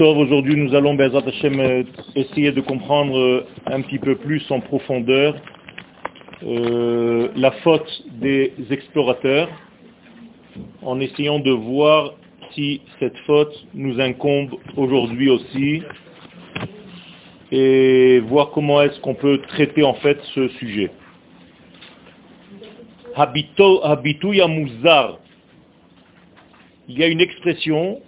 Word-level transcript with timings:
Aujourd'hui, 0.00 0.56
nous 0.56 0.74
allons 0.74 0.98
euh, 0.98 1.82
essayer 2.14 2.52
de 2.52 2.60
comprendre 2.60 3.18
euh, 3.18 3.46
un 3.66 3.82
petit 3.82 3.98
peu 3.98 4.16
plus 4.16 4.42
en 4.50 4.60
profondeur 4.60 5.34
euh, 6.42 7.28
la 7.36 7.50
faute 7.50 8.04
des 8.12 8.52
explorateurs 8.70 9.48
en 10.82 11.00
essayant 11.00 11.38
de 11.40 11.50
voir 11.50 12.14
si 12.52 12.80
cette 12.98 13.16
faute 13.26 13.54
nous 13.74 14.00
incombe 14.00 14.54
aujourd'hui 14.76 15.28
aussi 15.28 15.82
et 17.52 18.20
voir 18.20 18.50
comment 18.50 18.80
est-ce 18.82 18.98
qu'on 19.00 19.14
peut 19.14 19.40
traiter 19.48 19.82
en 19.82 19.94
fait 19.94 20.18
ce 20.34 20.48
sujet. 20.48 20.90
Habituya 23.14 24.48
muzar. 24.48 25.18
Il 26.88 26.98
y 26.98 27.04
a 27.04 27.06
une 27.06 27.20
expression 27.20 28.00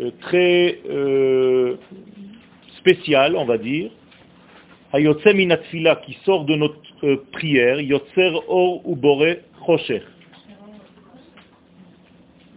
euh, 0.00 0.10
très 0.20 0.80
euh, 0.90 1.76
spéciale, 2.76 3.36
on 3.36 3.46
va 3.46 3.56
dire, 3.56 3.90
qui 4.92 6.18
sort 6.24 6.44
de 6.44 6.56
notre 6.56 6.78
euh, 7.04 7.24
prière, 7.32 7.80
Yotzer 7.80 8.32
Or 8.48 8.82
Ubore 8.86 9.24
Chosher. 9.64 10.02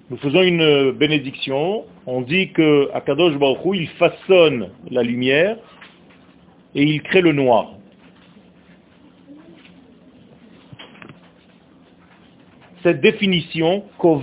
Nous 0.09 0.17
faisons 0.17 0.41
une 0.41 0.91
bénédiction, 0.91 1.85
on 2.05 2.21
dit 2.21 2.51
que 2.51 2.89
Akadosh 2.93 3.37
Baruch 3.37 3.59
Hu, 3.65 3.77
il 3.77 3.87
façonne 3.89 4.71
la 4.89 5.03
lumière 5.03 5.57
et 6.75 6.83
il 6.83 7.01
crée 7.01 7.21
le 7.21 7.33
noir. 7.33 7.76
Cette 12.83 13.01
définition, 13.01 13.83
on 14.03 14.21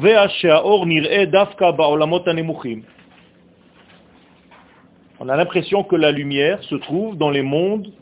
a 5.28 5.36
l'impression 5.36 5.82
que 5.82 5.96
la 5.96 6.12
lumière 6.12 6.62
se 6.62 6.76
trouve 6.76 7.16
dans 7.16 7.30
les 7.30 7.42
mondes 7.42 7.92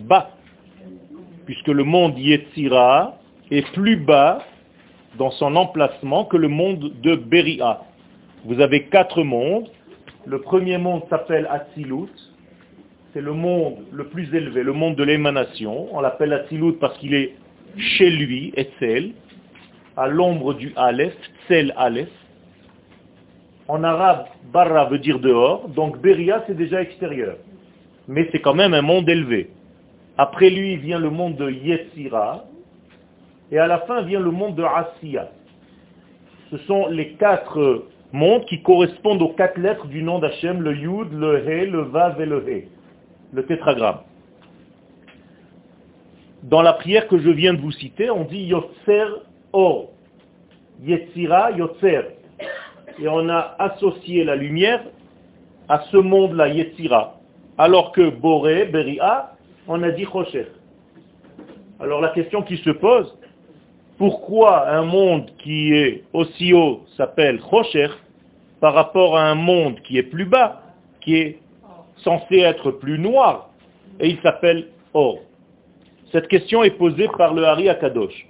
bas, 0.00 0.30
puisque 1.46 1.68
le 1.68 1.84
monde 1.84 2.18
Yetzira 2.18 3.16
est 3.50 3.66
plus 3.72 3.96
bas 3.96 4.44
dans 5.16 5.30
son 5.30 5.56
emplacement 5.56 6.26
que 6.26 6.36
le 6.36 6.48
monde 6.48 6.92
de 7.02 7.14
Beria. 7.14 7.80
Vous 8.44 8.60
avez 8.60 8.84
quatre 8.84 9.22
mondes. 9.22 9.70
Le 10.26 10.40
premier 10.42 10.76
monde 10.76 11.02
s'appelle 11.08 11.48
Atzilut. 11.50 12.10
C'est 13.14 13.22
le 13.22 13.32
monde 13.32 13.76
le 13.92 14.08
plus 14.08 14.34
élevé, 14.34 14.62
le 14.62 14.74
monde 14.74 14.96
de 14.96 15.04
l'émanation. 15.04 15.88
On 15.92 16.00
l'appelle 16.00 16.34
Atzilut 16.34 16.74
parce 16.74 16.98
qu'il 16.98 17.14
est 17.14 17.34
chez 17.78 18.10
lui, 18.10 18.52
Etzel, 18.56 19.12
à 19.96 20.08
l'ombre 20.08 20.54
du 20.54 20.72
Aleph, 20.76 21.16
Tzel 21.46 21.72
Aleph. 21.76 22.10
En 23.68 23.82
arabe, 23.82 24.26
Barra 24.52 24.84
veut 24.84 24.98
dire 24.98 25.18
dehors, 25.18 25.68
donc 25.68 26.00
Beria 26.00 26.44
c'est 26.46 26.56
déjà 26.56 26.82
extérieur. 26.82 27.36
Mais 28.06 28.28
c'est 28.30 28.40
quand 28.40 28.54
même 28.54 28.74
un 28.74 28.82
monde 28.82 29.08
élevé. 29.08 29.50
Après 30.18 30.50
lui 30.50 30.76
vient 30.76 30.98
le 30.98 31.10
monde 31.10 31.36
de 31.36 31.50
Yetzira, 31.50 32.44
et 33.50 33.58
à 33.58 33.66
la 33.66 33.78
fin 33.80 34.02
vient 34.02 34.20
le 34.20 34.30
monde 34.30 34.54
de 34.54 34.62
Asiya. 34.62 35.30
Ce 36.50 36.58
sont 36.58 36.86
les 36.88 37.14
quatre 37.14 37.84
mondes 38.12 38.44
qui 38.44 38.62
correspondent 38.62 39.22
aux 39.22 39.32
quatre 39.32 39.58
lettres 39.58 39.86
du 39.86 40.02
nom 40.02 40.18
d'Hachem, 40.18 40.62
le 40.62 40.76
Yud, 40.76 41.12
le 41.12 41.38
He, 41.48 41.66
le 41.66 41.82
Vav 41.82 42.20
et 42.20 42.26
le 42.26 42.48
He, 42.48 42.68
le 43.32 43.44
tétragramme. 43.44 43.98
Dans 46.44 46.62
la 46.62 46.74
prière 46.74 47.08
que 47.08 47.18
je 47.18 47.30
viens 47.30 47.54
de 47.54 47.60
vous 47.60 47.72
citer, 47.72 48.10
on 48.10 48.24
dit 48.24 48.44
Yotzer 48.44 49.06
Or. 49.58 49.88
Yetzira, 50.82 51.50
Yotzer. 51.52 52.02
Et 53.00 53.08
on 53.08 53.26
a 53.30 53.56
associé 53.58 54.22
la 54.22 54.36
lumière 54.36 54.82
à 55.66 55.80
ce 55.90 55.96
monde-là, 55.96 56.48
Yetzira. 56.48 57.18
Alors 57.56 57.92
que 57.92 58.10
Boré, 58.10 58.66
Beria, 58.66 59.32
on 59.66 59.82
a 59.82 59.90
dit 59.92 60.04
Chosher. 60.04 60.48
Alors 61.80 62.02
la 62.02 62.10
question 62.10 62.42
qui 62.42 62.58
se 62.58 62.68
pose, 62.68 63.16
pourquoi 63.96 64.68
un 64.68 64.82
monde 64.82 65.30
qui 65.38 65.72
est 65.72 66.04
aussi 66.12 66.52
haut 66.52 66.82
s'appelle 66.94 67.40
Chosher 67.50 67.88
par 68.60 68.74
rapport 68.74 69.16
à 69.16 69.22
un 69.22 69.34
monde 69.36 69.80
qui 69.84 69.96
est 69.96 70.02
plus 70.02 70.26
bas, 70.26 70.60
qui 71.00 71.16
est 71.16 71.38
censé 72.04 72.40
être 72.40 72.72
plus 72.72 72.98
noir, 72.98 73.48
et 74.00 74.08
il 74.08 74.18
s'appelle 74.20 74.68
Or? 74.92 75.20
Cette 76.12 76.28
question 76.28 76.62
est 76.62 76.76
posée 76.76 77.08
par 77.16 77.32
le 77.32 77.44
Hari 77.44 77.70
Akadosh. 77.70 78.26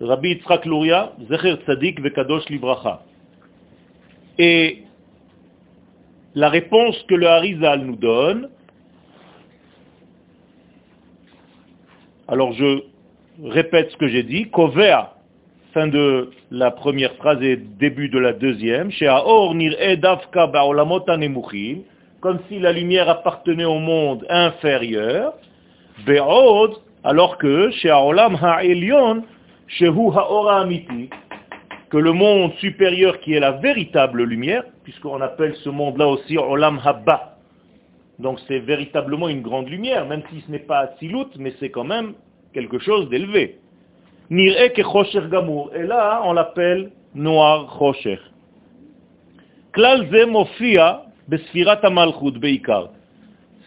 Rabbi 0.00 0.28
Yitzhak 0.28 0.66
Luria, 0.66 1.12
Zecher 1.30 1.56
Tzadik 1.64 2.00
Vekadosh 2.00 2.48
Libracha. 2.50 3.02
Et 4.38 4.82
la 6.34 6.50
réponse 6.50 7.02
que 7.08 7.14
le 7.14 7.26
Harizal 7.26 7.80
nous 7.80 7.96
donne, 7.96 8.50
alors 12.28 12.52
je 12.52 12.82
répète 13.42 13.90
ce 13.90 13.96
que 13.96 14.08
j'ai 14.08 14.22
dit, 14.22 14.50
Kovea, 14.50 15.14
fin 15.72 15.86
de 15.86 16.30
la 16.50 16.70
première 16.70 17.14
phrase 17.14 17.42
et 17.42 17.56
début 17.56 18.10
de 18.10 18.18
la 18.18 18.34
deuxième, 18.34 18.90
comme 22.20 22.38
si 22.48 22.58
la 22.58 22.72
lumière 22.72 23.08
appartenait 23.08 23.64
au 23.64 23.78
monde 23.78 24.26
inférieur, 24.28 25.32
Be'od, 26.06 26.72
alors 27.04 27.38
que 27.38 27.70
chez 27.70 27.90
Ha'elion, 27.90 29.22
Shehu 29.68 30.10
Ha'ora 30.14 30.60
Amiti, 30.60 31.10
que 31.90 31.96
le 31.96 32.12
monde 32.12 32.52
supérieur 32.54 33.20
qui 33.20 33.34
est 33.34 33.40
la 33.40 33.52
véritable 33.52 34.22
lumière, 34.24 34.64
puisqu'on 34.84 35.20
appelle 35.20 35.54
ce 35.64 35.68
monde-là 35.68 36.08
aussi 36.08 36.38
Olam 36.38 36.80
Haba, 36.84 37.36
donc 38.18 38.38
c'est 38.48 38.60
véritablement 38.60 39.28
une 39.28 39.42
grande 39.42 39.68
lumière, 39.68 40.06
même 40.06 40.22
si 40.30 40.40
ce 40.40 40.50
n'est 40.50 40.58
pas 40.58 40.90
Silut, 40.98 41.26
mais 41.38 41.52
c'est 41.60 41.70
quand 41.70 41.84
même 41.84 42.14
quelque 42.54 42.78
chose 42.78 43.08
d'élevé. 43.10 43.58
Nir'e 44.30 44.72
chosher 44.82 45.28
gamour. 45.30 45.70
Et 45.74 45.82
là, 45.82 46.22
on 46.24 46.32
l'appelle 46.32 46.90
noir 47.14 47.76
chosher. 47.78 48.18
Mofia 50.26 51.04
besfirat 51.28 51.90
malchut 51.90 52.38
beikar. 52.38 52.88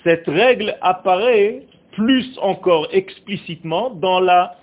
Cette 0.03 0.27
règle 0.27 0.75
apparaît 0.81 1.63
plus 1.91 2.37
encore 2.41 2.87
explicitement 2.91 3.91
dans 3.91 4.19
la 4.19 4.55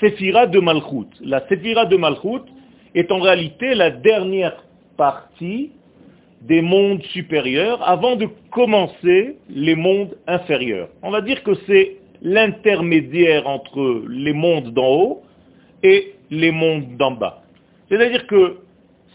séphira 0.00 0.46
de 0.46 0.60
Malchut. 0.60 1.08
La 1.20 1.46
séphira 1.48 1.86
de 1.86 1.96
Malchut 1.96 2.42
est 2.94 3.10
en 3.10 3.20
réalité 3.20 3.74
la 3.74 3.90
dernière 3.90 4.64
partie 4.96 5.72
des 6.42 6.60
mondes 6.60 7.02
supérieurs 7.04 7.86
avant 7.88 8.16
de 8.16 8.28
commencer 8.50 9.36
les 9.48 9.74
mondes 9.74 10.16
inférieurs. 10.26 10.88
On 11.02 11.10
va 11.10 11.20
dire 11.20 11.42
que 11.42 11.54
c'est 11.66 11.96
l'intermédiaire 12.22 13.46
entre 13.46 14.04
les 14.08 14.32
mondes 14.32 14.72
d'en 14.72 14.88
haut 14.88 15.22
et 15.82 16.14
les 16.30 16.50
mondes 16.50 16.96
d'en 16.96 17.12
bas. 17.12 17.42
C'est-à-dire 17.88 18.26
que 18.26 18.58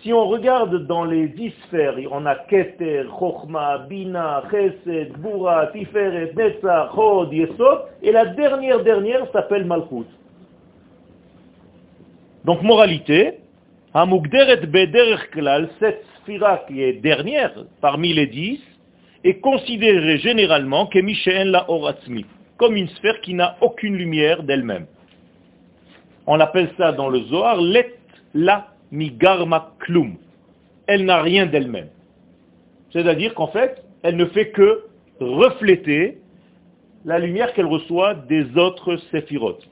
si 0.02 0.14
on 0.14 0.28
regarde 0.28 0.88
dans 0.88 1.04
les 1.04 1.28
dix 1.28 1.54
sphères, 1.68 1.96
on 2.12 2.26
a 2.26 2.36
Keter, 2.36 3.04
Chochma, 3.20 3.80
Bina, 3.90 4.44
Chesed, 4.50 5.18
Bura, 5.18 5.68
Tiferet, 5.68 6.32
Netzach, 6.36 6.96
Chod, 6.96 7.34
Yesod, 7.34 7.82
et 8.02 8.12
la 8.12 8.28
dernière 8.28 8.82
dernière 8.84 9.30
s'appelle 9.34 9.66
Malchut. 9.66 10.08
Donc 12.46 12.62
moralité, 12.62 13.40
cette 15.80 16.06
sphira 16.22 16.60
qui 16.68 16.82
est 16.82 16.94
dernière 16.94 17.54
parmi 17.82 18.14
les 18.14 18.28
dix, 18.28 18.60
est 19.24 19.40
considérée 19.40 20.18
généralement 20.20 20.90
la 21.46 21.66
comme 22.58 22.76
une 22.76 22.90
sphère 22.90 23.20
qui 23.22 23.34
n'a 23.34 23.58
aucune 23.62 23.96
lumière 23.96 24.44
d'elle-même. 24.44 24.86
On 26.28 26.40
appelle 26.40 26.70
ça 26.78 26.92
dans 26.92 27.10
le 27.10 27.22
Zohar 27.24 27.60
let 27.60 27.96
la 28.34 28.68
migarma 28.92 29.74
klum. 29.80 30.16
Elle 30.88 31.06
n'a 31.06 31.22
rien 31.22 31.46
d'elle-même. 31.46 31.90
C'est-à-dire 32.92 33.34
qu'en 33.34 33.48
fait, 33.48 33.84
elle 34.04 34.16
ne 34.16 34.26
fait 34.26 34.50
que 34.50 34.86
refléter 35.20 36.18
la 37.06 37.20
lumière 37.20 37.54
qu'elle 37.54 37.66
reçoit 37.66 38.14
des 38.14 38.46
autres 38.58 38.98
séphirotes. 39.12 39.68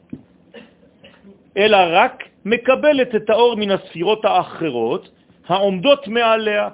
Elle 1.55 1.73
a 1.73 1.87
rak 1.87 2.31
mekabel 2.47 3.01
et 3.01 3.25
taor 3.25 3.57
minasphirot 3.57 4.21
ha'acherot 4.23 5.03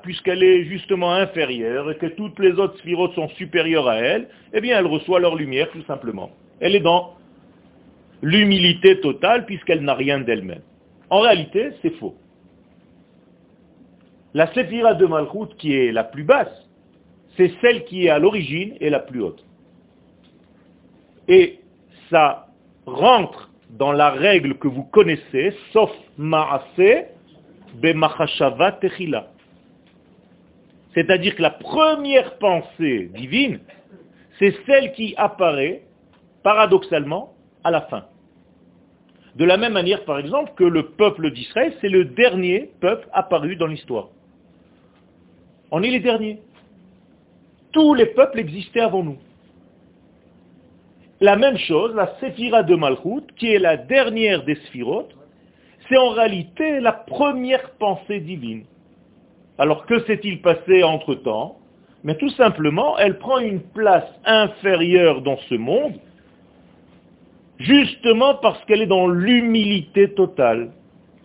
puisqu'elle 0.03 0.43
est 0.43 0.63
justement 0.65 1.13
inférieure 1.13 1.91
et 1.91 1.97
que 1.97 2.07
toutes 2.07 2.39
les 2.39 2.53
autres 2.53 2.77
sphirotes 2.79 3.13
sont 3.13 3.29
supérieures 3.29 3.87
à 3.87 3.97
elle, 3.97 4.29
eh 4.53 4.61
bien 4.61 4.79
elle 4.79 4.87
reçoit 4.87 5.19
leur 5.19 5.35
lumière 5.35 5.69
tout 5.71 5.83
simplement. 5.83 6.31
Elle 6.59 6.75
est 6.75 6.79
dans 6.79 7.13
l'humilité 8.21 8.99
totale 9.01 9.45
puisqu'elle 9.45 9.81
n'a 9.81 9.93
rien 9.93 10.19
d'elle-même. 10.19 10.61
En 11.09 11.19
réalité, 11.19 11.71
c'est 11.81 11.95
faux. 11.97 12.15
La 14.33 14.51
séphira 14.53 14.95
de 14.95 15.05
Malchut 15.05 15.55
qui 15.59 15.75
est 15.75 15.91
la 15.91 16.03
plus 16.03 16.23
basse, 16.23 16.67
c'est 17.37 17.51
celle 17.61 17.83
qui 17.85 18.05
est 18.05 18.09
à 18.09 18.17
l'origine 18.17 18.73
et 18.79 18.89
la 18.89 18.99
plus 18.99 19.21
haute. 19.21 19.45
Et 21.27 21.59
ça 22.09 22.47
rentre 22.87 23.52
dans 23.73 23.91
la 23.91 24.11
règle 24.11 24.57
que 24.57 24.67
vous 24.67 24.83
connaissez, 24.83 25.55
sauf 25.71 25.91
Maasé, 26.17 27.05
bemachashava 27.75 28.73
techila. 28.73 29.27
C'est-à-dire 30.93 31.35
que 31.35 31.41
la 31.41 31.49
première 31.49 32.37
pensée 32.37 33.09
divine, 33.15 33.59
c'est 34.37 34.55
celle 34.67 34.93
qui 34.93 35.15
apparaît, 35.17 35.81
paradoxalement, 36.43 37.33
à 37.63 37.71
la 37.71 37.81
fin. 37.81 38.05
De 39.35 39.45
la 39.45 39.57
même 39.57 39.73
manière, 39.73 40.05
par 40.05 40.19
exemple, 40.19 40.51
que 40.55 40.63
le 40.63 40.91
peuple 40.91 41.31
d'Israël, 41.31 41.73
c'est 41.81 41.89
le 41.89 42.05
dernier 42.05 42.71
peuple 42.79 43.07
apparu 43.11 43.55
dans 43.55 43.65
l'histoire. 43.65 44.09
On 45.71 45.81
est 45.81 45.89
les 45.89 45.99
derniers. 45.99 46.39
Tous 47.71 47.95
les 47.95 48.05
peuples 48.05 48.39
existaient 48.39 48.81
avant 48.81 49.03
nous. 49.03 49.17
La 51.23 51.37
même 51.37 51.57
chose, 51.57 51.95
la 51.95 52.13
séphira 52.19 52.63
de 52.63 52.75
Malchut, 52.75 53.23
qui 53.37 53.53
est 53.53 53.59
la 53.59 53.77
dernière 53.77 54.43
des 54.43 54.55
sphirotes, 54.55 55.15
c'est 55.87 55.95
en 55.95 56.09
réalité 56.09 56.81
la 56.81 56.91
première 56.91 57.69
pensée 57.79 58.19
divine. 58.19 58.65
Alors 59.57 59.85
que 59.85 60.01
s'est-il 60.01 60.41
passé 60.41 60.83
entre-temps? 60.83 61.59
Mais 62.03 62.17
tout 62.17 62.31
simplement, 62.31 62.97
elle 62.97 63.19
prend 63.19 63.39
une 63.39 63.61
place 63.61 64.03
inférieure 64.25 65.21
dans 65.21 65.37
ce 65.47 65.55
monde, 65.55 65.93
justement 67.57 68.35
parce 68.41 68.61
qu'elle 68.65 68.81
est 68.81 68.87
dans 68.97 69.07
l'humilité 69.07 70.13
totale. 70.15 70.73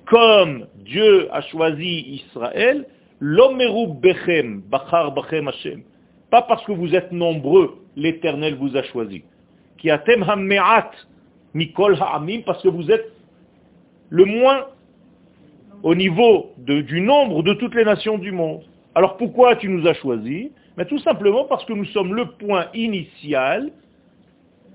Comme 0.07 0.69
Dieu 0.77 1.27
a 1.33 1.41
choisi 1.41 2.23
Israël, 2.23 2.87
l'omeru 3.19 3.89
bechem, 4.01 4.61
bachar 4.61 5.11
bachem 5.11 5.49
Hashem. 5.49 5.83
Pas 6.31 6.43
parce 6.43 6.65
que 6.67 6.71
vous 6.71 6.95
êtes 6.95 7.11
nombreux, 7.11 7.79
l'Éternel 7.97 8.55
vous 8.55 8.77
a 8.77 8.85
choisi. 8.85 9.25
Qui 9.79 9.91
atem 9.91 10.23
hamme'at 10.23 10.91
mikol 11.55 11.97
ha'amim, 12.01 12.43
parce 12.45 12.63
que 12.63 12.69
vous 12.69 12.91
êtes 12.91 13.13
le 14.11 14.25
moins 14.25 14.67
au 15.83 15.95
niveau 15.95 16.53
du 16.59 17.01
nombre 17.01 17.43
de 17.43 17.55
toutes 17.55 17.75
les 17.75 17.85
nations 17.85 18.19
du 18.19 18.33
monde. 18.33 18.63
Alors 18.95 19.17
pourquoi 19.17 19.57
tu 19.57 19.69
nous 19.69 19.87
as 19.87 19.95
choisis? 19.95 20.51
Mais 20.77 20.85
Tout 20.85 20.99
simplement 20.99 21.45
parce 21.45 21.65
que 21.65 21.73
nous 21.73 21.85
sommes 21.87 22.15
le 22.15 22.27
point 22.27 22.67
initial 22.75 23.71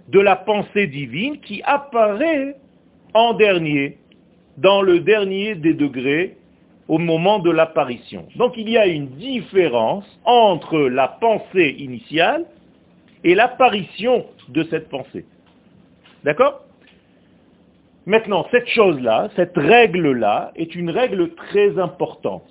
de 0.10 0.20
la 0.20 0.36
pensée 0.36 0.88
divine 0.88 1.40
qui 1.40 1.62
apparaît 1.64 2.56
en 3.14 3.34
dernier, 3.34 3.98
dans 4.58 4.82
le 4.82 5.00
dernier 5.00 5.56
des 5.56 5.74
degrés 5.74 6.38
au 6.88 6.98
moment 6.98 7.40
de 7.40 7.50
l'apparition. 7.50 8.28
Donc 8.36 8.54
il 8.58 8.70
y 8.70 8.78
a 8.78 8.88
une 8.88 9.08
différence 9.08 10.06
entre 10.26 10.78
la 10.78 11.08
pensée 11.08 11.76
initiale 11.80 12.46
et 13.24 13.36
l'apparition 13.36 14.26
de 14.50 14.64
cette 14.70 14.90
pensée. 14.90 15.26
D'accord? 16.24 16.66
Maintenant, 18.06 18.46
cette 18.52 18.68
chose-là, 18.68 19.30
cette 19.36 19.56
règle-là, 19.56 20.52
est 20.56 20.76
une 20.76 20.90
règle 20.90 21.34
très 21.36 21.80
importante. 21.80 22.44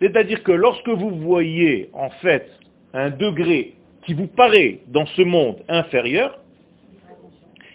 C'est-à-dire 0.00 0.42
que 0.42 0.52
lorsque 0.52 0.88
vous 0.88 1.10
voyez 1.10 1.90
en 1.92 2.08
fait 2.08 2.50
un 2.94 3.10
degré 3.10 3.74
qui 4.06 4.14
vous 4.14 4.26
paraît 4.26 4.80
dans 4.88 5.04
ce 5.06 5.22
monde 5.22 5.58
inférieur, 5.68 6.38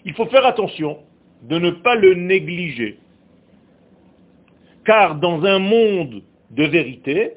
il 0.03 0.13
faut 0.13 0.25
faire 0.27 0.45
attention 0.45 0.97
de 1.43 1.59
ne 1.59 1.69
pas 1.69 1.95
le 1.95 2.15
négliger. 2.15 2.97
Car 4.85 5.15
dans 5.15 5.43
un 5.43 5.59
monde 5.59 6.23
de 6.51 6.63
vérité, 6.63 7.33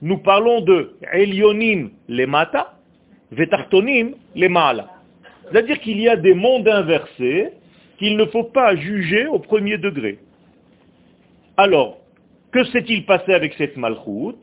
nous 0.00 0.18
parlons 0.18 0.60
de 0.60 0.96
Elionim 1.12 1.90
les 2.08 2.26
mata, 2.26 2.77
Vetartonim 3.32 4.14
les 4.34 4.48
mala. 4.48 4.88
C'est-à-dire 5.50 5.80
qu'il 5.80 6.00
y 6.00 6.08
a 6.08 6.16
des 6.16 6.34
mondes 6.34 6.68
inversés 6.68 7.52
qu'il 7.98 8.16
ne 8.16 8.24
faut 8.26 8.44
pas 8.44 8.76
juger 8.76 9.26
au 9.26 9.38
premier 9.38 9.78
degré. 9.78 10.18
Alors, 11.56 11.98
que 12.52 12.64
s'est-il 12.64 13.04
passé 13.04 13.34
avec 13.34 13.54
cette 13.54 13.76
malchoute? 13.76 14.42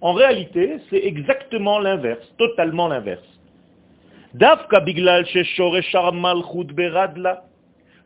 En 0.00 0.12
réalité, 0.12 0.76
c'est 0.90 1.04
exactement 1.04 1.78
l'inverse, 1.78 2.34
totalement 2.38 2.88
l'inverse. 2.88 3.22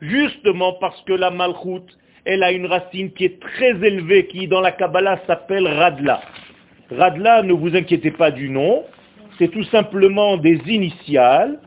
Justement 0.00 0.72
parce 0.74 1.02
que 1.02 1.12
la 1.12 1.30
malchoute, 1.30 1.98
elle 2.24 2.42
a 2.42 2.52
une 2.52 2.66
racine 2.66 3.12
qui 3.12 3.24
est 3.24 3.40
très 3.40 3.70
élevée, 3.70 4.26
qui 4.26 4.48
dans 4.48 4.60
la 4.60 4.72
Kabbalah 4.72 5.20
s'appelle 5.26 5.66
radla. 5.66 6.20
Radla, 6.90 7.42
ne 7.42 7.52
vous 7.52 7.74
inquiétez 7.74 8.12
pas 8.12 8.30
du 8.30 8.48
nom, 8.48 8.84
c'est 9.38 9.48
tout 9.48 9.64
simplement 9.64 10.36
des 10.36 10.60
initiales 10.66 11.58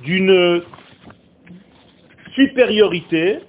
d'une 0.00 0.62
supériorité, 2.34 3.40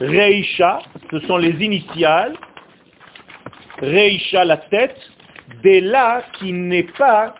Reisha, 0.00 0.80
ce 1.10 1.20
sont 1.20 1.36
les 1.36 1.64
initiales, 1.64 2.34
Reisha 3.80 4.44
la 4.44 4.56
tête, 4.56 4.98
là 5.62 6.24
qui 6.34 6.52
n'est 6.52 6.90
pas 6.98 7.36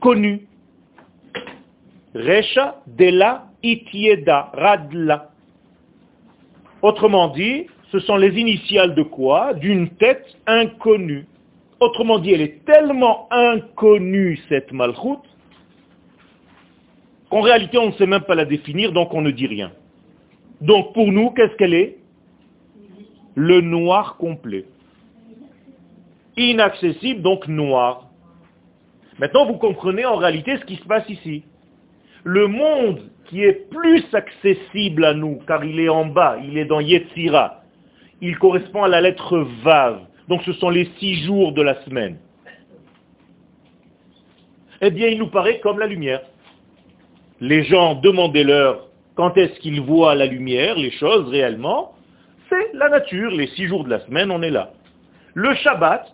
connu. 0.00 0.46
Reisha, 2.14 2.82
là 2.98 3.46
Itieda, 3.62 4.50
Radla. 4.52 5.30
Autrement 6.82 7.28
dit, 7.28 7.66
ce 7.92 8.00
sont 8.00 8.16
les 8.16 8.38
initiales 8.38 8.94
de 8.94 9.02
quoi? 9.02 9.54
D'une 9.54 9.90
tête 9.90 10.26
inconnue. 10.46 11.26
Autrement 11.80 12.18
dit, 12.18 12.32
elle 12.32 12.40
est 12.40 12.64
tellement 12.64 13.28
inconnue, 13.30 14.40
cette 14.48 14.72
malchoute, 14.72 15.24
qu'en 17.30 17.42
réalité, 17.42 17.78
on 17.78 17.88
ne 17.88 17.92
sait 17.92 18.06
même 18.06 18.22
pas 18.22 18.34
la 18.34 18.44
définir, 18.44 18.92
donc 18.92 19.12
on 19.12 19.20
ne 19.20 19.30
dit 19.30 19.46
rien. 19.46 19.72
Donc 20.60 20.94
pour 20.94 21.12
nous, 21.12 21.30
qu'est-ce 21.30 21.54
qu'elle 21.56 21.74
est? 21.74 21.98
Le 23.34 23.60
noir 23.60 24.16
complet. 24.16 24.64
Inaccessible, 26.36 27.20
donc 27.22 27.46
noir. 27.46 28.08
Maintenant, 29.18 29.46
vous 29.46 29.58
comprenez 29.58 30.04
en 30.04 30.16
réalité 30.16 30.56
ce 30.58 30.64
qui 30.64 30.76
se 30.76 30.84
passe 30.84 31.08
ici. 31.08 31.44
Le 32.24 32.46
monde 32.46 33.02
qui 33.26 33.42
est 33.42 33.68
plus 33.70 34.04
accessible 34.12 35.04
à 35.04 35.14
nous, 35.14 35.40
car 35.46 35.64
il 35.64 35.78
est 35.78 35.88
en 35.88 36.06
bas, 36.06 36.38
il 36.42 36.56
est 36.58 36.64
dans 36.64 36.80
Yetzira, 36.80 37.62
il 38.20 38.38
correspond 38.38 38.84
à 38.84 38.88
la 38.88 39.00
lettre 39.00 39.38
Vav. 39.62 40.00
Donc 40.28 40.42
ce 40.42 40.52
sont 40.54 40.70
les 40.70 40.90
six 40.98 41.24
jours 41.24 41.52
de 41.52 41.62
la 41.62 41.82
semaine. 41.84 42.18
Eh 44.80 44.90
bien, 44.90 45.08
il 45.08 45.18
nous 45.18 45.28
paraît 45.28 45.60
comme 45.60 45.78
la 45.78 45.86
lumière. 45.86 46.20
Les 47.40 47.64
gens, 47.64 47.94
demandez-leur 47.94 48.86
quand 49.14 49.36
est-ce 49.36 49.58
qu'ils 49.60 49.80
voient 49.80 50.14
la 50.14 50.26
lumière, 50.26 50.76
les 50.76 50.90
choses 50.90 51.28
réellement. 51.30 51.94
C'est 52.48 52.72
la 52.74 52.88
nature, 52.88 53.30
les 53.30 53.48
six 53.48 53.66
jours 53.66 53.84
de 53.84 53.90
la 53.90 54.00
semaine, 54.00 54.30
on 54.30 54.42
est 54.42 54.50
là. 54.50 54.72
Le 55.34 55.54
Shabbat, 55.54 56.06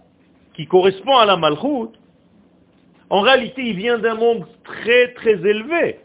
qui 0.54 0.66
correspond 0.66 1.16
à 1.16 1.26
la 1.26 1.36
Malchut, 1.36 1.90
en 3.10 3.20
réalité, 3.20 3.62
il 3.62 3.76
vient 3.76 3.98
d'un 3.98 4.14
monde 4.14 4.46
très 4.64 5.12
très 5.14 5.32
élevé. 5.32 5.98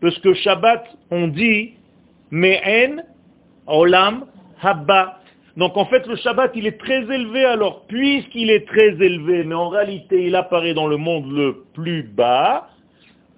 Parce 0.00 0.18
que 0.18 0.34
Shabbat, 0.34 0.84
on 1.10 1.28
dit, 1.28 1.74
Me'en, 2.30 3.02
Olam, 3.66 4.26
Habba. 4.60 5.19
Donc 5.60 5.76
en 5.76 5.84
fait, 5.84 6.06
le 6.06 6.16
Shabbat, 6.16 6.52
il 6.54 6.66
est 6.66 6.78
très 6.80 7.02
élevé 7.14 7.44
alors, 7.44 7.84
puisqu'il 7.86 8.50
est 8.50 8.66
très 8.66 8.92
élevé, 8.98 9.44
mais 9.44 9.54
en 9.54 9.68
réalité, 9.68 10.24
il 10.24 10.34
apparaît 10.34 10.72
dans 10.72 10.86
le 10.86 10.96
monde 10.96 11.30
le 11.30 11.64
plus 11.74 12.02
bas, 12.02 12.70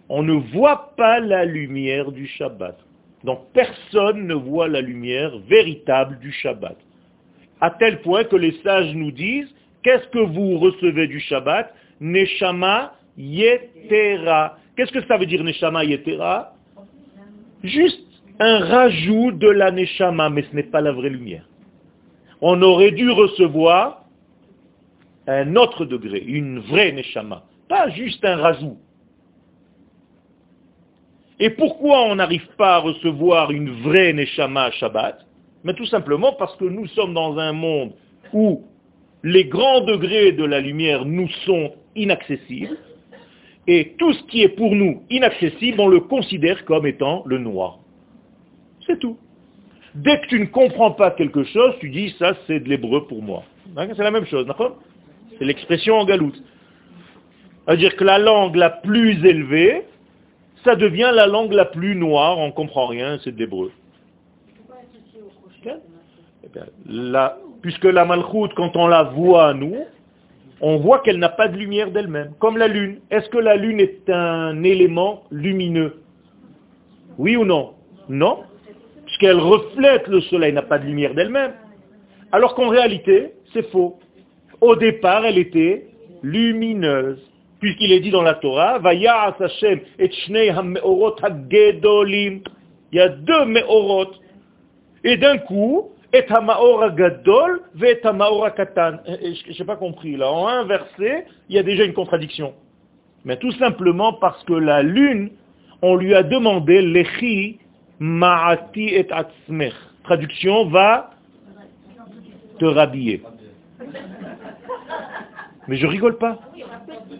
on 0.08 0.22
ne 0.22 0.34
voit 0.54 0.92
pas 0.96 1.18
la 1.18 1.44
lumière 1.44 2.12
du 2.12 2.28
Shabbat. 2.28 2.78
Donc 3.24 3.40
personne 3.52 4.28
ne 4.28 4.34
voit 4.34 4.68
la 4.68 4.80
lumière 4.80 5.36
véritable 5.48 6.20
du 6.20 6.30
Shabbat. 6.30 6.76
À 7.60 7.70
tel 7.72 8.00
point 8.02 8.22
que 8.22 8.36
les 8.36 8.52
sages 8.62 8.94
nous 8.94 9.10
disent, 9.10 9.52
qu'est-ce 9.82 10.06
que 10.06 10.20
vous 10.20 10.60
recevez 10.60 11.08
du 11.08 11.18
Shabbat? 11.18 11.74
Neshama 12.00 12.92
Yetera. 13.18 14.58
Qu'est-ce 14.76 14.92
que 14.92 15.04
ça 15.08 15.16
veut 15.16 15.26
dire 15.26 15.42
Neshama 15.42 15.84
Yetera? 15.84 16.52
Juste 17.64 18.06
un 18.38 18.60
rajout 18.60 19.32
de 19.32 19.48
la 19.48 19.72
Neshama, 19.72 20.30
mais 20.30 20.44
ce 20.48 20.54
n'est 20.54 20.70
pas 20.70 20.80
la 20.80 20.92
vraie 20.92 21.10
lumière 21.10 21.46
on 22.42 22.60
aurait 22.60 22.90
dû 22.90 23.08
recevoir 23.10 24.04
un 25.28 25.54
autre 25.54 25.84
degré, 25.84 26.18
une 26.18 26.58
vraie 26.58 26.90
neshama, 26.92 27.44
pas 27.68 27.88
juste 27.90 28.24
un 28.24 28.36
rajout. 28.36 28.76
Et 31.38 31.50
pourquoi 31.50 32.02
on 32.02 32.16
n'arrive 32.16 32.46
pas 32.58 32.76
à 32.76 32.78
recevoir 32.78 33.52
une 33.52 33.70
vraie 33.82 34.12
neshama 34.12 34.72
Shabbat? 34.72 35.24
Mais 35.64 35.74
tout 35.74 35.86
simplement 35.86 36.32
parce 36.32 36.56
que 36.56 36.64
nous 36.64 36.88
sommes 36.88 37.14
dans 37.14 37.38
un 37.38 37.52
monde 37.52 37.92
où 38.32 38.64
les 39.22 39.44
grands 39.44 39.80
degrés 39.80 40.32
de 40.32 40.44
la 40.44 40.60
lumière 40.60 41.04
nous 41.04 41.28
sont 41.46 41.72
inaccessibles, 41.94 42.76
et 43.68 43.94
tout 43.96 44.12
ce 44.12 44.22
qui 44.24 44.42
est 44.42 44.48
pour 44.48 44.74
nous 44.74 45.04
inaccessible, 45.08 45.80
on 45.80 45.86
le 45.86 46.00
considère 46.00 46.64
comme 46.64 46.86
étant 46.86 47.22
le 47.26 47.38
noir. 47.38 47.78
C'est 48.84 48.98
tout. 48.98 49.16
Dès 49.94 50.20
que 50.20 50.26
tu 50.26 50.40
ne 50.40 50.46
comprends 50.46 50.92
pas 50.92 51.10
quelque 51.10 51.44
chose, 51.44 51.74
tu 51.80 51.90
dis 51.90 52.14
ça 52.18 52.34
c'est 52.46 52.60
de 52.60 52.68
l'hébreu 52.68 53.06
pour 53.06 53.22
moi. 53.22 53.42
C'est 53.76 53.98
la 53.98 54.10
même 54.10 54.26
chose, 54.26 54.46
d'accord? 54.46 54.78
C'est 55.38 55.44
l'expression 55.44 55.96
en 55.96 56.04
galoute. 56.04 56.42
C'est-à-dire 57.64 57.94
que 57.96 58.04
la 58.04 58.18
langue 58.18 58.56
la 58.56 58.70
plus 58.70 59.24
élevée, 59.24 59.84
ça 60.64 60.76
devient 60.76 61.10
la 61.14 61.26
langue 61.26 61.52
la 61.52 61.64
plus 61.64 61.94
noire, 61.94 62.38
on 62.38 62.48
ne 62.48 62.52
comprend 62.52 62.86
rien, 62.86 63.18
c'est 63.22 63.34
d'hébreu. 63.34 63.70
Eh 65.64 65.68
la, 66.86 67.38
puisque 67.60 67.84
la 67.84 68.04
malchoute, 68.04 68.52
quand 68.54 68.76
on 68.76 68.86
la 68.86 69.04
voit, 69.04 69.54
nous, 69.54 69.76
on 70.60 70.78
voit 70.78 71.00
qu'elle 71.00 71.18
n'a 71.18 71.28
pas 71.28 71.48
de 71.48 71.56
lumière 71.56 71.90
d'elle-même, 71.90 72.32
comme 72.38 72.56
la 72.56 72.68
lune. 72.68 73.00
Est-ce 73.10 73.28
que 73.28 73.38
la 73.38 73.56
lune 73.56 73.80
est 73.80 74.08
un 74.10 74.62
élément 74.62 75.24
lumineux? 75.30 76.02
Oui 77.18 77.36
ou 77.36 77.44
non? 77.44 77.74
Non, 78.08 78.40
puisqu'elle 79.22 79.40
reflète 79.40 80.06
le 80.08 80.20
soleil, 80.22 80.52
n'a 80.52 80.62
pas 80.62 80.78
de 80.78 80.86
lumière 80.86 81.14
d'elle-même. 81.14 81.52
Alors 82.32 82.54
qu'en 82.54 82.68
réalité, 82.68 83.34
c'est 83.52 83.70
faux. 83.70 83.98
Au 84.60 84.74
départ, 84.74 85.24
elle 85.24 85.38
était 85.38 85.86
lumineuse. 86.22 87.20
Puisqu'il 87.60 87.92
est 87.92 88.00
dit 88.00 88.10
dans 88.10 88.22
la 88.22 88.34
Torah, 88.34 88.80
Hashem 88.84 89.80
et 89.98 90.10
Il 90.28 92.42
y 92.92 93.00
a 93.00 93.08
deux 93.08 93.44
meorot. 93.44 94.10
Et 95.04 95.16
d'un 95.16 95.38
coup, 95.38 95.90
et 96.12 96.24
gadol 96.96 97.60
ve 97.74 98.50
katan. 98.56 98.96
Je 99.06 99.58
n'ai 99.58 99.66
pas 99.66 99.76
compris. 99.76 100.16
Là, 100.16 100.32
en 100.32 100.48
un 100.48 100.64
verset, 100.64 101.26
il 101.48 101.54
y 101.54 101.58
a 101.60 101.62
déjà 101.62 101.84
une 101.84 101.94
contradiction. 101.94 102.54
Mais 103.24 103.36
tout 103.36 103.52
simplement 103.52 104.14
parce 104.14 104.42
que 104.44 104.54
la 104.54 104.82
lune, 104.82 105.30
on 105.80 105.94
lui 105.94 106.12
a 106.12 106.24
demandé 106.24 106.82
lechi 106.82 107.60
ma'ati 108.02 108.88
et 108.88 109.12
atzmech. 109.12 109.74
Traduction, 110.02 110.66
va 110.66 111.10
te 112.58 112.64
rhabiller. 112.64 113.22
Mais 115.68 115.76
je 115.76 115.86
rigole 115.86 116.18
pas. 116.18 116.40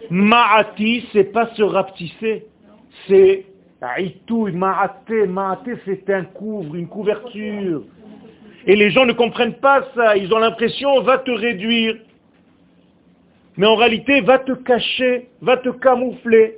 Ma'ati, 0.09 1.05
c'est 1.13 1.31
pas 1.31 1.47
se 1.55 1.63
rapetisser. 1.63 2.45
C'est 3.07 3.45
ma'ate, 4.53 5.27
ma'ate, 5.27 5.69
c'est 5.85 6.09
un 6.09 6.25
couvre, 6.25 6.75
une 6.75 6.87
couverture. 6.87 7.83
Et 8.65 8.75
les 8.75 8.91
gens 8.91 9.05
ne 9.05 9.13
comprennent 9.13 9.55
pas 9.55 9.85
ça. 9.95 10.17
Ils 10.17 10.33
ont 10.33 10.39
l'impression, 10.39 11.01
va 11.01 11.17
te 11.17 11.31
réduire. 11.31 11.95
Mais 13.55 13.67
en 13.67 13.75
réalité, 13.75 14.19
va 14.19 14.39
te 14.39 14.51
cacher, 14.51 15.29
va 15.41 15.55
te 15.57 15.69
camoufler. 15.69 16.57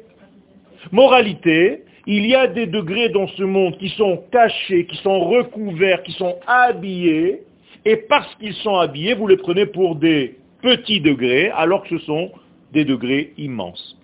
Moralité, 0.92 1.85
il 2.08 2.28
y 2.28 2.36
a 2.36 2.48
des 2.48 2.68
degrés 2.68 3.10
dans 3.10 3.28
ce 3.28 3.44
monde 3.44 3.78
qui 3.78 3.90
sont 3.90 4.24
cachés, 4.32 4.86
qui 4.86 4.98
sont 4.98 5.20
recouverts, 5.22 6.04
qui 6.04 6.12
sont 6.14 6.36
habillés. 6.46 7.42
Et 7.84 7.98
parce 7.98 8.34
qu'ils 8.36 8.54
sont 8.56 8.76
habillés, 8.78 9.14
vous 9.14 9.28
les 9.28 9.38
prenez 9.38 9.66
pour 9.66 9.96
des 9.96 10.38
petits 10.62 11.02
degrés, 11.02 11.50
alors 11.52 11.84
que 11.84 11.98
ce 11.98 12.06
sont 12.06 12.32
des 12.74 12.86
degrés 12.86 13.34
immenses. 13.38 13.98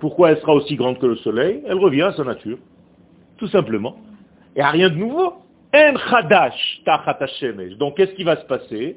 Pourquoi 0.00 0.30
elle 0.30 0.38
sera 0.38 0.54
aussi 0.54 0.76
grande 0.76 0.98
que 0.98 1.06
le 1.06 1.16
soleil? 1.16 1.62
Elle 1.66 1.78
revient 1.78 2.02
à 2.02 2.12
sa 2.12 2.24
nature, 2.24 2.58
tout 3.36 3.48
simplement. 3.48 3.96
N'y 4.56 4.62
a 4.62 4.70
rien 4.70 4.90
de 4.90 4.96
nouveau. 4.96 5.34
Donc 7.78 7.96
qu'est-ce 7.96 8.14
qui 8.14 8.24
va 8.24 8.36
se 8.36 8.46
passer? 8.46 8.96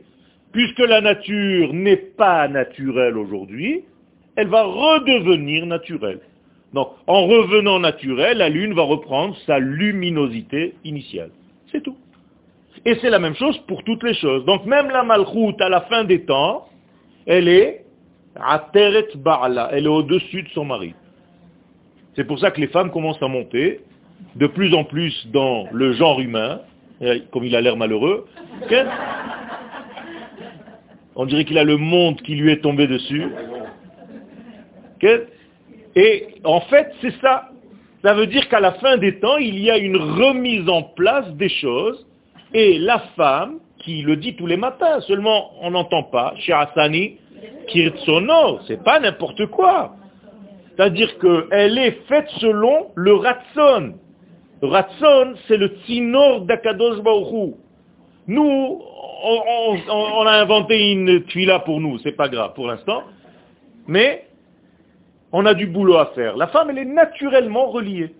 Puisque 0.52 0.80
la 0.80 1.02
nature 1.02 1.74
n'est 1.74 1.98
pas 1.98 2.48
naturelle 2.48 3.18
aujourd'hui, 3.18 3.84
elle 4.36 4.48
va 4.48 4.64
redevenir 4.64 5.66
naturelle. 5.66 6.20
Donc 6.74 6.90
en 7.08 7.26
revenant 7.26 7.80
naturelle, 7.80 8.38
la 8.38 8.50
Lune 8.50 8.74
va 8.74 8.84
reprendre 8.84 9.36
sa 9.46 9.60
luminosité 9.60 10.76
initiale. 10.84 11.32
C'est 11.72 11.82
tout. 11.82 11.98
Et 12.86 12.96
c'est 12.96 13.10
la 13.10 13.20
même 13.20 13.36
chose 13.36 13.58
pour 13.68 13.84
toutes 13.84 14.04
les 14.04 14.14
choses. 14.14 14.46
Donc 14.46 14.66
même 14.66 14.90
la 14.90 15.04
malchoute 15.04 15.60
à 15.62 15.70
la 15.70 15.82
fin 15.82 16.04
des 16.04 16.24
temps, 16.26 16.68
elle 17.26 17.48
est 17.48 17.86
elle 18.34 19.86
est 19.86 19.88
au-dessus 19.88 20.44
de 20.44 20.50
son 20.50 20.66
mari. 20.66 20.94
C'est 22.16 22.24
pour 22.24 22.40
ça 22.40 22.52
que 22.52 22.62
les 22.62 22.68
femmes 22.68 22.92
commencent 22.92 23.22
à 23.22 23.28
monter 23.28 23.82
de 24.36 24.48
plus 24.48 24.74
en 24.74 24.84
plus 24.84 25.28
dans 25.32 25.68
le 25.72 25.94
genre 25.94 26.20
humain, 26.22 26.62
comme 27.32 27.44
il 27.44 27.56
a 27.56 27.62
l'air 27.62 27.76
malheureux, 27.76 28.26
on 31.16 31.26
dirait 31.26 31.46
qu'il 31.46 31.58
a 31.58 31.64
le 31.64 31.78
monde 31.78 32.22
qui 32.22 32.36
lui 32.36 32.52
est 32.52 32.62
tombé 32.62 32.88
dessus. 32.88 33.26
Et 35.96 36.28
en 36.44 36.62
fait, 36.62 36.94
c'est 37.02 37.14
ça. 37.22 37.50
Ça 38.02 38.14
veut 38.14 38.28
dire 38.28 38.48
qu'à 38.50 38.60
la 38.60 38.74
fin 38.74 38.98
des 38.98 39.20
temps, 39.20 39.38
il 39.38 39.60
y 39.60 39.70
a 39.70 39.78
une 39.78 39.98
remise 39.98 40.68
en 40.68 40.84
place 40.84 41.30
des 41.36 41.50
choses, 41.50 42.06
et 42.54 42.80
la 42.80 43.00
femme, 43.16 43.60
qui 43.80 44.02
le 44.02 44.16
dit 44.16 44.36
tous 44.36 44.48
les 44.48 44.58
matins, 44.58 45.02
seulement 45.02 45.52
on 45.62 45.72
n'entend 45.72 46.04
pas, 46.04 46.34
chez 46.38 46.54
Hassani, 46.54 47.18
Kirtsono, 47.68 48.60
c'est 48.68 48.84
pas 48.84 49.00
n'importe 49.00 49.46
quoi. 49.48 49.96
C'est-à-dire 50.76 51.18
qu'elle 51.20 51.78
est 51.78 52.08
faite 52.08 52.30
selon 52.40 52.88
le 52.96 53.14
ratson. 53.14 53.94
Ratson, 54.62 55.34
c'est 55.48 55.58
le 55.58 55.78
tsinor 55.86 56.42
d'Akadosh 56.42 57.02
Baruchou. 57.02 57.58
Nous, 58.28 58.82
on, 59.24 60.26
a 60.26 60.32
inventé 60.32 60.92
une 60.92 61.24
tuila 61.24 61.60
pour 61.60 61.80
nous, 61.82 62.00
c'est 62.00 62.12
pas 62.16 62.30
grave 62.30 62.54
pour 62.54 62.68
l'instant, 62.68 63.04
mais 63.88 64.26
on 65.32 65.46
a 65.46 65.54
du 65.54 65.68
boulot 65.68 65.98
à 65.98 66.08
faire. 66.08 66.36
La 66.38 66.48
femme, 66.48 66.70
elle 66.70 66.80
est 66.80 66.86
naturellement 66.86 67.68
reliée. 67.68 68.14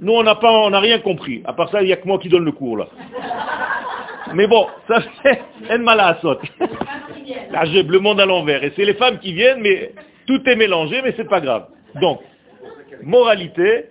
Nous, 0.00 0.12
on 0.12 0.22
n'a 0.22 0.34
pas, 0.34 0.50
on 0.50 0.70
n'a 0.70 0.80
rien 0.80 0.98
compris. 0.98 1.42
À 1.44 1.52
part 1.52 1.70
ça, 1.70 1.82
il 1.82 1.86
n'y 1.86 1.92
a 1.92 1.96
que 1.96 2.06
moi 2.06 2.18
qui 2.18 2.28
donne 2.28 2.44
le 2.44 2.52
cours 2.52 2.78
là. 2.78 2.88
Mais 4.34 4.46
bon, 4.46 4.66
ça 4.88 5.02
c'est 5.22 5.42
une 5.74 5.82
malasot. 5.82 6.38
Là, 7.50 7.64
j'ai 7.66 7.82
le 7.82 7.98
monde 7.98 8.20
à 8.20 8.26
l'envers. 8.26 8.64
Et 8.64 8.72
c'est 8.74 8.84
les 8.84 8.94
femmes 8.94 9.18
qui 9.18 9.34
viennent, 9.34 9.60
mais 9.60 9.92
tout 10.26 10.40
est 10.48 10.56
mélangé, 10.56 11.02
mais 11.02 11.12
c'est 11.16 11.28
pas 11.28 11.40
grave. 11.40 11.66
Donc, 12.00 12.20
moralité, 13.02 13.86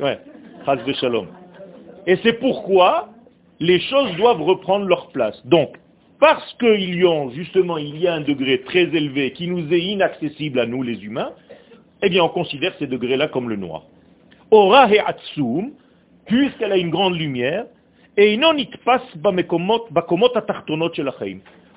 Ouais, 0.00 0.18
de 0.86 0.92
shalom. 0.94 1.26
Et 2.06 2.16
c'est 2.22 2.32
pourquoi 2.34 3.10
les 3.58 3.80
choses 3.80 4.16
doivent 4.16 4.40
reprendre 4.40 4.86
leur 4.86 5.08
place. 5.08 5.44
Donc, 5.46 5.76
parce 6.20 6.52
qu'il 6.54 6.94
y 6.94 7.06
a 7.06 7.30
justement 7.30 7.78
il 7.78 7.98
y 7.98 8.06
a 8.06 8.14
un 8.14 8.20
degré 8.20 8.60
très 8.60 8.82
élevé 8.82 9.32
qui 9.32 9.48
nous 9.48 9.72
est 9.72 9.80
inaccessible 9.80 10.60
à 10.60 10.66
nous 10.66 10.82
les 10.82 11.02
humains, 11.02 11.32
eh 12.02 12.10
bien 12.10 12.22
on 12.22 12.28
considère 12.28 12.74
ces 12.78 12.86
degrés-là 12.86 13.28
comme 13.28 13.48
le 13.48 13.56
noir. 13.56 13.84
Puisqu'elle 16.26 16.72
a 16.72 16.76
une 16.76 16.90
grande 16.90 17.16
lumière, 17.16 17.64
et 18.16 18.38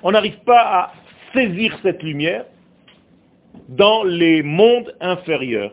on 0.02 0.10
n'arrive 0.10 0.38
pas 0.44 0.60
à 0.60 0.92
saisir 1.32 1.78
cette 1.82 2.02
lumière 2.02 2.44
dans 3.68 4.04
les 4.04 4.42
mondes 4.42 4.94
inférieurs. 5.00 5.72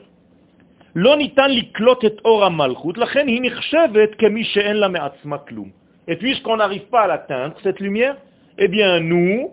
Et 6.07 6.15
puisqu'on 6.15 6.57
n'arrive 6.57 6.85
pas 6.89 7.01
à 7.01 7.07
l'atteindre, 7.07 7.55
cette 7.63 7.79
lumière, 7.79 8.17
eh 8.63 8.67
bien 8.67 8.99
nous, 8.99 9.49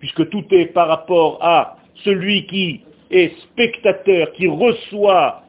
puisque 0.00 0.30
tout 0.30 0.44
est 0.52 0.66
par 0.66 0.88
rapport 0.88 1.38
à 1.44 1.76
celui 1.96 2.46
qui 2.46 2.80
est 3.10 3.38
spectateur, 3.42 4.32
qui 4.32 4.48
reçoit 4.48 5.42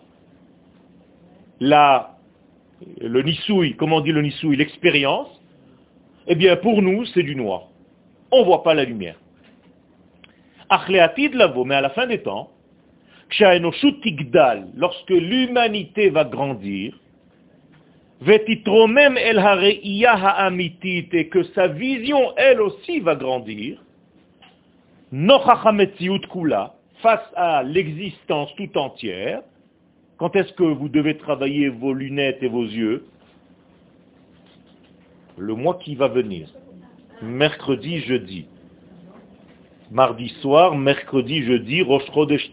la, 1.62 2.18
le 3.00 3.22
nisoui, 3.22 3.78
comment 3.78 3.96
on 3.98 4.02
dit 4.02 4.12
le 4.12 4.22
nisoui, 4.22 4.58
l'expérience, 4.58 5.30
eh 6.28 6.36
bien 6.36 6.58
pour 6.58 6.82
nous 6.82 7.06
c'est 7.06 7.24
du 7.24 7.38
noir. 7.38 7.70
On 8.32 8.42
ne 8.42 8.46
voit 8.46 8.64
pas 8.64 8.74
la 8.74 8.84
lumière. 8.84 9.16
mais 10.70 11.76
à 11.76 11.82
la 11.82 11.90
fin 11.92 12.06
des 12.06 12.22
temps, 12.22 12.52
lorsque 14.76 15.10
l'humanité 15.10 16.10
va 16.10 16.26
grandir, 16.26 17.00
et 21.14 21.28
que 21.28 21.44
sa 21.56 21.68
vision, 21.68 22.34
elle 22.38 22.62
aussi, 22.62 23.00
va 23.00 23.16
grandir, 23.16 23.84
face 27.02 27.30
à 27.36 27.64
l'existence 27.64 28.56
tout 28.56 28.78
entière, 28.78 29.42
quand 30.18 30.36
est-ce 30.36 30.54
que 30.54 30.64
vous 30.64 30.90
devez 30.90 31.18
travailler 31.18 31.70
vos 31.70 31.94
lunettes 31.94 32.42
et 32.42 32.48
vos 32.48 32.64
yeux? 32.64 33.06
Le 35.38 35.56
mois 35.56 35.80
qui 35.84 35.96
va 35.96 36.08
venir, 36.08 36.48
mercredi, 37.22 38.00
jeudi. 38.00 38.46
Mardi 39.92 40.30
soir, 40.42 40.76
mercredi, 40.76 41.44
jeudi, 41.44 41.82
Rosh 41.82 42.10
Chodesh 42.14 42.52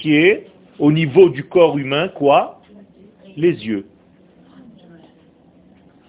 qui 0.00 0.14
est 0.14 0.46
au 0.78 0.90
niveau 0.90 1.28
du 1.28 1.44
corps 1.44 1.78
humain, 1.78 2.08
quoi? 2.08 2.60
Les 3.36 3.66
yeux. 3.66 3.86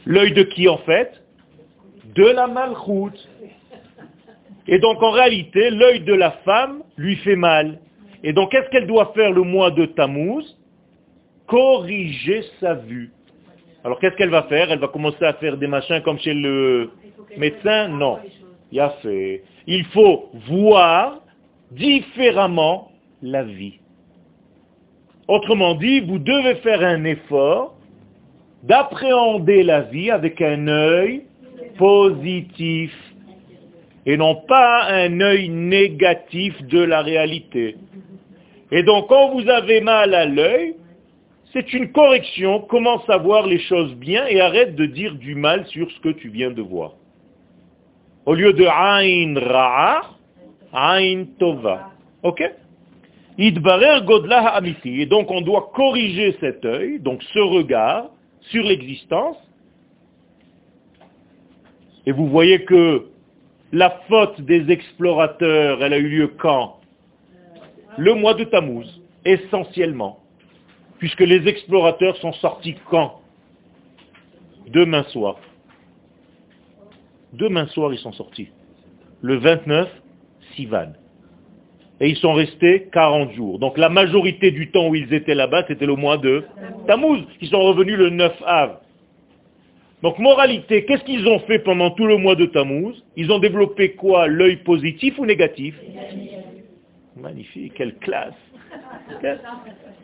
L'œil 0.07 0.31
de 0.31 0.43
qui 0.43 0.69
en 0.69 0.77
fait 0.77 1.21
De 2.15 2.23
la 2.23 2.47
malchoute. 2.47 3.27
Et 4.67 4.79
donc 4.79 5.03
en 5.03 5.11
réalité, 5.11 5.69
l'œil 5.69 5.99
de 5.99 6.13
la 6.13 6.31
femme 6.45 6.83
lui 6.95 7.17
fait 7.17 7.35
mal. 7.35 7.79
Et 8.23 8.31
donc 8.31 8.51
qu'est-ce 8.51 8.69
qu'elle 8.69 8.87
doit 8.87 9.11
faire 9.13 9.31
le 9.31 9.41
mois 9.41 9.69
de 9.69 9.85
Tammuz 9.85 10.45
Corriger 11.45 12.43
sa 12.61 12.75
vue. 12.75 13.11
Alors 13.83 13.99
qu'est-ce 13.99 14.15
qu'elle 14.15 14.29
va 14.29 14.43
faire 14.43 14.71
Elle 14.71 14.79
va 14.79 14.87
commencer 14.87 15.25
à 15.25 15.33
faire 15.33 15.57
des 15.57 15.67
machins 15.67 16.01
comme 16.01 16.19
chez 16.19 16.33
le 16.33 16.89
médecin 17.37 17.89
Non. 17.89 18.19
Il 18.71 18.79
a 18.79 18.93
il 19.67 19.85
faut 19.87 20.29
voir 20.47 21.19
différemment 21.71 22.91
la 23.21 23.43
vie. 23.43 23.79
Autrement 25.27 25.75
dit, 25.75 25.99
vous 25.99 26.19
devez 26.19 26.55
faire 26.55 26.81
un 26.81 27.03
effort 27.03 27.76
d'appréhender 28.63 29.63
la 29.63 29.81
vie 29.81 30.11
avec 30.11 30.41
un 30.41 30.67
œil 30.67 31.23
positif 31.77 32.91
et 34.05 34.17
non 34.17 34.35
pas 34.35 34.85
un 34.89 35.19
œil 35.19 35.49
négatif 35.49 36.61
de 36.63 36.79
la 36.79 37.01
réalité. 37.01 37.75
Et 38.71 38.83
donc 38.83 39.07
quand 39.07 39.29
vous 39.31 39.47
avez 39.49 39.81
mal 39.81 40.13
à 40.13 40.25
l'œil, 40.25 40.75
c'est 41.53 41.73
une 41.73 41.91
correction, 41.91 42.61
commence 42.61 43.07
à 43.09 43.17
voir 43.17 43.47
les 43.47 43.59
choses 43.59 43.95
bien 43.95 44.25
et 44.27 44.41
arrête 44.41 44.75
de 44.75 44.85
dire 44.85 45.15
du 45.15 45.35
mal 45.35 45.65
sur 45.67 45.89
ce 45.91 45.99
que 45.99 46.09
tu 46.09 46.29
viens 46.29 46.51
de 46.51 46.61
voir. 46.61 46.93
Au 48.25 48.33
lieu 48.33 48.53
de 48.53 48.65
Ain 48.65 49.39
Ra'a, 49.39 50.01
Ain 50.73 51.25
Tova. 51.39 51.91
Ok? 52.23 52.43
Idbarer. 53.37 54.01
Et 54.85 55.05
donc 55.05 55.31
on 55.31 55.41
doit 55.41 55.71
corriger 55.73 56.35
cet 56.39 56.65
œil, 56.65 56.99
donc 56.99 57.23
ce 57.23 57.39
regard 57.39 58.09
sur 58.49 58.63
l'existence. 58.63 59.37
Et 62.05 62.11
vous 62.11 62.27
voyez 62.27 62.63
que 62.63 63.07
la 63.71 64.01
faute 64.07 64.41
des 64.41 64.71
explorateurs, 64.71 65.83
elle 65.83 65.93
a 65.93 65.97
eu 65.97 66.07
lieu 66.07 66.27
quand? 66.27 66.79
Le 67.97 68.13
mois 68.13 68.33
de 68.33 68.43
Tammuz, 68.45 69.01
essentiellement. 69.25 70.19
Puisque 70.99 71.21
les 71.21 71.47
explorateurs 71.47 72.15
sont 72.17 72.33
sortis 72.33 72.75
quand? 72.89 73.21
Demain 74.67 75.03
soir. 75.05 75.37
Demain 77.33 77.67
soir, 77.67 77.93
ils 77.93 77.99
sont 77.99 78.13
sortis. 78.13 78.49
Le 79.21 79.37
29, 79.37 79.89
Sivan. 80.55 80.93
Et 81.99 82.09
ils 82.09 82.17
sont 82.17 82.33
restés 82.33 82.89
40 82.91 83.33
jours. 83.33 83.59
Donc 83.59 83.77
la 83.77 83.89
majorité 83.89 84.51
du 84.51 84.69
temps 84.69 84.89
où 84.89 84.95
ils 84.95 85.13
étaient 85.13 85.33
là-bas, 85.33 85.65
c'était 85.67 85.85
le 85.85 85.95
mois 85.95 86.17
de 86.17 86.43
Tammuz. 86.85 87.23
Ils 87.41 87.49
sont 87.49 87.61
revenus 87.61 87.97
le 87.97 88.09
9 88.09 88.33
av. 88.45 88.79
Donc 90.03 90.19
moralité, 90.19 90.85
qu'est-ce 90.85 91.03
qu'ils 91.03 91.27
ont 91.27 91.39
fait 91.39 91.59
pendant 91.59 91.89
tout 91.91 92.05
le 92.05 92.17
mois 92.17 92.35
de 92.35 92.45
Tammuz? 92.45 93.03
Ils 93.15 93.31
ont 93.31 93.39
développé 93.39 93.93
quoi? 93.93 94.27
L'œil 94.27 94.57
positif 94.57 95.17
ou 95.17 95.25
négatif? 95.25 95.75
Magnifique, 97.15 97.73
quelle 97.73 97.95
classe 97.95 98.35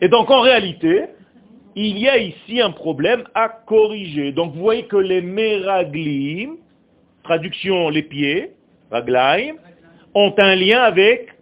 Et 0.00 0.08
donc 0.08 0.32
en 0.32 0.40
réalité, 0.40 1.04
il 1.76 1.98
y 1.98 2.08
a 2.08 2.18
ici 2.18 2.60
un 2.60 2.72
problème 2.72 3.22
à 3.34 3.48
corriger. 3.48 4.32
Donc 4.32 4.54
vous 4.54 4.60
voyez 4.60 4.84
que 4.86 4.96
les 4.96 5.20
meraglim, 5.20 6.56
traduction 7.22 7.88
les 7.88 8.02
pieds, 8.02 8.50
raglaim, 8.90 9.54
ont 10.14 10.34
un 10.38 10.56
lien 10.56 10.80
avec 10.80 11.33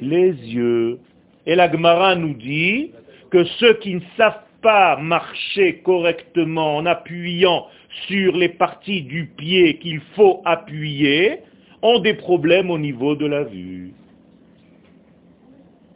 les 0.00 0.30
yeux. 0.30 0.98
Et 1.46 1.54
la 1.54 1.70
Gemara 1.70 2.14
nous 2.14 2.34
dit 2.34 2.92
que 3.30 3.44
ceux 3.44 3.74
qui 3.74 3.94
ne 3.94 4.00
savent 4.16 4.42
pas 4.62 4.96
marcher 4.96 5.80
correctement 5.84 6.76
en 6.76 6.86
appuyant 6.86 7.66
sur 8.06 8.36
les 8.36 8.48
parties 8.48 9.02
du 9.02 9.26
pied 9.36 9.78
qu'il 9.78 10.00
faut 10.14 10.42
appuyer 10.44 11.40
ont 11.82 12.00
des 12.00 12.14
problèmes 12.14 12.70
au 12.70 12.78
niveau 12.78 13.14
de 13.14 13.26
la 13.26 13.44
vue. 13.44 13.92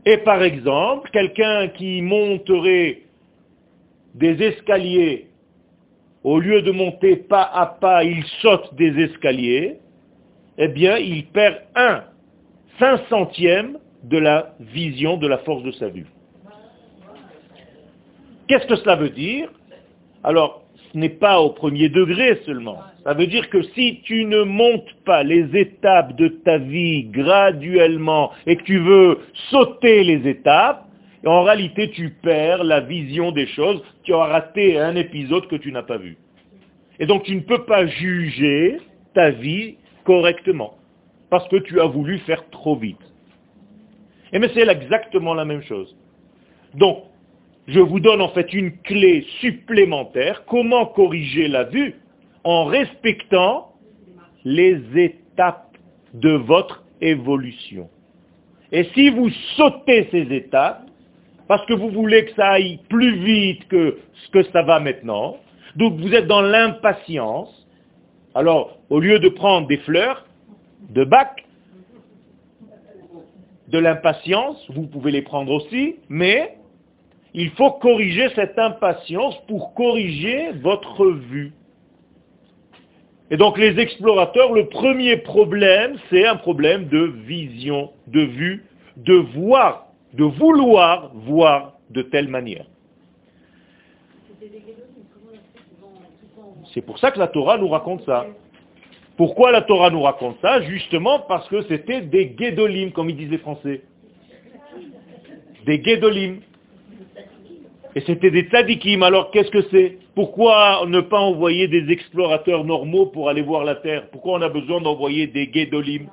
Et 0.04 0.18
par 0.18 0.42
exemple, 0.42 1.10
quelqu'un 1.10 1.68
qui 1.68 2.02
monterait 2.02 3.02
des 4.14 4.42
escaliers, 4.42 5.26
au 6.24 6.38
lieu 6.38 6.62
de 6.62 6.70
monter 6.70 7.16
pas 7.16 7.50
à 7.52 7.66
pas, 7.66 8.04
il 8.04 8.24
saute 8.40 8.74
des 8.74 9.04
escaliers, 9.04 9.76
eh 10.58 10.68
bien, 10.68 10.98
il 10.98 11.26
perd 11.26 11.56
un 11.74 12.04
cinq 12.78 13.00
centième 13.08 13.78
de 14.04 14.18
la 14.18 14.54
vision, 14.60 15.16
de 15.16 15.26
la 15.26 15.38
force 15.38 15.62
de 15.62 15.72
sa 15.72 15.88
vue. 15.88 16.06
Qu'est-ce 18.48 18.66
que 18.66 18.76
cela 18.76 18.96
veut 18.96 19.10
dire? 19.10 19.48
Alors, 20.24 20.62
ce 20.92 20.98
n'est 20.98 21.08
pas 21.08 21.40
au 21.40 21.50
premier 21.50 21.88
degré 21.88 22.40
seulement. 22.44 22.78
Ça 23.04 23.14
veut 23.14 23.26
dire 23.26 23.48
que 23.48 23.62
si 23.62 24.00
tu 24.04 24.24
ne 24.24 24.42
montes 24.42 24.92
pas 25.04 25.22
les 25.22 25.56
étapes 25.58 26.16
de 26.16 26.28
ta 26.28 26.58
vie 26.58 27.04
graduellement 27.04 28.30
et 28.46 28.56
que 28.56 28.62
tu 28.62 28.78
veux 28.78 29.18
sauter 29.50 30.04
les 30.04 30.28
étapes, 30.28 30.86
en 31.24 31.42
réalité 31.44 31.90
tu 31.90 32.10
perds 32.22 32.64
la 32.64 32.80
vision 32.80 33.32
des 33.32 33.46
choses, 33.46 33.82
tu 34.02 34.12
as 34.12 34.24
raté 34.24 34.78
un 34.78 34.96
épisode 34.96 35.46
que 35.48 35.56
tu 35.56 35.72
n'as 35.72 35.82
pas 35.82 35.96
vu. 35.96 36.18
Et 36.98 37.06
donc 37.06 37.22
tu 37.22 37.34
ne 37.34 37.40
peux 37.40 37.64
pas 37.64 37.86
juger 37.86 38.78
ta 39.14 39.30
vie 39.30 39.76
correctement, 40.04 40.74
parce 41.30 41.46
que 41.48 41.56
tu 41.56 41.80
as 41.80 41.86
voulu 41.86 42.18
faire 42.18 42.48
trop 42.50 42.76
vite. 42.76 43.11
Et 44.32 44.38
mais 44.38 44.50
c'est 44.54 44.66
exactement 44.66 45.34
la 45.34 45.44
même 45.44 45.62
chose. 45.62 45.94
Donc, 46.74 47.04
je 47.68 47.80
vous 47.80 48.00
donne 48.00 48.20
en 48.20 48.28
fait 48.30 48.52
une 48.52 48.72
clé 48.78 49.26
supplémentaire, 49.40 50.44
comment 50.46 50.86
corriger 50.86 51.48
la 51.48 51.64
vue 51.64 51.94
en 52.44 52.64
respectant 52.64 53.72
les 54.44 54.80
étapes 54.96 55.76
de 56.14 56.32
votre 56.32 56.82
évolution. 57.00 57.88
Et 58.72 58.84
si 58.94 59.10
vous 59.10 59.30
sautez 59.56 60.08
ces 60.10 60.34
étapes, 60.34 60.82
parce 61.46 61.64
que 61.66 61.74
vous 61.74 61.90
voulez 61.90 62.24
que 62.24 62.34
ça 62.34 62.52
aille 62.52 62.80
plus 62.88 63.16
vite 63.16 63.68
que 63.68 63.98
ce 64.14 64.30
que 64.30 64.42
ça 64.50 64.62
va 64.62 64.80
maintenant, 64.80 65.36
donc 65.76 66.00
vous 66.00 66.14
êtes 66.14 66.26
dans 66.26 66.42
l'impatience, 66.42 67.66
alors 68.34 68.78
au 68.88 69.00
lieu 69.00 69.18
de 69.18 69.28
prendre 69.28 69.66
des 69.68 69.76
fleurs 69.78 70.26
de 70.90 71.04
bac, 71.04 71.44
de 73.72 73.78
l'impatience, 73.78 74.58
vous 74.68 74.86
pouvez 74.86 75.10
les 75.10 75.22
prendre 75.22 75.50
aussi, 75.50 75.96
mais 76.10 76.56
il 77.32 77.50
faut 77.52 77.70
corriger 77.72 78.28
cette 78.34 78.58
impatience 78.58 79.34
pour 79.48 79.72
corriger 79.72 80.52
votre 80.62 81.06
vue. 81.06 81.52
Et 83.30 83.38
donc 83.38 83.56
les 83.56 83.80
explorateurs, 83.80 84.52
le 84.52 84.68
premier 84.68 85.16
problème, 85.16 85.96
c'est 86.10 86.26
un 86.26 86.36
problème 86.36 86.88
de 86.88 87.00
vision, 87.26 87.90
de 88.08 88.20
vue, 88.20 88.66
de 88.98 89.14
voir, 89.14 89.86
de 90.12 90.24
vouloir 90.24 91.10
voir 91.14 91.78
de 91.88 92.02
telle 92.02 92.28
manière. 92.28 92.66
C'est 96.74 96.82
pour 96.82 96.98
ça 96.98 97.10
que 97.10 97.18
la 97.18 97.28
Torah 97.28 97.56
nous 97.56 97.68
raconte 97.68 98.04
ça. 98.04 98.26
Pourquoi 99.16 99.52
la 99.52 99.62
Torah 99.62 99.90
nous 99.90 100.02
raconte 100.02 100.36
ça 100.40 100.62
Justement 100.62 101.20
parce 101.20 101.48
que 101.48 101.62
c'était 101.62 102.00
des 102.02 102.28
guédolim, 102.28 102.92
comme 102.92 103.10
ils 103.10 103.16
disent 103.16 103.30
les 103.30 103.38
Français. 103.38 103.82
Des 105.66 105.78
guédolim. 105.78 106.40
Et 107.94 108.00
c'était 108.00 108.30
des 108.30 108.44
tzadikim, 108.44 109.02
alors 109.02 109.30
qu'est-ce 109.30 109.50
que 109.50 109.62
c'est 109.70 109.98
Pourquoi 110.14 110.84
ne 110.86 111.00
pas 111.00 111.20
envoyer 111.20 111.68
des 111.68 111.90
explorateurs 111.92 112.64
normaux 112.64 113.06
pour 113.06 113.28
aller 113.28 113.42
voir 113.42 113.64
la 113.64 113.74
Terre 113.76 114.08
Pourquoi 114.10 114.38
on 114.38 114.42
a 114.42 114.48
besoin 114.48 114.80
d'envoyer 114.80 115.26
des 115.26 115.48
guédolim 115.48 116.08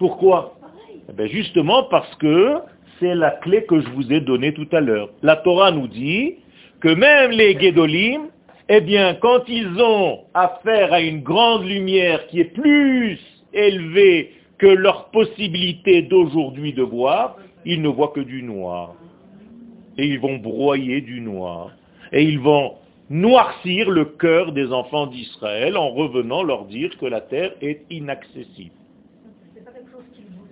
Pourquoi 0.00 0.56
eh 1.08 1.12
bien 1.12 1.26
Justement 1.26 1.84
parce 1.84 2.12
que 2.16 2.56
c'est 2.98 3.14
la 3.14 3.30
clé 3.30 3.64
que 3.64 3.80
je 3.80 3.88
vous 3.90 4.12
ai 4.12 4.20
donnée 4.20 4.52
tout 4.52 4.68
à 4.72 4.80
l'heure. 4.80 5.10
La 5.22 5.36
Torah 5.36 5.70
nous 5.70 5.86
dit 5.86 6.36
que 6.80 6.88
même 6.88 7.30
les 7.30 7.54
guédolim, 7.54 8.28
eh 8.72 8.80
bien, 8.80 9.14
quand 9.14 9.48
ils 9.48 9.82
ont 9.82 10.20
affaire 10.32 10.92
à 10.92 11.00
une 11.00 11.22
grande 11.22 11.64
lumière 11.64 12.28
qui 12.28 12.38
est 12.38 12.54
plus 12.54 13.18
élevée 13.52 14.32
que 14.58 14.68
leur 14.68 15.10
possibilité 15.10 16.02
d'aujourd'hui 16.02 16.72
de 16.72 16.84
voir, 16.84 17.36
ils 17.64 17.82
ne 17.82 17.88
voient 17.88 18.12
que 18.14 18.20
du 18.20 18.44
noir. 18.44 18.94
Et 19.98 20.06
ils 20.06 20.20
vont 20.20 20.36
broyer 20.36 21.00
du 21.00 21.20
noir. 21.20 21.72
Et 22.12 22.22
ils 22.22 22.38
vont 22.38 22.74
noircir 23.08 23.90
le 23.90 24.04
cœur 24.04 24.52
des 24.52 24.72
enfants 24.72 25.08
d'Israël 25.08 25.76
en 25.76 25.90
revenant 25.90 26.44
leur 26.44 26.66
dire 26.66 26.96
que 26.98 27.06
la 27.06 27.20
terre 27.20 27.54
est 27.60 27.82
inaccessible. 27.90 28.76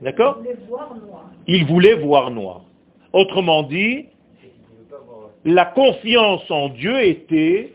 D'accord? 0.02 0.42
Ils 1.46 1.64
voulaient 1.66 1.94
voir 1.94 2.32
noir. 2.32 2.62
Autrement 3.12 3.62
dit, 3.62 4.06
la 5.44 5.66
confiance 5.66 6.50
en 6.50 6.68
Dieu 6.70 7.00
était 7.00 7.74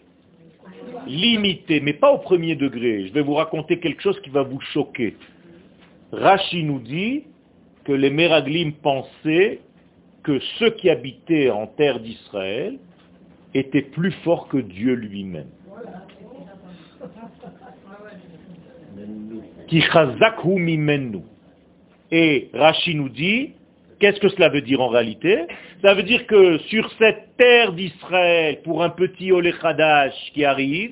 limitée, 1.07 1.79
mais 1.81 1.93
pas 1.93 2.11
au 2.11 2.19
premier 2.19 2.55
degré. 2.55 3.07
Je 3.07 3.13
vais 3.13 3.21
vous 3.21 3.33
raconter 3.33 3.79
quelque 3.79 4.01
chose 4.01 4.19
qui 4.21 4.29
va 4.29 4.43
vous 4.43 4.59
choquer. 4.59 5.15
Rachi 6.11 6.63
nous 6.63 6.79
dit 6.79 7.23
que 7.83 7.91
les 7.91 8.09
Meraglim 8.09 8.73
pensaient 8.73 9.59
que 10.23 10.39
ceux 10.57 10.71
qui 10.71 10.89
habitaient 10.89 11.49
en 11.49 11.67
terre 11.67 11.99
d'Israël 11.99 12.77
étaient 13.53 13.81
plus 13.81 14.11
forts 14.23 14.47
que 14.47 14.57
Dieu 14.57 14.93
lui-même. 14.93 15.49
Et 22.11 22.49
Rashi 22.53 22.95
nous 22.95 23.09
dit, 23.09 23.53
qu'est-ce 24.03 24.19
que 24.19 24.27
cela 24.27 24.49
veut 24.49 24.59
dire 24.59 24.81
en 24.81 24.89
réalité? 24.89 25.47
Ça 25.81 25.93
veut 25.93 26.03
dire 26.03 26.27
que 26.27 26.57
sur 26.57 26.91
cette 26.99 27.37
terre 27.37 27.71
d'Israël, 27.71 28.61
pour 28.61 28.83
un 28.83 28.89
petit 28.89 29.31
Olechadash 29.31 30.13
qui 30.33 30.43
arrive, 30.43 30.91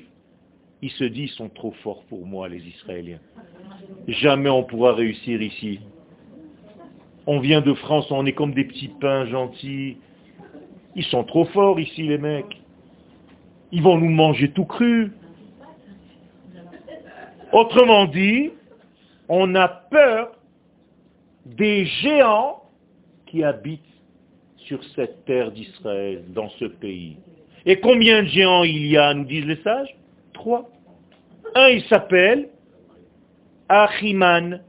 il 0.80 0.90
se 0.92 1.04
dit, 1.04 1.24
ils 1.24 1.28
sont 1.28 1.50
trop 1.50 1.72
forts 1.82 2.04
pour 2.04 2.24
moi, 2.24 2.48
les 2.48 2.62
Israéliens. 2.66 3.20
Jamais 4.08 4.48
on 4.48 4.64
pourra 4.64 4.94
réussir 4.94 5.42
ici. 5.42 5.80
On 7.26 7.38
vient 7.38 7.60
de 7.60 7.74
France, 7.74 8.10
on 8.10 8.24
est 8.24 8.32
comme 8.32 8.54
des 8.54 8.64
petits 8.64 8.88
pains 8.88 9.26
gentils. 9.26 9.98
Ils 10.96 11.04
sont 11.04 11.24
trop 11.24 11.44
forts 11.44 11.78
ici, 11.78 12.04
les 12.04 12.16
mecs. 12.16 12.62
Ils 13.72 13.82
vont 13.82 13.98
nous 13.98 14.08
manger 14.08 14.50
tout 14.52 14.64
cru. 14.64 15.12
Autrement 17.52 18.06
dit, 18.06 18.52
on 19.28 19.54
a 19.54 19.68
peur 19.68 20.32
des 21.44 21.84
géants 21.84 22.61
qui 23.32 23.42
habitent 23.42 23.80
sur 24.58 24.84
cette 24.94 25.24
terre 25.24 25.50
d'Israël, 25.50 26.22
dans 26.28 26.50
ce 26.50 26.66
pays. 26.66 27.16
Et 27.64 27.80
combien 27.80 28.22
de 28.22 28.28
géants 28.28 28.62
il 28.62 28.86
y 28.86 28.98
a, 28.98 29.14
nous 29.14 29.24
disent 29.24 29.46
les 29.46 29.62
sages? 29.62 29.96
Trois. 30.34 30.70
Un, 31.54 31.68
il 31.68 31.82
s'appelle 31.84 32.50
Achiman. 33.70 34.60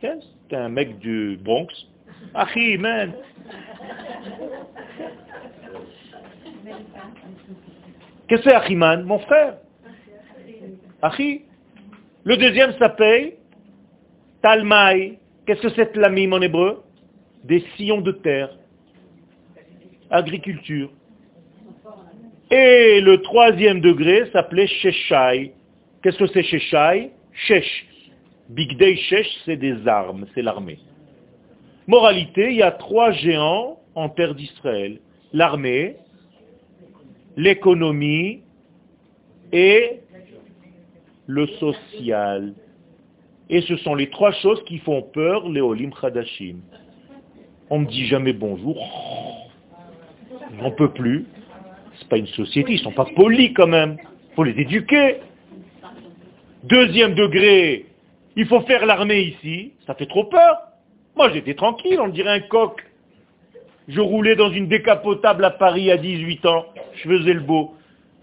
C'est 0.00 0.56
un 0.56 0.68
mec 0.68 0.98
du 0.98 1.38
Bronx. 1.42 1.72
Achiman. 2.34 3.12
Qu'est-ce 8.28 8.42
que 8.42 8.50
c'est 8.50 8.54
Achiman? 8.54 9.04
Mon 9.04 9.20
frère. 9.20 9.56
Achi. 11.00 11.46
Le 12.24 12.36
deuxième 12.36 12.74
s'appelle 12.78 13.36
Talmai. 14.42 15.18
Qu'est-ce 15.46 15.62
que 15.62 15.70
c'est 15.70 15.92
Tlamim 15.92 16.32
en 16.32 16.40
hébreu? 16.40 16.82
Des 17.44 17.64
sillons 17.76 18.00
de 18.00 18.12
terre. 18.12 18.50
Agriculture. 20.10 20.90
Et 22.50 23.00
le 23.00 23.22
troisième 23.22 23.80
degré 23.80 24.30
s'appelait 24.30 24.66
Sheshai. 24.66 25.52
Qu'est-ce 26.02 26.18
que 26.18 26.26
c'est 26.26 26.42
Sheshai? 26.42 27.10
Shesh. 27.32 27.86
Big 28.50 28.76
Day 28.76 28.96
Shesh, 28.96 29.28
c'est 29.46 29.56
des 29.56 29.88
armes, 29.88 30.26
c'est 30.34 30.42
l'armée. 30.42 30.78
Moralité, 31.86 32.50
il 32.50 32.56
y 32.56 32.62
a 32.62 32.70
trois 32.70 33.10
géants 33.12 33.80
en 33.94 34.08
terre 34.10 34.34
d'Israël. 34.34 35.00
L'armée, 35.32 35.96
l'économie 37.36 38.42
et 39.52 40.00
le 41.26 41.46
social. 41.46 42.52
Et 43.50 43.60
ce 43.62 43.76
sont 43.78 43.94
les 43.94 44.08
trois 44.10 44.32
choses 44.32 44.62
qui 44.64 44.78
font 44.78 45.02
peur 45.02 45.48
les 45.48 45.60
Olim 45.60 45.92
Khadashim. 45.92 46.56
On 47.70 47.80
ne 47.80 47.86
dit 47.86 48.06
jamais 48.06 48.32
bonjour. 48.32 48.76
On 50.60 50.70
peut 50.72 50.90
plus. 50.90 51.26
C'est 51.98 52.08
pas 52.08 52.18
une 52.18 52.26
société, 52.28 52.72
ils 52.72 52.78
sont 52.78 52.92
pas 52.92 53.06
polis 53.16 53.52
quand 53.54 53.66
même. 53.66 53.96
Il 54.30 54.34
faut 54.34 54.44
les 54.44 54.58
éduquer. 54.60 55.16
Deuxième 56.64 57.14
degré, 57.14 57.86
il 58.36 58.46
faut 58.46 58.60
faire 58.62 58.86
l'armée 58.86 59.20
ici. 59.22 59.72
Ça 59.86 59.94
fait 59.94 60.06
trop 60.06 60.24
peur. 60.24 60.56
Moi 61.16 61.30
j'étais 61.32 61.54
tranquille, 61.54 61.98
on 62.00 62.08
dirait 62.08 62.30
un 62.30 62.40
coq. 62.40 62.82
Je 63.88 64.00
roulais 64.00 64.36
dans 64.36 64.50
une 64.50 64.68
décapotable 64.68 65.44
à 65.44 65.50
Paris 65.50 65.90
à 65.90 65.96
18 65.96 66.46
ans. 66.46 66.66
Je 66.94 67.08
faisais 67.08 67.34
le 67.34 67.40
beau. 67.40 67.74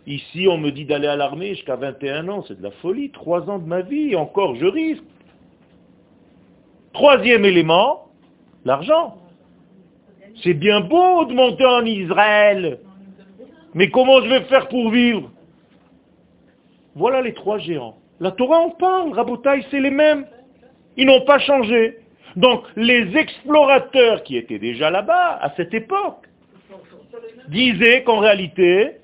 Ici, 0.08 0.48
on 0.50 0.58
me 0.58 0.72
dit 0.72 0.86
d'aller 0.86 1.08
à 1.08 1.16
l'armée 1.16 1.56
jusqu'à 1.56 1.76
21 1.76 2.28
ans. 2.30 2.44
C'est 2.48 2.58
de 2.58 2.64
la 2.64 2.72
folie. 2.72 3.12
Trois 3.12 3.50
ans 3.50 3.60
de 3.60 3.68
ma 3.68 3.82
vie, 3.82 4.16
encore, 4.16 4.56
je 4.56 4.66
risque. 4.66 5.04
Troisième 6.94 7.46
élément, 7.46 8.08
l'argent. 8.66 9.18
C'est 10.44 10.54
bien 10.54 10.82
beau 10.82 11.26
de 11.26 11.34
monter 11.34 11.66
en 11.66 11.86
Israël. 11.86 12.80
Mais 13.74 13.90
comment 13.90 14.22
je 14.22 14.30
vais 14.30 14.42
faire 14.44 14.68
pour 14.68 14.90
vivre? 14.90 15.30
Voilà 16.96 17.22
les 17.22 17.34
trois 17.34 17.60
géants. 17.60 17.98
La 18.20 18.32
Torah 18.32 18.60
en 18.60 18.72
parle, 18.72 19.14
Rabotaï, 19.14 19.66
c'est 19.70 19.80
les 19.80 19.92
mêmes. 19.92 20.26
Ils 20.98 21.06
n'ont 21.06 21.22
pas 21.22 21.40
changé. 21.40 21.98
Donc 22.36 22.64
les 22.76 23.16
explorateurs 23.16 24.24
qui 24.24 24.38
étaient 24.38 24.60
déjà 24.60 24.90
là-bas 24.90 25.40
à 25.42 25.54
cette 25.56 25.74
époque 25.74 26.28
disaient 27.48 28.04
qu'en 28.04 28.20
réalité, 28.20 28.98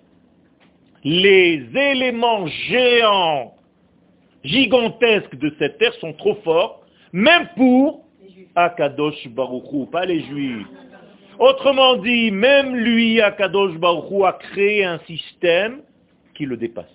les 1.05 1.63
éléments 1.75 2.47
géants, 2.47 3.53
gigantesques 4.43 5.35
de 5.35 5.53
cette 5.59 5.77
terre 5.77 5.93
sont 6.01 6.13
trop 6.13 6.33
forts, 6.43 6.83
même 7.13 7.47
pour 7.55 8.03
Akadosh 8.55 9.27
Baruchou, 9.27 9.85
pas 9.85 10.05
les 10.05 10.21
Juifs. 10.21 10.65
Autrement 11.37 11.97
dit, 11.97 12.31
même 12.31 12.75
lui, 12.75 13.21
Akadosh 13.21 13.77
Baruchou, 13.77 14.25
a 14.25 14.33
créé 14.33 14.83
un 14.83 14.99
système 15.05 15.81
qui 16.33 16.45
le 16.45 16.57
dépasse. 16.57 16.85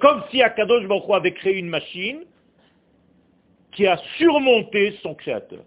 Comme 0.00 0.24
si 0.30 0.42
Akadosh 0.42 0.86
Baruchou 0.88 1.14
avait 1.14 1.34
créé 1.34 1.56
une 1.56 1.68
machine 1.68 2.22
qui 3.72 3.86
a 3.86 3.96
surmonté 4.16 4.98
son 5.02 5.14
créateur. 5.14 5.62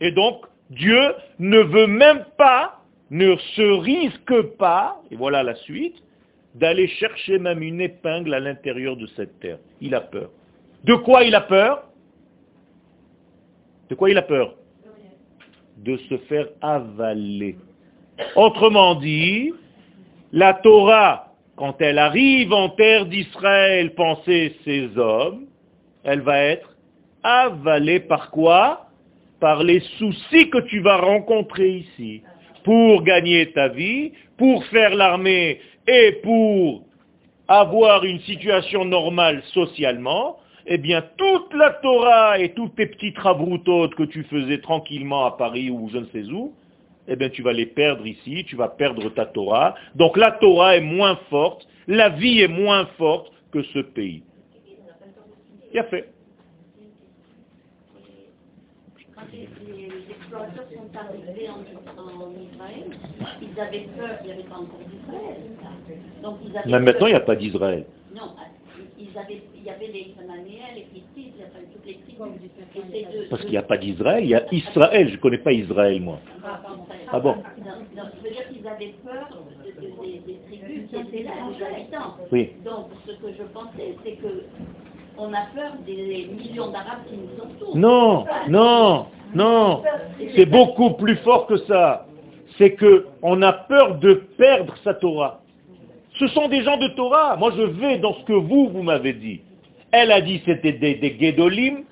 Et 0.00 0.12
donc, 0.12 0.46
Dieu 0.70 1.14
ne 1.40 1.58
veut 1.58 1.88
même 1.88 2.24
pas, 2.38 2.78
ne 3.10 3.34
se 3.56 3.62
risque 3.62 4.42
pas, 4.56 5.02
et 5.10 5.16
voilà 5.16 5.42
la 5.42 5.56
suite, 5.56 6.00
d'aller 6.54 6.88
chercher 6.88 7.38
même 7.38 7.62
une 7.62 7.80
épingle 7.80 8.34
à 8.34 8.40
l'intérieur 8.40 8.96
de 8.96 9.06
cette 9.08 9.38
terre. 9.40 9.58
Il 9.80 9.94
a 9.94 10.00
peur. 10.00 10.30
De 10.84 10.94
quoi 10.94 11.24
il 11.24 11.34
a 11.34 11.40
peur? 11.40 11.84
De 13.88 13.94
quoi 13.94 14.10
il 14.10 14.18
a 14.18 14.22
peur? 14.22 14.54
De 15.78 15.96
se 15.96 16.16
faire 16.28 16.48
avaler. 16.60 17.56
Autrement 18.36 18.94
dit, 18.96 19.52
la 20.32 20.54
Torah, 20.54 21.32
quand 21.56 21.80
elle 21.80 21.98
arrive 21.98 22.52
en 22.52 22.70
terre 22.70 23.06
d'Israël, 23.06 23.94
penser 23.94 24.56
ses 24.64 24.96
hommes, 24.96 25.46
elle 26.04 26.20
va 26.20 26.38
être 26.38 26.74
avalée 27.22 28.00
par 28.00 28.30
quoi? 28.30 28.86
Par 29.40 29.62
les 29.62 29.80
soucis 29.98 30.50
que 30.50 30.58
tu 30.68 30.80
vas 30.80 30.98
rencontrer 30.98 31.78
ici. 31.78 32.22
Pour 32.64 33.02
gagner 33.02 33.52
ta 33.52 33.68
vie, 33.68 34.12
pour 34.36 34.64
faire 34.66 34.94
l'armée 34.94 35.60
et 35.90 36.12
pour 36.22 36.84
avoir 37.48 38.04
une 38.04 38.20
situation 38.20 38.84
normale 38.84 39.42
socialement, 39.52 40.38
eh 40.66 40.78
bien 40.78 41.02
toute 41.16 41.52
la 41.52 41.70
Torah 41.82 42.38
et 42.38 42.54
toutes 42.54 42.76
tes 42.76 42.86
petites 42.86 43.18
rabroutotes 43.18 43.96
que 43.96 44.04
tu 44.04 44.22
faisais 44.24 44.60
tranquillement 44.60 45.26
à 45.26 45.32
Paris 45.32 45.68
ou 45.68 45.88
je 45.92 45.98
ne 45.98 46.06
sais 46.06 46.30
où, 46.30 46.54
eh 47.08 47.16
bien 47.16 47.28
tu 47.28 47.42
vas 47.42 47.52
les 47.52 47.66
perdre 47.66 48.06
ici, 48.06 48.44
tu 48.46 48.54
vas 48.54 48.68
perdre 48.68 49.08
ta 49.10 49.26
Torah. 49.26 49.74
Donc 49.96 50.16
la 50.16 50.30
Torah 50.30 50.76
est 50.76 50.80
moins 50.80 51.18
forte, 51.28 51.66
la 51.88 52.08
vie 52.08 52.40
est 52.40 52.48
moins 52.48 52.86
forte 52.96 53.32
que 53.50 53.64
ce 53.64 53.80
pays. 53.80 54.22
Il 55.72 55.80
a 55.80 55.84
fait. 55.84 56.08
sont 60.30 60.96
arrivés 60.96 61.48
en, 61.48 61.60
en, 62.00 62.19
Ils 63.42 63.60
avaient 63.60 63.88
peur, 63.96 64.18
il 64.22 64.26
n'y 64.26 64.32
avait 64.32 64.42
pas 64.42 64.56
encore 64.56 64.80
d'Israël. 64.90 65.36
Mais 66.66 66.80
maintenant, 66.80 67.06
il 67.06 67.10
n'y 67.10 67.16
a 67.16 67.20
pas 67.20 67.36
d'Israël. 67.36 67.84
Non, 68.14 68.34
ils 68.98 69.18
avaient, 69.18 69.42
il 69.56 69.64
y 69.64 69.70
avait 69.70 69.86
les 69.86 70.14
Cananéens, 70.16 70.74
les 70.74 70.86
y 71.16 71.42
avait 71.42 71.66
toutes 71.72 71.86
les 71.86 71.98
tribus. 71.98 73.28
Parce 73.30 73.42
qu'il 73.42 73.50
n'y 73.50 73.56
a 73.56 73.62
pas 73.62 73.78
d'Israël, 73.78 74.24
il 74.24 74.30
y 74.30 74.34
a 74.34 74.44
Israël. 74.52 75.08
Je 75.08 75.14
ne 75.14 75.20
connais 75.20 75.38
pas 75.38 75.52
Israël, 75.52 76.00
moi. 76.00 76.18
Ah, 76.44 76.60
ah 77.12 77.20
bon 77.20 77.34
donc, 77.34 77.44
Je 78.18 78.28
veux 78.28 78.34
dire 78.34 78.48
qu'ils 78.48 78.66
avaient 78.66 78.94
peur 79.04 79.28
de, 79.64 79.70
de, 79.80 79.86
des, 80.02 80.18
des 80.26 80.38
tribus 80.46 80.88
qui 80.88 80.96
étaient 80.96 81.24
là, 81.24 81.32
des 81.56 81.64
habitants. 81.64 82.16
Oui. 82.30 82.50
Donc, 82.64 82.88
ce 83.06 83.12
que 83.12 83.32
je 83.36 83.42
pensais, 83.44 83.96
c'est 84.04 84.12
que 84.12 84.44
on 85.18 85.32
a 85.32 85.46
peur 85.54 85.72
des 85.86 86.28
millions 86.32 86.70
d'Arabes 86.70 87.04
qui 87.08 87.16
nous 87.16 87.42
entourent. 87.42 87.76
Non, 87.76 88.24
non, 88.48 89.06
non. 89.34 89.82
C'est 90.34 90.46
beaucoup 90.46 90.90
plus 90.92 91.16
fort 91.16 91.46
que 91.46 91.56
ça. 91.58 92.06
C'est 92.60 92.74
que 92.74 93.06
on 93.22 93.40
a 93.40 93.54
peur 93.54 93.94
de 93.94 94.12
perdre 94.36 94.76
sa 94.84 94.92
Torah. 94.92 95.40
Ce 96.18 96.26
sont 96.28 96.46
des 96.48 96.62
gens 96.62 96.76
de 96.76 96.88
Torah. 96.88 97.34
Moi, 97.36 97.52
je 97.56 97.62
vais 97.62 97.96
dans 97.96 98.12
ce 98.12 98.24
que 98.24 98.34
vous, 98.34 98.68
vous 98.68 98.82
m'avez 98.82 99.14
dit. 99.14 99.40
Elle 99.92 100.12
a 100.12 100.20
dit 100.20 100.42
c'était 100.44 100.72
des, 100.74 100.96
des 100.96 101.16
Gedolim 101.18 101.84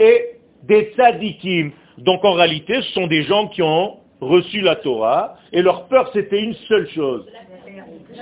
et 0.00 0.38
des 0.62 0.94
Tzadikim. 0.96 1.72
Donc 1.98 2.24
en 2.24 2.32
réalité, 2.32 2.80
ce 2.80 2.92
sont 2.92 3.06
des 3.06 3.24
gens 3.24 3.48
qui 3.48 3.60
ont 3.60 3.98
reçu 4.22 4.62
la 4.62 4.76
Torah 4.76 5.36
et 5.52 5.60
leur 5.60 5.88
peur, 5.88 6.10
c'était 6.14 6.40
une 6.40 6.54
seule 6.54 6.88
chose. 6.88 7.26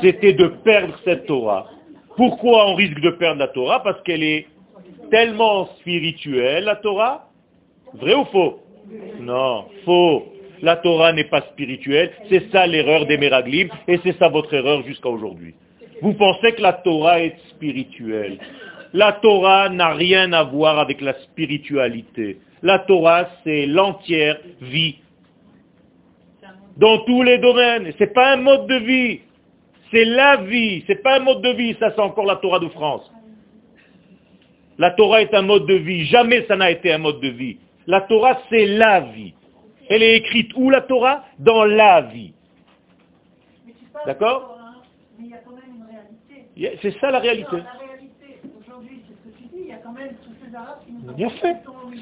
C'était 0.03 0.33
de 0.33 0.49
perdre 0.65 0.99
cette 1.05 1.27
Torah. 1.27 1.69
Pourquoi 2.17 2.69
on 2.69 2.75
risque 2.75 3.01
de 3.01 3.11
perdre 3.11 3.39
la 3.39 3.49
Torah? 3.49 3.81
Parce 3.85 4.03
qu'elle 4.03 4.25
est 4.25 4.49
tellement 5.13 5.67
spirituelle, 5.79 6.65
la 6.65 6.77
Torah. 6.77 7.29
Vrai 7.95 8.15
ou 8.15 8.25
faux? 8.25 8.59
Non, 9.21 9.67
faux. 9.85 10.25
La 10.63 10.77
Torah 10.77 11.13
n'est 11.13 11.25
pas 11.25 11.43
spirituelle. 11.53 12.13
C'est 12.29 12.51
ça 12.51 12.67
l'erreur 12.67 13.07
des 13.07 13.19
Meraglim 13.19 13.69
et 13.89 13.99
c'est 14.03 14.17
ça 14.19 14.29
votre 14.29 14.53
erreur 14.55 14.83
jusqu'à 14.85 15.09
aujourd'hui. 15.09 15.55
Vous 16.03 16.15
pensez 16.15 16.53
que 16.53 16.63
la 16.63 16.75
Torah 16.75 17.21
est 17.21 17.37
spirituelle. 17.51 18.39
La 18.93 19.13
Torah 19.13 19.69
n'a 19.69 19.95
rien 19.95 20.33
à 20.33 20.43
voir 20.45 20.79
avec 20.79 21.01
la 21.01 21.15
spiritualité. 21.21 22.39
La 22.63 22.81
Torah, 22.81 23.29
c'est 23.45 23.67
l'entière 23.67 24.39
vie. 24.61 24.97
Dans 26.77 26.99
tous 27.05 27.23
les 27.23 27.39
domaines. 27.39 27.93
Ce 27.93 28.05
n'est 28.05 28.11
pas 28.11 28.33
un 28.33 28.37
mode 28.37 28.67
de 28.67 28.77
vie. 28.77 29.21
C'est 29.91 30.05
la 30.05 30.37
vie, 30.39 30.83
c'est 30.87 31.03
pas 31.03 31.17
un 31.17 31.21
mode 31.21 31.43
de 31.43 31.51
vie, 31.51 31.77
ça 31.79 31.93
c'est 31.95 32.01
encore 32.01 32.27
la 32.27 32.37
Torah 32.37 32.59
de 32.59 32.69
France. 32.69 33.11
La 34.79 34.91
Torah 34.91 35.23
est 35.23 35.33
un 35.33 35.43
mode 35.43 35.67
de 35.67 35.75
vie, 35.75 36.05
jamais 36.07 36.45
ça 36.47 36.57
n'a 36.57 36.71
été 36.71 36.93
un 36.93 36.99
mode 36.99 37.21
de 37.21 37.29
vie. 37.29 37.59
La 37.87 38.01
Torah, 38.03 38.41
c'est 38.51 38.67
la 38.67 39.01
vie. 39.01 39.33
Elle 39.89 40.03
est 40.03 40.17
écrite 40.17 40.51
où 40.57 40.71
la 40.71 40.81
Torah? 40.81 41.25
Dans 41.39 41.65
la 41.65 42.03
vie. 42.03 42.33
D'accord? 44.05 44.59
Mais 45.19 45.27
il 45.27 45.31
y 45.31 45.35
a 45.35 45.39
quand 45.39 45.53
même 45.53 45.75
une 45.77 45.85
réalité. 45.85 46.79
C'est 46.83 46.99
ça 47.01 47.11
la 47.11 47.19
réalité. 47.19 47.57
Bien 51.17 51.31
fait. 51.31 51.57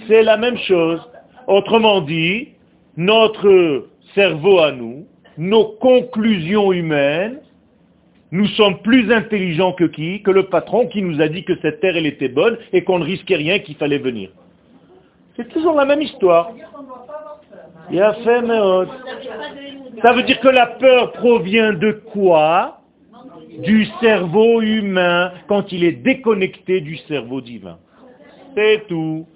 C'est 0.08 0.22
la 0.22 0.36
même 0.36 0.58
chose. 0.58 1.00
Autrement 1.46 2.00
dit, 2.00 2.48
notre 2.96 3.86
cerveau 4.14 4.58
à 4.58 4.72
nous, 4.72 5.06
nos 5.36 5.64
conclusions 5.64 6.72
humaines, 6.72 7.40
nous 8.30 8.46
sommes 8.48 8.80
plus 8.82 9.12
intelligents 9.12 9.72
que 9.72 9.84
qui? 9.84 10.22
Que 10.22 10.30
le 10.30 10.46
patron 10.48 10.88
qui 10.88 11.02
nous 11.02 11.20
a 11.20 11.28
dit 11.28 11.44
que 11.44 11.56
cette 11.60 11.80
terre, 11.80 11.96
elle 11.96 12.06
était 12.06 12.28
bonne 12.28 12.58
et 12.72 12.82
qu'on 12.82 12.98
ne 12.98 13.04
risquait 13.04 13.36
rien, 13.36 13.58
qu'il 13.60 13.76
fallait 13.76 13.98
venir. 13.98 14.30
C'est 15.36 15.48
toujours 15.48 15.74
la 15.74 15.84
même 15.84 16.02
histoire. 16.02 16.52
Ça 20.02 20.12
veut 20.12 20.22
dire 20.22 20.40
que 20.40 20.48
la 20.48 20.66
peur 20.66 21.12
provient 21.12 21.72
de 21.72 21.92
quoi? 22.12 22.80
Du 23.58 23.86
cerveau 24.00 24.62
humain 24.62 25.32
quand 25.46 25.70
il 25.70 25.84
est 25.84 25.92
déconnecté 25.92 26.80
du 26.80 26.96
cerveau 26.96 27.40
divin. 27.40 27.78
C'est 28.56 28.86
tout. 28.88 29.26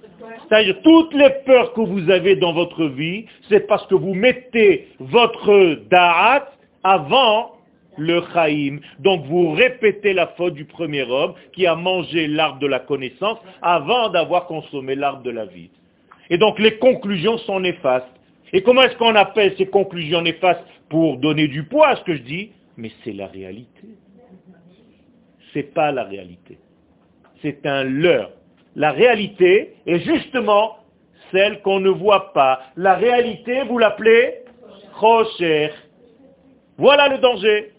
C'est-à-dire 0.48 0.80
toutes 0.82 1.14
les 1.14 1.30
peurs 1.46 1.72
que 1.72 1.80
vous 1.80 2.10
avez 2.10 2.34
dans 2.36 2.52
votre 2.52 2.86
vie, 2.86 3.26
c'est 3.48 3.66
parce 3.66 3.86
que 3.86 3.94
vous 3.94 4.14
mettez 4.14 4.88
votre 4.98 5.78
da'at 5.90 6.48
avant 6.82 7.52
le 7.96 8.22
chaïm. 8.32 8.80
Donc 9.00 9.24
vous 9.26 9.52
répétez 9.52 10.14
la 10.14 10.28
faute 10.28 10.54
du 10.54 10.64
premier 10.64 11.02
homme 11.02 11.34
qui 11.52 11.66
a 11.66 11.74
mangé 11.74 12.28
l'arbre 12.28 12.60
de 12.60 12.66
la 12.66 12.80
connaissance 12.80 13.38
avant 13.60 14.08
d'avoir 14.08 14.46
consommé 14.46 14.94
l'arbre 14.94 15.22
de 15.22 15.30
la 15.30 15.44
vie. 15.44 15.70
Et 16.30 16.38
donc 16.38 16.58
les 16.58 16.78
conclusions 16.78 17.38
sont 17.38 17.60
néfastes. 17.60 18.06
Et 18.52 18.62
comment 18.62 18.82
est-ce 18.82 18.96
qu'on 18.96 19.14
appelle 19.14 19.54
ces 19.58 19.66
conclusions 19.66 20.22
néfastes 20.22 20.64
pour 20.88 21.18
donner 21.18 21.48
du 21.48 21.64
poids 21.64 21.88
à 21.88 21.96
ce 21.96 22.04
que 22.04 22.14
je 22.14 22.22
dis? 22.22 22.52
Mais 22.76 22.90
c'est 23.04 23.12
la 23.12 23.26
réalité. 23.26 23.88
C'est 25.52 25.74
pas 25.74 25.92
la 25.92 26.04
réalité. 26.04 26.58
C'est 27.42 27.66
un 27.66 27.84
leurre. 27.84 28.30
La 28.74 28.92
réalité 28.92 29.74
est 29.86 30.00
justement 30.00 30.78
celle 31.32 31.60
qu'on 31.62 31.80
ne 31.80 31.90
voit 31.90 32.32
pas. 32.32 32.60
La 32.76 32.94
réalité, 32.94 33.62
vous 33.64 33.78
l'appelez 33.78 34.34
Rocher. 34.94 35.70
Voilà 36.76 37.08
le 37.08 37.18
danger. 37.18 37.72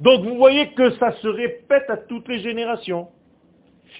Donc 0.00 0.24
vous 0.24 0.36
voyez 0.36 0.68
que 0.68 0.90
ça 0.92 1.12
se 1.12 1.28
répète 1.28 1.88
à 1.88 1.96
toutes 1.96 2.28
les 2.28 2.40
générations. 2.40 3.08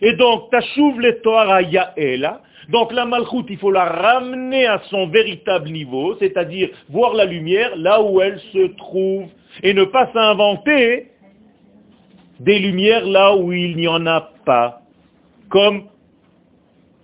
Et 0.00 0.14
donc, 0.14 0.50
Tachouv 0.50 0.98
le 0.98 1.20
Torah 1.20 1.62
Yaela, 1.62 2.42
donc 2.68 2.92
la 2.92 3.04
Malchut, 3.04 3.44
il 3.48 3.58
faut 3.58 3.70
la 3.70 3.84
ramener 3.84 4.66
à 4.66 4.80
son 4.90 5.08
véritable 5.08 5.70
niveau, 5.70 6.16
c'est-à-dire 6.18 6.70
voir 6.88 7.14
la 7.14 7.24
lumière 7.24 7.76
là 7.76 8.02
où 8.02 8.20
elle 8.20 8.40
se 8.52 8.68
trouve, 8.76 9.28
et 9.62 9.74
ne 9.74 9.84
pas 9.84 10.10
s'inventer 10.12 11.10
des 12.40 12.58
lumières 12.58 13.06
là 13.06 13.36
où 13.36 13.52
il 13.52 13.76
n'y 13.76 13.88
en 13.88 14.06
a 14.06 14.20
pas. 14.44 14.82
Comme 15.48 15.84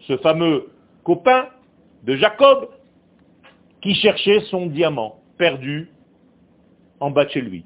ce 0.01 0.17
fameux 0.19 0.69
copain 1.05 1.49
de 2.05 2.17
Jacob 2.17 2.69
qui 3.81 3.95
cherchait 3.95 4.41
son 4.51 4.67
diamant 4.67 5.17
perdu 5.39 5.91
en 7.01 7.11
bas 7.11 7.25
de 7.25 7.31
chez 7.31 7.41
lui, 7.41 7.65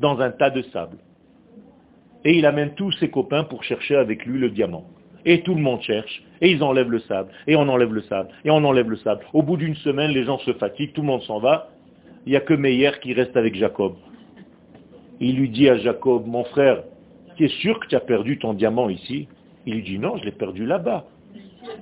dans 0.00 0.20
un 0.20 0.30
tas 0.30 0.50
de 0.50 0.62
sable. 0.62 0.98
Et 2.24 2.36
il 2.36 2.44
amène 2.44 2.74
tous 2.74 2.92
ses 2.92 3.08
copains 3.08 3.44
pour 3.44 3.62
chercher 3.64 3.96
avec 3.96 4.26
lui 4.26 4.38
le 4.38 4.50
diamant. 4.50 4.84
Et 5.24 5.42
tout 5.42 5.54
le 5.54 5.60
monde 5.60 5.80
cherche, 5.82 6.22
et 6.40 6.50
ils 6.50 6.62
enlèvent 6.62 6.90
le 6.90 7.00
sable, 7.00 7.30
et 7.46 7.56
on 7.56 7.68
enlève 7.68 7.92
le 7.92 8.02
sable, 8.02 8.30
et 8.44 8.50
on 8.50 8.64
enlève 8.64 8.90
le 8.90 8.96
sable. 8.96 9.24
Au 9.32 9.42
bout 9.42 9.56
d'une 9.56 9.76
semaine, 9.76 10.10
les 10.10 10.24
gens 10.24 10.38
se 10.38 10.52
fatiguent, 10.52 10.92
tout 10.92 11.02
le 11.02 11.06
monde 11.06 11.22
s'en 11.22 11.38
va. 11.38 11.68
Il 12.26 12.30
n'y 12.30 12.36
a 12.36 12.40
que 12.40 12.54
Meyer 12.54 12.92
qui 13.00 13.14
reste 13.14 13.36
avec 13.36 13.54
Jacob. 13.54 13.94
Il 15.20 15.36
lui 15.36 15.48
dit 15.48 15.68
à 15.68 15.78
Jacob, 15.78 16.26
mon 16.26 16.44
frère, 16.44 16.82
tu 17.36 17.44
es 17.44 17.48
sûr 17.48 17.78
que 17.80 17.86
tu 17.86 17.96
as 17.96 18.00
perdu 18.00 18.38
ton 18.38 18.54
diamant 18.54 18.88
ici? 18.88 19.28
Il 19.64 19.74
lui 19.74 19.82
dit, 19.82 19.98
non, 19.98 20.16
je 20.16 20.24
l'ai 20.24 20.32
perdu 20.32 20.66
là-bas. 20.66 21.04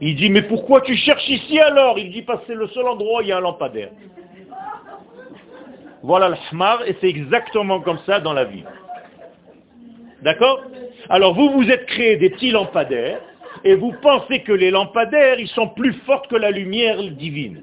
Il 0.01 0.17
dit, 0.17 0.31
mais 0.31 0.43
pourquoi 0.43 0.81
tu 0.81 0.97
cherches 0.97 1.29
ici 1.29 1.59
alors? 1.59 1.99
Il 1.99 2.11
dit, 2.11 2.23
parce 2.23 2.41
que 2.41 2.47
c'est 2.49 2.55
le 2.55 2.69
seul 2.69 2.87
endroit 2.87 3.21
où 3.21 3.23
il 3.23 3.29
y 3.29 3.33
a 3.33 3.39
un 3.39 3.41
lampadaire. 3.41 3.91
Voilà 6.03 6.29
le 6.29 6.37
et 6.87 6.97
c'est 7.01 7.09
exactement 7.09 7.81
comme 7.81 7.99
ça 8.05 8.21
dans 8.21 8.35
la 8.35 8.45
vie. 8.45 8.65
D'accord? 10.23 10.61
Alors 11.09 11.35
vous, 11.35 11.51
vous 11.51 11.71
êtes 11.71 11.87
créé 11.87 12.17
des 12.17 12.31
petits 12.31 12.51
lampadaires, 12.51 13.21
et 13.65 13.75
vous 13.75 13.93
pensez 14.03 14.43
que 14.43 14.53
les 14.53 14.71
lampadaires, 14.71 15.41
ils 15.41 15.49
sont 15.49 15.69
plus 15.69 15.95
forts 16.07 16.29
que 16.29 16.37
la 16.37 16.51
lumière 16.51 17.03
divine. 17.03 17.63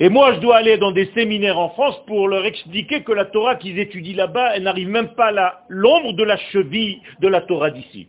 Et 0.00 0.08
moi, 0.08 0.34
je 0.34 0.40
dois 0.40 0.56
aller 0.56 0.76
dans 0.76 0.90
des 0.90 1.06
séminaires 1.14 1.58
en 1.58 1.70
France 1.70 2.04
pour 2.06 2.26
leur 2.26 2.44
expliquer 2.44 3.04
que 3.04 3.12
la 3.12 3.26
Torah 3.26 3.54
qu'ils 3.54 3.78
étudient 3.78 4.16
là-bas, 4.16 4.56
elle 4.56 4.64
n'arrive 4.64 4.88
même 4.88 5.14
pas 5.14 5.30
à 5.40 5.64
l'ombre 5.68 6.14
de 6.14 6.24
la 6.24 6.36
cheville 6.36 7.00
de 7.20 7.28
la 7.28 7.40
Torah 7.42 7.70
d'ici. 7.70 8.08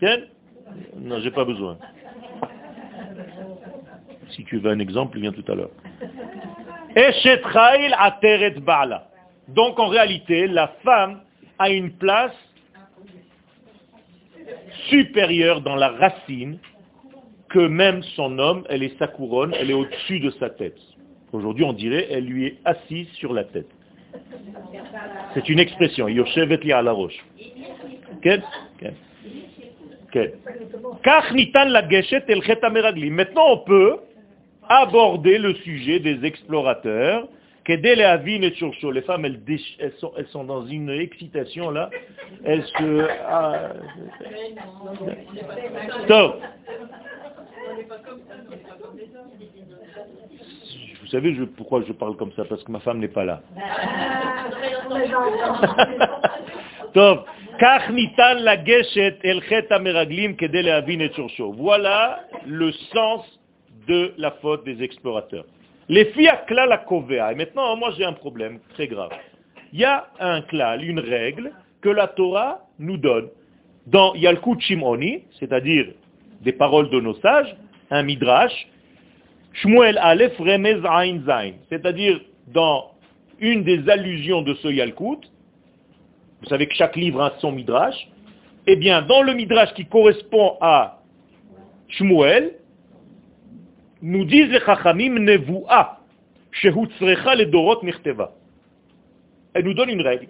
Tiens 0.00 0.18
Non, 0.96 1.20
j'ai 1.20 1.30
pas 1.30 1.44
besoin. 1.44 1.78
Si 4.30 4.44
tu 4.44 4.58
veux 4.58 4.70
un 4.70 4.80
exemple, 4.80 5.20
viens 5.20 5.30
tout 5.30 5.44
à 5.46 5.54
l'heure. 5.54 5.70
Donc 9.54 9.78
en 9.78 9.88
réalité, 9.88 10.46
la 10.46 10.68
femme 10.84 11.20
a 11.58 11.70
une 11.70 11.92
place 11.92 12.34
supérieure 14.88 15.60
dans 15.60 15.76
la 15.76 15.88
racine 15.88 16.58
que 17.48 17.58
même 17.60 18.02
son 18.16 18.38
homme, 18.38 18.64
elle 18.68 18.82
est 18.82 18.98
sa 18.98 19.06
couronne, 19.06 19.54
elle 19.58 19.70
est 19.70 19.74
au-dessus 19.74 20.20
de 20.20 20.30
sa 20.30 20.48
tête. 20.50 20.78
Aujourd'hui, 21.32 21.64
on 21.64 21.72
dirait, 21.72 22.08
elle 22.10 22.24
lui 22.24 22.46
est 22.46 22.58
assise 22.64 23.08
sur 23.12 23.32
la 23.32 23.44
tête. 23.44 23.68
C'est 25.34 25.48
une 25.48 25.58
expression. 25.58 26.08
Yoshevet 26.08 26.58
li 26.58 26.72
ala 26.72 26.92
roche. 26.92 27.18
Maintenant, 33.10 33.44
on 33.48 33.58
peut 33.58 33.96
aborder 34.68 35.38
le 35.38 35.54
sujet 35.56 36.00
des 36.00 36.24
explorateurs. 36.24 37.28
Les 37.68 39.02
femmes, 39.02 39.24
elles, 39.24 39.92
sont, 39.98 40.12
elles, 40.16 40.26
sont, 40.28 40.44
dans 40.44 40.66
une 40.66 40.90
excitation 40.90 41.70
là. 41.70 41.90
Elles 42.44 42.64
se... 42.64 43.08
Ah... 43.26 43.72
Stop 46.04 46.40
Vous 51.02 51.08
savez 51.08 51.34
pourquoi 51.56 51.82
je 51.86 51.92
parle 51.92 52.16
comme 52.16 52.32
ça? 52.32 52.44
Parce 52.44 52.64
que 52.64 52.72
ma 52.72 52.80
femme 52.80 52.98
n'est 52.98 53.08
pas 53.08 53.24
là. 53.24 53.42
Top. 56.94 57.26
Voilà 61.52 62.20
le 62.46 62.72
sens 62.72 63.40
de 63.86 64.14
la 64.16 64.30
faute 64.32 64.64
des 64.64 64.82
explorateurs. 64.82 65.44
Les 65.92 66.06
filles 66.06 66.28
à 66.28 66.36
klal 66.36 66.72
à 66.72 66.78
kovea. 66.78 67.32
Et 67.32 67.34
maintenant, 67.34 67.76
moi 67.76 67.90
j'ai 67.98 68.06
un 68.06 68.14
problème 68.14 68.60
très 68.70 68.88
grave. 68.88 69.10
Il 69.74 69.80
y 69.80 69.84
a 69.84 70.06
un 70.20 70.40
klal, 70.40 70.82
une 70.82 70.98
règle 70.98 71.52
que 71.82 71.90
la 71.90 72.06
Torah 72.06 72.62
nous 72.78 72.96
donne. 72.96 73.28
Dans 73.86 74.14
Yalkut 74.14 74.58
Shimoni, 74.58 75.24
c'est-à-dire 75.38 75.88
des 76.40 76.52
paroles 76.52 76.88
de 76.88 76.98
nos 76.98 77.12
sages, 77.16 77.54
un 77.90 78.04
midrash, 78.04 78.54
Shmuel 79.52 79.98
Aleph 79.98 80.34
Remez 80.38 80.80
Ain 80.82 81.20
Zain, 81.26 81.52
c'est-à-dire 81.68 82.22
dans 82.46 82.92
une 83.38 83.62
des 83.62 83.86
allusions 83.90 84.40
de 84.40 84.54
ce 84.54 84.68
Yalkut, 84.68 85.28
vous 86.40 86.48
savez 86.48 86.68
que 86.68 86.74
chaque 86.74 86.96
livre 86.96 87.20
a 87.20 87.34
son 87.40 87.52
midrash, 87.52 88.08
eh 88.66 88.76
bien, 88.76 89.02
dans 89.02 89.20
le 89.20 89.34
midrash 89.34 89.74
qui 89.74 89.84
correspond 89.84 90.56
à 90.62 91.00
Shmuel, 91.88 92.54
nous 94.02 94.24
disent 94.24 94.50
les 94.50 94.60
Chachamim 94.60 95.18
Nevu'a, 95.20 95.98
Shehu 96.50 96.86
Tzrecha 96.98 97.36
le 97.36 97.46
Dorot 97.46 97.82
Mirteva. 97.82 98.32
Elle 99.54 99.64
nous 99.64 99.74
donne 99.74 99.90
une 99.90 100.02
règle. 100.02 100.28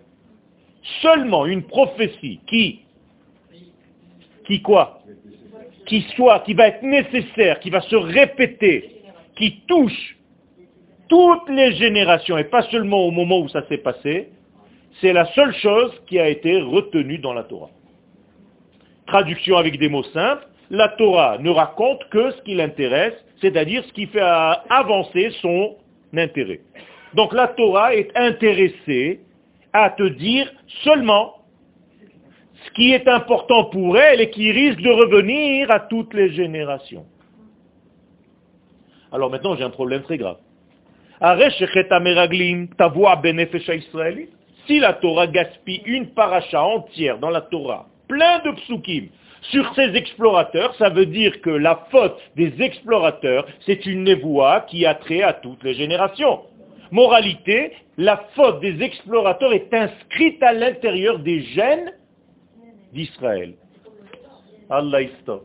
Seulement 1.00 1.46
une 1.46 1.62
prophétie 1.62 2.40
qui, 2.46 2.82
qui 4.46 4.61
quoi? 4.61 5.00
Qui 5.87 6.02
soit, 6.14 6.40
qui 6.40 6.54
va 6.54 6.68
être 6.68 6.82
nécessaire, 6.82 7.61
qui 7.61 7.70
va 7.70 7.80
se 7.80 7.96
répéter, 7.96 9.02
qui 9.37 9.62
touche 9.66 10.16
toutes 11.08 11.48
les 11.48 11.72
générations, 11.72 12.38
et 12.38 12.44
pas 12.44 12.62
seulement 12.70 13.04
au 13.06 13.11
moment 13.11 13.40
où 13.40 13.48
ça 13.48 13.66
s'est 13.68 13.78
passé, 13.78 14.30
c'est 15.00 15.12
la 15.12 15.26
seule 15.32 15.54
chose 15.54 15.92
qui 16.06 16.18
a 16.18 16.28
été 16.28 16.61
retenue 16.61 17.18
dans 17.18 17.32
la 17.32 17.44
Torah. 17.44 17.70
Traduction 19.06 19.56
avec 19.56 19.78
des 19.78 19.88
mots 19.88 20.04
simples, 20.04 20.46
la 20.72 20.88
Torah 20.88 21.37
ne 21.38 21.50
raconte 21.50 22.02
que 22.08 22.30
ce 22.32 22.42
qui 22.42 22.54
l'intéresse, 22.54 23.14
c'est-à-dire 23.42 23.85
ce 23.85 23.92
qui 23.92 24.06
fait 24.06 24.22
euh, 24.22 24.54
avancer 24.70 25.30
son 25.42 25.76
intérêt. 26.16 26.61
Donc 27.14 27.35
la 27.35 27.48
Torah 27.48 27.94
est 27.94 28.11
intéressée 28.16 29.20
à 29.74 29.90
te 29.90 30.02
dire 30.02 30.50
seulement 30.82 31.35
ce 32.64 32.70
qui 32.72 32.92
est 32.92 33.06
important 33.06 33.66
pour 33.66 33.98
elle 33.98 34.22
et 34.22 34.30
qui 34.30 34.50
risque 34.50 34.80
de 34.80 34.90
revenir 34.90 35.70
à 35.70 35.80
toutes 35.80 36.14
les 36.14 36.30
générations. 36.30 37.04
Alors 39.12 39.30
maintenant, 39.30 39.54
j'ai 39.56 39.64
un 39.64 39.70
problème 39.70 40.02
très 40.02 40.16
grave. 40.16 40.38
Si 44.66 44.80
la 44.80 44.92
Torah 44.94 45.26
gaspille 45.26 45.82
une 45.85 46.14
paracha 46.14 46.62
entière 46.62 47.18
dans 47.18 47.30
la 47.30 47.42
Torah, 47.42 47.88
plein 48.08 48.38
de 48.38 48.52
psukim, 48.52 49.08
sur 49.50 49.74
ces 49.74 49.96
explorateurs, 49.96 50.74
ça 50.76 50.88
veut 50.88 51.07
dire 51.07 51.40
que 51.40 51.50
la 51.50 51.87
faute 51.90 52.16
des 52.37 52.55
explorateurs, 52.61 53.46
c'est 53.66 53.87
une 53.87 54.05
névoie 54.05 54.61
qui 54.68 54.87
a 54.87 54.94
trait 54.94 55.22
à 55.22 55.33
toutes 55.33 55.64
les 55.64 55.74
générations. 55.74 56.42
Moralité, 56.92 57.72
la 57.96 58.24
faute 58.35 58.61
des 58.61 58.83
explorateurs 58.83 59.52
est 59.52 59.72
inscrite 59.74 60.42
à 60.42 60.52
l'intérieur 60.52 61.18
des 61.18 61.42
gènes 61.42 61.92
d'Israël. 62.92 63.55
Allah 64.70 65.00
stop. 65.22 65.44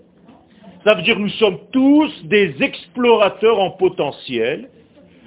Ça 0.84 0.94
veut 0.94 1.02
dire 1.02 1.16
que 1.16 1.22
nous 1.22 1.30
sommes 1.30 1.60
tous 1.72 2.12
des 2.26 2.56
explorateurs 2.62 3.60
en 3.60 3.72
potentiel. 3.72 4.70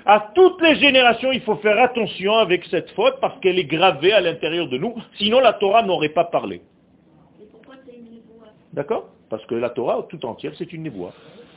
À 0.06 0.30
toutes 0.35 0.62
les 0.62 0.76
générations, 0.76 1.33
il 1.33 1.40
faut 1.40 1.56
faire 1.56 1.78
attention 1.78 2.35
avec 2.35 2.64
cette 2.66 2.90
faute 2.90 3.16
parce 3.20 3.38
qu'elle 3.40 3.59
est 3.59 3.64
gravée 3.64 4.12
à 4.12 4.20
l'intérieur 4.20 4.68
de 4.68 4.78
nous. 4.78 4.94
Sinon, 5.18 5.40
la 5.40 5.54
Torah 5.54 5.83
n'aurait 5.83 6.11
pas 6.11 6.24
parlé. 6.24 6.62
D'accord 8.72 9.09
Parce 9.28 9.44
que 9.46 9.54
la 9.54 9.70
Torah 9.70 10.06
tout 10.09 10.24
entière, 10.24 10.52
c'est 10.56 10.72
une 10.72 10.83
névoie. 10.83 11.12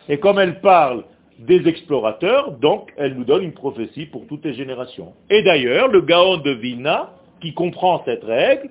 Et 0.09 0.19
comme 0.19 0.39
elle 0.39 0.59
parle 0.61 1.03
des 1.39 1.67
explorateurs, 1.67 2.51
donc 2.51 2.91
elle 2.97 3.15
nous 3.15 3.23
donne 3.23 3.43
une 3.43 3.53
prophétie 3.53 4.05
pour 4.05 4.27
toutes 4.27 4.45
les 4.45 4.53
générations. 4.53 5.13
Et 5.29 5.43
d'ailleurs, 5.43 5.87
le 5.87 6.01
Gaon 6.01 6.37
de 6.37 6.51
Vilna, 6.51 7.11
qui 7.41 7.53
comprend 7.53 8.03
cette 8.05 8.23
règle, 8.23 8.69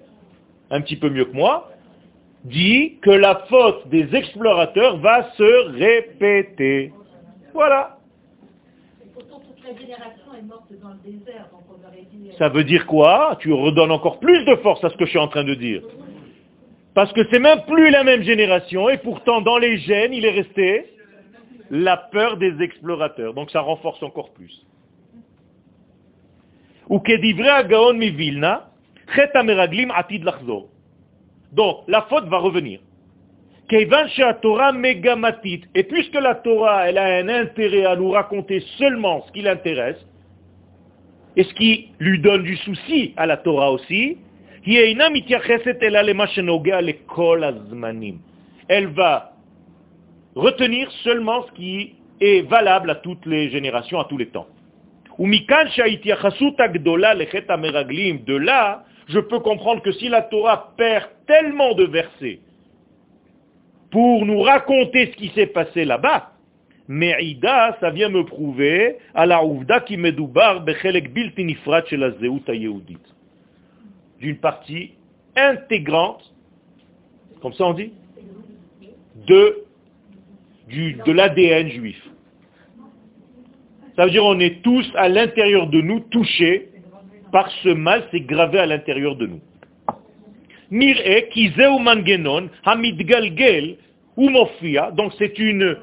un 0.71 0.81
petit 0.81 0.97
peu 0.97 1.11
mieux 1.11 1.27
que 1.27 1.37
moi, 1.37 1.71
dit 2.45 2.99
que 3.03 3.11
la 3.11 3.45
faute 3.49 3.89
des 3.89 4.15
explorateurs 4.15 4.99
va 4.99 5.31
se 5.33 5.79
répéter. 5.79 6.93
Voilà. 7.53 7.99
Ça 12.39 12.49
veut 12.49 12.65
dire 12.65 12.87
quoi? 12.87 13.37
Tu 13.41 13.53
redonnes 13.53 13.91
encore 13.91 14.19
plus 14.19 14.45
de 14.45 14.57
force 14.57 14.83
à 14.85 14.91
ce 14.91 14.97
que 14.97 15.05
je 15.05 15.11
suis 15.11 15.19
en 15.19 15.29
train 15.29 15.45
de 15.45 15.55
dire. 15.55 15.83
Parce 16.95 17.13
que 17.13 17.21
c'est 17.31 17.39
même 17.39 17.63
plus 17.67 17.91
la 17.91 18.05
même 18.05 18.23
génération, 18.23 18.89
et 18.91 18.99
pourtant 18.99 19.41
dans 19.41 19.59
les 19.59 19.79
gènes, 19.79 20.13
il 20.13 20.25
est 20.25 20.31
resté 20.31 20.87
la 21.71 21.97
peur 21.97 22.37
des 22.37 22.61
explorateurs. 22.61 23.33
Donc 23.33 23.51
ça 23.51 23.61
renforce 23.61 24.03
encore 24.03 24.31
plus. 24.33 24.67
Donc, 31.53 31.77
la 31.89 32.03
faute 32.03 32.27
va 32.27 32.39
revenir. 32.39 32.81
Et 33.71 33.87
puisque 35.85 36.15
la 36.15 36.35
Torah, 36.35 36.89
elle 36.89 36.99
a 36.99 37.05
un 37.05 37.29
intérêt 37.29 37.85
à 37.87 37.97
nous 37.97 38.11
raconter 38.11 38.61
seulement 38.77 39.25
ce 39.27 39.33
qui 39.33 39.43
l'intéresse, 39.43 39.97
et 41.37 41.45
ce 41.45 41.55
qui 41.55 41.89
lui 41.99 42.21
donne 42.21 42.43
du 42.43 42.57
souci 42.59 43.15
à 43.17 43.25
la 43.25 43.39
Torah 43.39 43.73
aussi, 43.73 44.19
elle 48.69 48.87
va 48.89 49.33
retenir 50.35 50.91
seulement 51.05 51.47
ce 51.47 51.53
qui 51.53 51.95
est 52.21 52.43
valable 52.49 52.91
à 52.91 52.97
toutes 52.97 53.25
les 53.27 53.51
générations, 53.51 53.99
à 53.99 54.05
tous 54.05 54.19
les 54.19 54.29
temps. 54.29 54.47
De 55.19 55.27
là, 58.37 58.85
je 59.09 59.19
peux 59.19 59.41
comprendre 59.41 59.83
que 59.83 59.91
si 59.93 60.09
la 60.09 60.23
Torah 60.23 60.73
perd 60.77 61.09
tellement 61.27 61.75
de 61.75 61.85
versets 61.85 62.39
pour 63.91 64.25
nous 64.25 64.41
raconter 64.41 65.07
ce 65.07 65.17
qui 65.17 65.29
s'est 65.35 65.49
passé 65.49 65.85
là-bas, 65.85 66.31
mais 66.89 67.15
Ida, 67.21 67.77
ça 67.81 67.91
vient 67.91 68.09
me 68.09 68.25
prouver 68.25 68.97
à 69.15 69.27
la 69.27 69.45
ouvda 69.45 69.81
qui 69.81 69.97
medoubar 69.97 70.63
bechelek 70.63 71.13
bilti 71.13 71.45
nifrat 71.45 71.85
zeuta 71.91 72.53
D'une 74.23 74.37
partie 74.39 74.93
intégrante, 75.37 76.33
comme 77.43 77.53
ça 77.55 77.67
on 77.67 77.75
dit, 77.75 77.93
de, 79.27 79.65
de 80.71 81.13
l'ADN 81.13 81.69
juif. 81.69 82.01
Ça 83.97 84.05
veut 84.05 84.11
dire 84.11 84.25
on 84.25 84.39
est 84.39 84.63
tous 84.63 84.91
à 84.95 85.09
l'intérieur 85.09 85.67
de 85.67 85.81
nous 85.81 86.01
touchés 86.01 86.71
par 87.33 87.51
ce 87.63 87.71
mal, 87.71 88.05
c'est 88.11 88.21
gravé 88.21 88.59
à 88.61 88.67
l'intérieur 88.67 89.17
de 89.17 89.27
nous. 89.27 89.41
Donc 94.97 95.13
c'est 95.19 95.39
une 95.39 95.77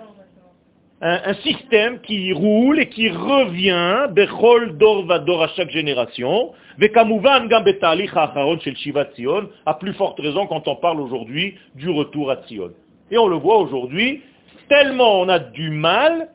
un, 1.02 1.34
système 1.36 2.02
qui 2.02 2.34
roule 2.34 2.80
et 2.80 2.90
qui 2.90 3.10
revient 3.10 4.08
bechol 4.12 4.78
dor 4.78 5.10
à 5.10 5.48
chaque 5.50 5.70
génération, 5.70 6.54
shel 6.80 8.78
shiva 8.78 9.06
Tzion, 9.06 9.50
à 9.66 9.76
plus 9.76 9.94
forte 9.94 10.20
raison 10.20 10.46
quand 10.48 10.68
on 10.68 10.76
parle 10.76 11.00
aujourd'hui 11.00 11.56
du 11.76 11.90
retour 11.90 12.32
à 12.32 12.38
Tzion. 12.44 12.72
Et 13.12 13.18
on 13.18 13.28
le 13.28 13.38
voit 13.38 13.58
aujourd'hui, 13.58 14.22
tellement 14.68 15.22
on 15.22 15.30
a 15.30 15.40
du 15.40 15.70
mal 15.70 16.30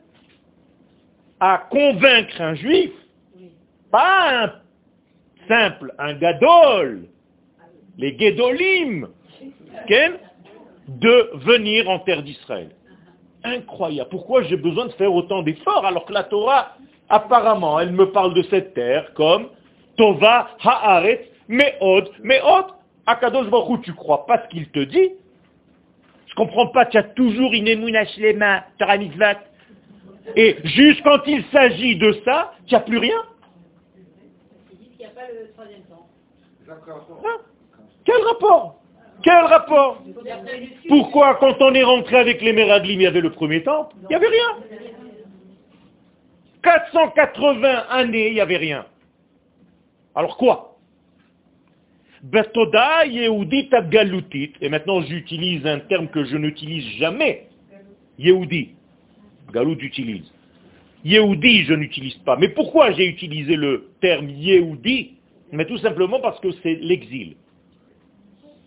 à 1.39 1.67
convaincre 1.69 2.41
un 2.41 2.55
juif, 2.55 2.91
pas 3.91 4.45
un 4.45 4.51
simple, 5.47 5.93
un 5.99 6.15
gadol, 6.15 7.07
les 7.97 8.17
gedolim, 8.17 9.07
de 10.87 11.29
venir 11.45 11.89
en 11.89 11.99
terre 11.99 12.23
d'Israël. 12.23 12.69
Incroyable. 13.45 14.09
Pourquoi 14.09 14.43
j'ai 14.43 14.57
besoin 14.57 14.87
de 14.87 14.91
faire 14.93 15.13
autant 15.13 15.43
d'efforts 15.43 15.85
alors 15.85 16.05
que 16.05 16.13
la 16.13 16.23
Torah, 16.23 16.73
apparemment, 17.09 17.79
elle 17.79 17.91
me 17.91 18.11
parle 18.11 18.33
de 18.33 18.41
cette 18.43 18.73
terre 18.73 19.13
comme 19.13 19.49
Tova 19.97 20.49
Haaret 20.63 21.29
Meod 21.47 22.11
Meod. 22.23 22.65
Akadosh 23.05 23.49
Baruch 23.49 23.83
tu 23.83 23.93
crois 23.93 24.25
pas 24.25 24.43
ce 24.43 24.47
qu'il 24.49 24.67
te 24.69 24.79
dit? 24.79 25.11
Je 26.27 26.33
comprends 26.35 26.67
pas, 26.67 26.85
tu 26.87 26.97
as 26.97 27.03
toujours 27.03 27.53
une 27.53 27.67
émouna 27.67 28.03
shlema, 28.05 28.65
Et 30.35 30.57
juste 30.63 31.03
quand 31.03 31.21
il 31.27 31.45
s'agit 31.45 31.95
de 31.97 32.13
ça, 32.25 32.53
tu 32.65 32.73
n'as 32.73 32.81
plus 32.81 32.97
rien? 32.97 33.21
Hein 36.67 37.37
Quel 38.05 38.21
rapport? 38.23 38.81
Quel 39.23 39.45
rapport? 39.45 40.03
Pourquoi 40.87 41.35
quand 41.35 41.61
on 41.61 41.73
est 41.73 41.83
rentré 41.83 42.17
avec 42.17 42.41
les 42.41 42.53
Meraglim, 42.53 42.99
il 42.99 43.03
y 43.03 43.07
avait 43.07 43.21
le 43.21 43.31
premier 43.31 43.63
temps 43.63 43.89
Il 44.03 44.07
n'y 44.09 44.15
avait 44.15 44.27
rien. 44.27 44.57
480 46.63 47.85
années, 47.89 48.27
il 48.27 48.33
n'y 48.33 48.41
avait 48.41 48.57
rien. 48.57 48.85
Alors 50.15 50.37
quoi? 50.37 50.77
Betoda 52.23 53.05
Yehudit 53.05 53.69
Galutit, 53.89 54.53
et 54.59 54.69
maintenant 54.69 55.01
j'utilise 55.01 55.65
un 55.67 55.79
terme 55.79 56.07
que 56.07 56.25
je 56.25 56.37
n'utilise 56.37 56.97
jamais, 56.97 57.47
Yehudi. 58.17 58.71
Galout 59.53 59.77
utilise. 59.79 60.31
Yehudi, 61.03 61.65
je 61.65 61.73
n'utilise 61.73 62.15
pas. 62.25 62.35
Mais 62.35 62.49
pourquoi 62.49 62.91
j'ai 62.91 63.05
utilisé 63.05 63.55
le 63.55 63.91
terme 64.01 64.29
Yehudi? 64.29 65.11
Mais 65.51 65.65
tout 65.65 65.77
simplement 65.77 66.19
parce 66.19 66.39
que 66.39 66.51
c'est 66.63 66.75
l'exil. 66.81 67.35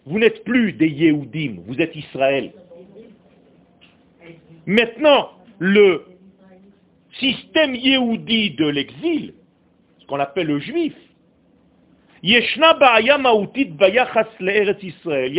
Vous 0.08 0.18
n'êtes 0.18 0.42
plus 0.42 0.72
des 0.72 0.88
Yehoudim, 0.88 1.56
vous 1.66 1.80
êtes 1.82 1.94
Israël. 1.94 2.50
Maintenant, 4.64 5.32
le 5.58 6.06
système 7.20 7.74
Yehudi 7.74 8.52
de 8.52 8.68
l'exil, 8.68 9.34
ce 9.98 10.06
qu'on 10.06 10.18
appelle 10.18 10.46
le 10.46 10.60
juif, 10.60 10.94
il 12.22 12.30
y 12.30 12.36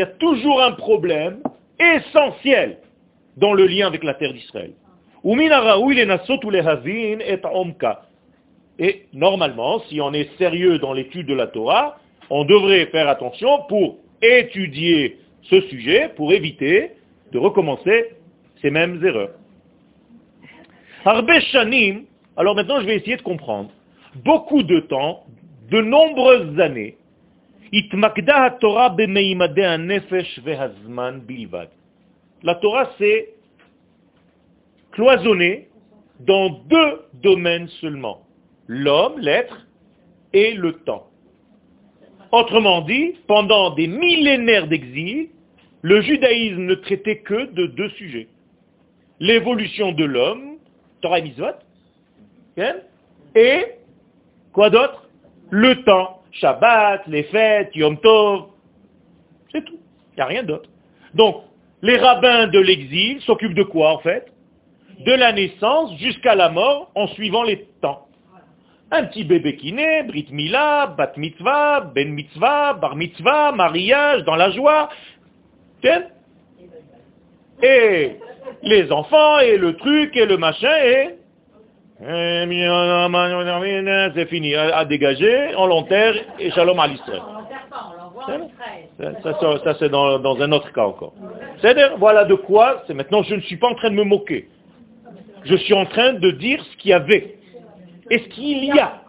a 0.02 0.06
toujours 0.06 0.62
un 0.62 0.72
problème 0.74 1.40
essentiel 1.80 2.78
dans 3.38 3.54
le 3.54 3.66
lien 3.66 3.88
avec 3.88 4.04
la 4.04 4.14
terre 4.14 4.34
d'Israël. 4.34 4.74
Et 8.80 9.06
normalement, 9.14 9.80
si 9.90 10.00
on 10.00 10.14
est 10.14 10.38
sérieux 10.38 10.78
dans 10.78 10.94
l'étude 10.94 11.26
de 11.26 11.34
la 11.34 11.48
Torah, 11.48 11.98
on 12.30 12.46
devrait 12.46 12.86
faire 12.86 13.10
attention 13.10 13.64
pour 13.68 13.98
étudier 14.22 15.18
ce 15.44 15.62
sujet, 15.62 16.10
pour 16.16 16.34
éviter 16.34 16.92
de 17.32 17.38
recommencer 17.38 18.16
ces 18.62 18.70
mêmes 18.70 19.04
erreurs. 19.06 19.32
Shanim, 21.52 22.06
alors 22.36 22.56
maintenant 22.56 22.82
je 22.82 22.86
vais 22.86 22.98
essayer 22.98 23.18
de 23.18 23.22
comprendre. 23.22 23.72
Beaucoup 24.24 24.64
de 24.64 24.80
temps, 24.82 25.26
de 25.72 25.82
nombreuses 25.82 26.60
années, 26.60 26.98
La 32.44 32.56
Torah 32.56 32.92
s'est 32.98 33.30
cloisonnée 34.92 35.68
dans 36.20 36.50
deux 36.50 37.02
domaines 37.22 37.68
seulement 37.80 38.26
l'homme, 38.70 39.20
l'être, 39.20 39.68
et 40.32 40.54
le 40.54 40.74
temps. 40.74 41.09
Autrement 42.32 42.82
dit, 42.82 43.16
pendant 43.28 43.72
des 43.72 43.88
millénaires 43.88 44.68
d'exil, 44.68 45.30
le 45.82 46.02
judaïsme 46.02 46.66
ne 46.66 46.76
traitait 46.76 47.20
que 47.20 47.52
de 47.52 47.66
deux 47.68 47.90
sujets. 47.92 48.28
L'évolution 49.20 49.92
de 49.92 50.06
l'homme, 50.06 50.58
Torah 51.02 51.20
et 51.20 51.24
Mitzvot, 51.24 51.56
et 53.36 53.66
quoi 54.54 54.70
d'autre? 54.70 55.10
Le 55.50 55.84
temps, 55.84 56.22
Shabbat, 56.32 57.08
les 57.08 57.24
fêtes, 57.24 57.76
Yom 57.76 57.98
Tov, 58.00 58.48
c'est 59.52 59.64
tout. 59.66 59.80
Il 60.14 60.16
n'y 60.18 60.22
a 60.22 60.26
rien 60.26 60.44
d'autre. 60.44 60.70
Donc, 61.14 61.44
les 61.82 61.98
rabbins 61.98 62.48
de 62.48 62.60
l'exil 62.60 63.22
s'occupent 63.22 63.56
de 63.56 63.64
quoi 63.64 63.94
en 63.94 64.00
fait? 64.00 64.32
De 65.06 65.14
la 65.14 65.32
naissance 65.32 65.98
jusqu'à 65.98 66.36
la 66.36 66.50
mort 66.50 66.92
en 66.94 67.08
suivant 67.08 67.44
les 67.44 67.66
temps. 67.82 68.09
Un 68.92 69.04
petit 69.04 69.24
bébé 69.24 69.56
qui 69.56 69.72
naît, 69.72 70.04
Brit 70.04 70.28
Mila, 70.32 70.88
Bat 70.98 71.14
Mitzvah, 71.16 71.82
Ben 71.94 72.12
Mitzvah, 72.12 72.74
Bar 72.74 72.96
Mitzvah, 72.96 73.52
mariage, 73.52 74.24
dans 74.24 74.36
la 74.36 74.50
joie. 74.50 74.90
Tiens. 75.82 76.06
Et 77.62 78.16
les 78.64 78.92
enfants, 78.92 79.40
et 79.40 79.58
le 79.58 79.76
truc, 79.76 80.18
et 80.18 80.26
le 80.26 80.38
machin, 80.38 80.76
et... 80.84 81.16
C'est 84.16 84.26
fini, 84.28 84.56
à 84.56 84.86
dégager, 84.86 85.52
on 85.58 85.68
l'enterre, 85.68 86.16
et 86.40 86.50
shalom 86.52 86.80
à 86.80 86.88
l'Israël. 86.88 87.22
Ça, 88.98 89.34
ça, 89.40 89.60
ça 89.64 89.76
c'est 89.80 89.90
dans, 89.90 90.18
dans, 90.20 90.42
un 90.42 90.52
autre 90.52 90.72
cas 90.72 90.86
encore. 90.86 91.14
C'est-à-dire, 91.60 91.98
voilà 91.98 92.26
de 92.26 92.36
quoi, 92.36 92.84
c'est 92.88 92.94
maintenant, 92.94 93.22
je 93.24 93.36
ne 93.36 93.42
suis 93.42 93.58
pas 93.58 93.68
en 93.68 93.76
train 93.76 93.90
de 93.90 93.96
me 93.96 94.04
moquer. 94.04 94.48
Je 95.44 95.56
suis 95.56 95.74
en 95.74 95.86
train 95.86 96.14
de 96.14 96.32
dire 96.32 96.64
ce 96.64 96.78
qu'il 96.78 96.92
y 96.92 96.94
avait. 96.94 97.39
Et 98.10 98.20
ce 98.20 98.28
qu'il 98.30 98.66
y 98.66 98.80
a. 98.80 99.04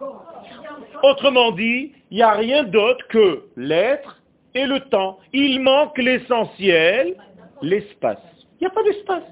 Autrement 1.03 1.51
dit, 1.51 1.93
il 2.11 2.17
n'y 2.17 2.23
a 2.23 2.33
rien 2.33 2.63
d'autre 2.63 3.07
que 3.07 3.45
l'être 3.57 4.21
et 4.53 4.65
le 4.65 4.81
temps. 4.81 5.17
Il 5.33 5.59
manque 5.61 5.97
l'essentiel, 5.97 7.15
l'espace. 7.61 8.19
Il 8.59 8.65
n'y 8.65 8.67
a 8.67 8.71
pas 8.71 8.83
d'espace. 8.83 9.23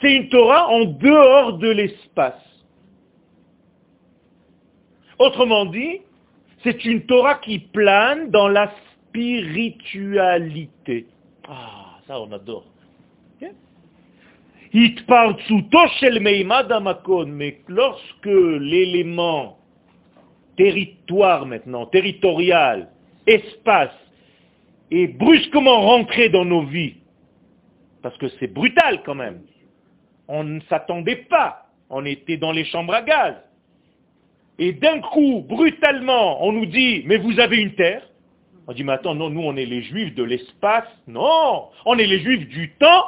C'est 0.00 0.14
une 0.14 0.28
Torah 0.28 0.68
en 0.68 0.84
dehors 0.84 1.54
de 1.54 1.68
l'espace. 1.68 2.40
Autrement 5.18 5.66
dit, 5.66 6.00
c'est 6.62 6.84
une 6.84 7.04
Torah 7.06 7.36
qui 7.36 7.58
plane 7.58 8.30
dans 8.30 8.48
la 8.48 8.70
spiritualité. 8.92 11.06
Ah, 11.48 11.98
ça 12.06 12.20
on 12.20 12.30
adore. 12.32 12.66
Mais 17.26 17.60
lorsque 17.68 18.26
l'élément 18.26 19.58
territoire 20.56 21.46
maintenant, 21.46 21.86
territorial, 21.86 22.88
espace, 23.26 23.90
est 24.90 25.08
brusquement 25.08 25.80
rentré 25.82 26.28
dans 26.28 26.44
nos 26.44 26.62
vies, 26.62 26.94
parce 28.02 28.16
que 28.18 28.28
c'est 28.38 28.52
brutal 28.52 29.02
quand 29.04 29.14
même, 29.14 29.40
on 30.28 30.44
ne 30.44 30.60
s'attendait 30.68 31.26
pas, 31.28 31.66
on 31.90 32.04
était 32.04 32.36
dans 32.36 32.52
les 32.52 32.64
chambres 32.64 32.94
à 32.94 33.02
gaz, 33.02 33.34
et 34.58 34.72
d'un 34.72 35.00
coup, 35.00 35.44
brutalement, 35.46 36.42
on 36.44 36.52
nous 36.52 36.66
dit, 36.66 37.02
mais 37.06 37.18
vous 37.18 37.38
avez 37.40 37.58
une 37.58 37.74
terre, 37.74 38.02
on 38.66 38.72
dit, 38.72 38.84
mais 38.84 38.94
attends, 38.94 39.14
non, 39.14 39.30
nous 39.30 39.42
on 39.42 39.56
est 39.56 39.66
les 39.66 39.82
juifs 39.82 40.14
de 40.14 40.24
l'espace, 40.24 40.88
non, 41.06 41.68
on 41.84 41.98
est 41.98 42.06
les 42.06 42.20
juifs 42.20 42.48
du 42.48 42.72
temps 42.72 43.04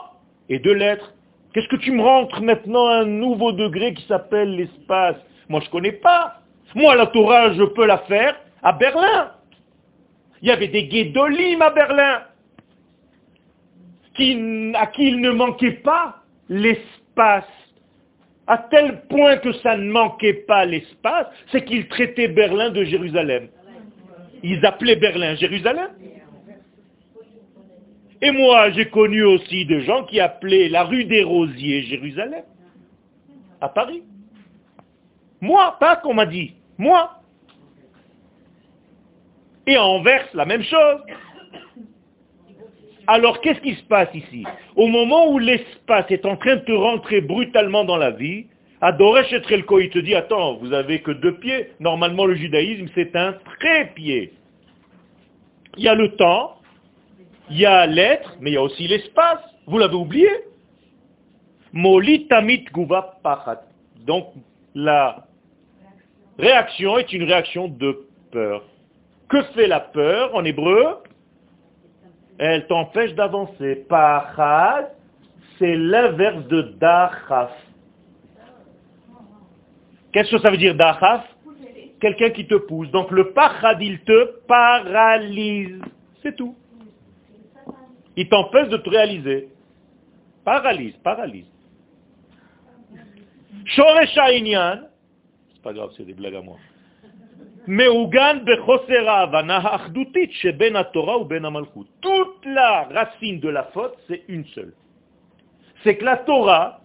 et 0.48 0.58
de 0.58 0.70
l'être. 0.70 1.14
Qu'est-ce 1.58 1.70
que 1.70 1.76
tu 1.82 1.90
me 1.90 2.02
rentres 2.02 2.40
maintenant 2.40 2.86
à 2.86 2.98
un 2.98 3.04
nouveau 3.04 3.50
degré 3.50 3.92
qui 3.92 4.06
s'appelle 4.06 4.54
l'espace? 4.54 5.16
Moi, 5.48 5.58
je 5.58 5.66
ne 5.66 5.70
connais 5.72 5.90
pas. 5.90 6.40
Moi, 6.76 6.94
la 6.94 7.06
Torah, 7.06 7.52
je 7.52 7.64
peux 7.64 7.84
la 7.84 7.98
faire 7.98 8.36
à 8.62 8.72
Berlin. 8.72 9.32
Il 10.40 10.46
y 10.46 10.52
avait 10.52 10.68
des 10.68 10.84
guédolim 10.84 11.60
à 11.60 11.70
Berlin, 11.70 12.22
à 14.74 14.86
qui 14.86 15.08
il 15.08 15.20
ne 15.20 15.30
manquait 15.32 15.80
pas 15.82 16.22
l'espace. 16.48 17.50
À 18.46 18.58
tel 18.58 19.02
point 19.08 19.38
que 19.38 19.50
ça 19.54 19.76
ne 19.76 19.90
manquait 19.90 20.44
pas 20.46 20.64
l'espace, 20.64 21.26
c'est 21.50 21.64
qu'ils 21.64 21.88
traitaient 21.88 22.28
Berlin 22.28 22.70
de 22.70 22.84
Jérusalem. 22.84 23.48
Ils 24.44 24.64
appelaient 24.64 24.94
Berlin 24.94 25.34
Jérusalem. 25.34 25.90
Et 28.20 28.30
moi, 28.30 28.70
j'ai 28.70 28.88
connu 28.88 29.22
aussi 29.22 29.64
des 29.64 29.82
gens 29.82 30.04
qui 30.04 30.18
appelaient 30.20 30.68
la 30.68 30.84
rue 30.84 31.04
des 31.04 31.22
Rosiers 31.22 31.82
Jérusalem, 31.82 32.42
à 33.60 33.68
Paris. 33.68 34.02
Moi, 35.40 35.76
pas 35.78 35.96
qu'on 35.96 36.14
m'a 36.14 36.26
dit, 36.26 36.54
moi. 36.78 37.22
Et 39.66 39.76
en 39.76 39.84
Anvers, 39.84 40.28
la 40.34 40.44
même 40.44 40.62
chose. 40.62 41.00
Alors 43.06 43.40
qu'est-ce 43.40 43.60
qui 43.60 43.74
se 43.74 43.82
passe 43.84 44.08
ici? 44.14 44.44
Au 44.76 44.86
moment 44.86 45.30
où 45.30 45.38
l'espace 45.38 46.06
est 46.10 46.26
en 46.26 46.36
train 46.36 46.56
de 46.56 46.60
te 46.60 46.72
rentrer 46.72 47.20
brutalement 47.20 47.84
dans 47.84 47.96
la 47.96 48.10
vie, 48.10 48.46
Adoresh 48.80 49.32
et 49.32 49.42
Trelko, 49.42 49.80
il 49.80 49.90
te 49.90 49.98
dit, 49.98 50.14
attends, 50.14 50.54
vous 50.56 50.72
avez 50.72 51.00
que 51.00 51.10
deux 51.10 51.34
pieds. 51.36 51.70
Normalement, 51.80 52.26
le 52.26 52.34
judaïsme, 52.34 52.86
c'est 52.94 53.16
un 53.16 53.34
trépied. 53.58 54.32
Il 55.76 55.84
y 55.84 55.88
a 55.88 55.94
le 55.94 56.14
temps, 56.16 56.57
il 57.50 57.58
y 57.58 57.66
a 57.66 57.86
l'être, 57.86 58.36
mais 58.40 58.50
il 58.50 58.54
y 58.54 58.56
a 58.56 58.62
aussi 58.62 58.86
l'espace. 58.86 59.40
Vous 59.66 59.78
l'avez 59.78 59.94
oublié 59.94 60.28
Molitamit 61.72 62.64
guva 62.72 63.18
pachat. 63.22 63.62
Donc, 64.06 64.32
la 64.74 65.26
réaction 66.38 66.98
est 66.98 67.12
une 67.12 67.24
réaction 67.24 67.68
de 67.68 68.06
peur. 68.32 68.64
Que 69.28 69.42
fait 69.54 69.66
la 69.66 69.80
peur 69.80 70.34
en 70.34 70.44
hébreu? 70.44 70.98
Elle 72.38 72.66
t'empêche 72.66 73.14
d'avancer. 73.14 73.84
Pachat, 73.88 74.90
c'est 75.58 75.76
l'inverse 75.76 76.46
de 76.46 76.62
dachaf. 76.62 77.50
Qu'est-ce 80.12 80.30
que 80.30 80.38
ça 80.38 80.50
veut 80.50 80.56
dire 80.56 80.74
dachaf? 80.74 81.24
Quelqu'un 82.00 82.30
qui 82.30 82.46
te 82.46 82.54
pousse. 82.54 82.90
Donc 82.90 83.10
le 83.10 83.32
pachad, 83.32 83.82
il 83.82 84.00
te 84.00 84.40
paralyse. 84.46 85.82
C'est 86.22 86.36
tout. 86.36 86.54
Il 88.18 88.28
t'empêche 88.28 88.68
de 88.68 88.78
te 88.78 88.90
réaliser. 88.90 89.48
Paralyse, 90.44 90.96
paralyse. 91.04 91.46
Shoresha 93.64 94.26
c'est 95.52 95.62
pas 95.62 95.72
grave, 95.72 95.90
c'est 95.96 96.04
des 96.04 96.14
blagues 96.14 96.34
à 96.34 96.42
moi. 96.42 96.56
Ben 101.26 101.48
Malchut. 101.48 101.86
Toute 102.00 102.44
la 102.44 102.88
racine 102.92 103.38
de 103.38 103.48
la 103.50 103.64
faute, 103.74 103.94
c'est 104.08 104.24
une 104.26 104.44
seule. 104.46 104.74
C'est 105.84 105.96
que 105.96 106.04
la 106.04 106.16
Torah, 106.16 106.80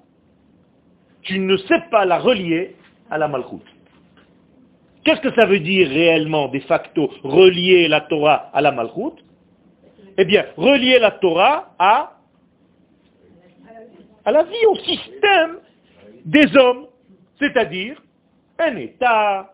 tu 1.24 1.40
ne 1.40 1.58
sais 1.58 1.82
pas 1.90 2.06
la 2.06 2.20
relier 2.20 2.76
à 3.10 3.18
la 3.18 3.28
Malchut. 3.28 3.66
Qu'est-ce 5.04 5.22
que 5.22 5.34
ça 5.34 5.48
veut 5.48 5.62
dire 5.62 5.90
réellement, 5.90 6.48
de 6.50 6.60
facto, 6.60 7.10
relier 7.24 7.88
la 7.88 8.02
Torah 8.02 8.52
à 8.54 8.62
la 8.62 8.72
Malchut? 8.72 9.24
Eh 10.18 10.26
bien, 10.26 10.45
relier 10.57 10.99
la 10.99 11.11
Torah 11.11 11.74
à, 11.80 12.18
à 14.26 14.32
la 14.32 14.43
vie, 14.43 14.66
au 14.68 14.76
système 14.76 15.57
des 16.26 16.55
hommes, 16.55 16.88
c'est-à-dire 17.39 18.01
un 18.59 18.76
État, 18.78 19.53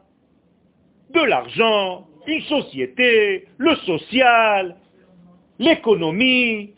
de 1.12 1.22
l'argent, 1.22 2.08
une 2.28 2.42
société, 2.42 3.48
le 3.58 3.76
social, 3.78 4.76
l'économie, 5.58 6.74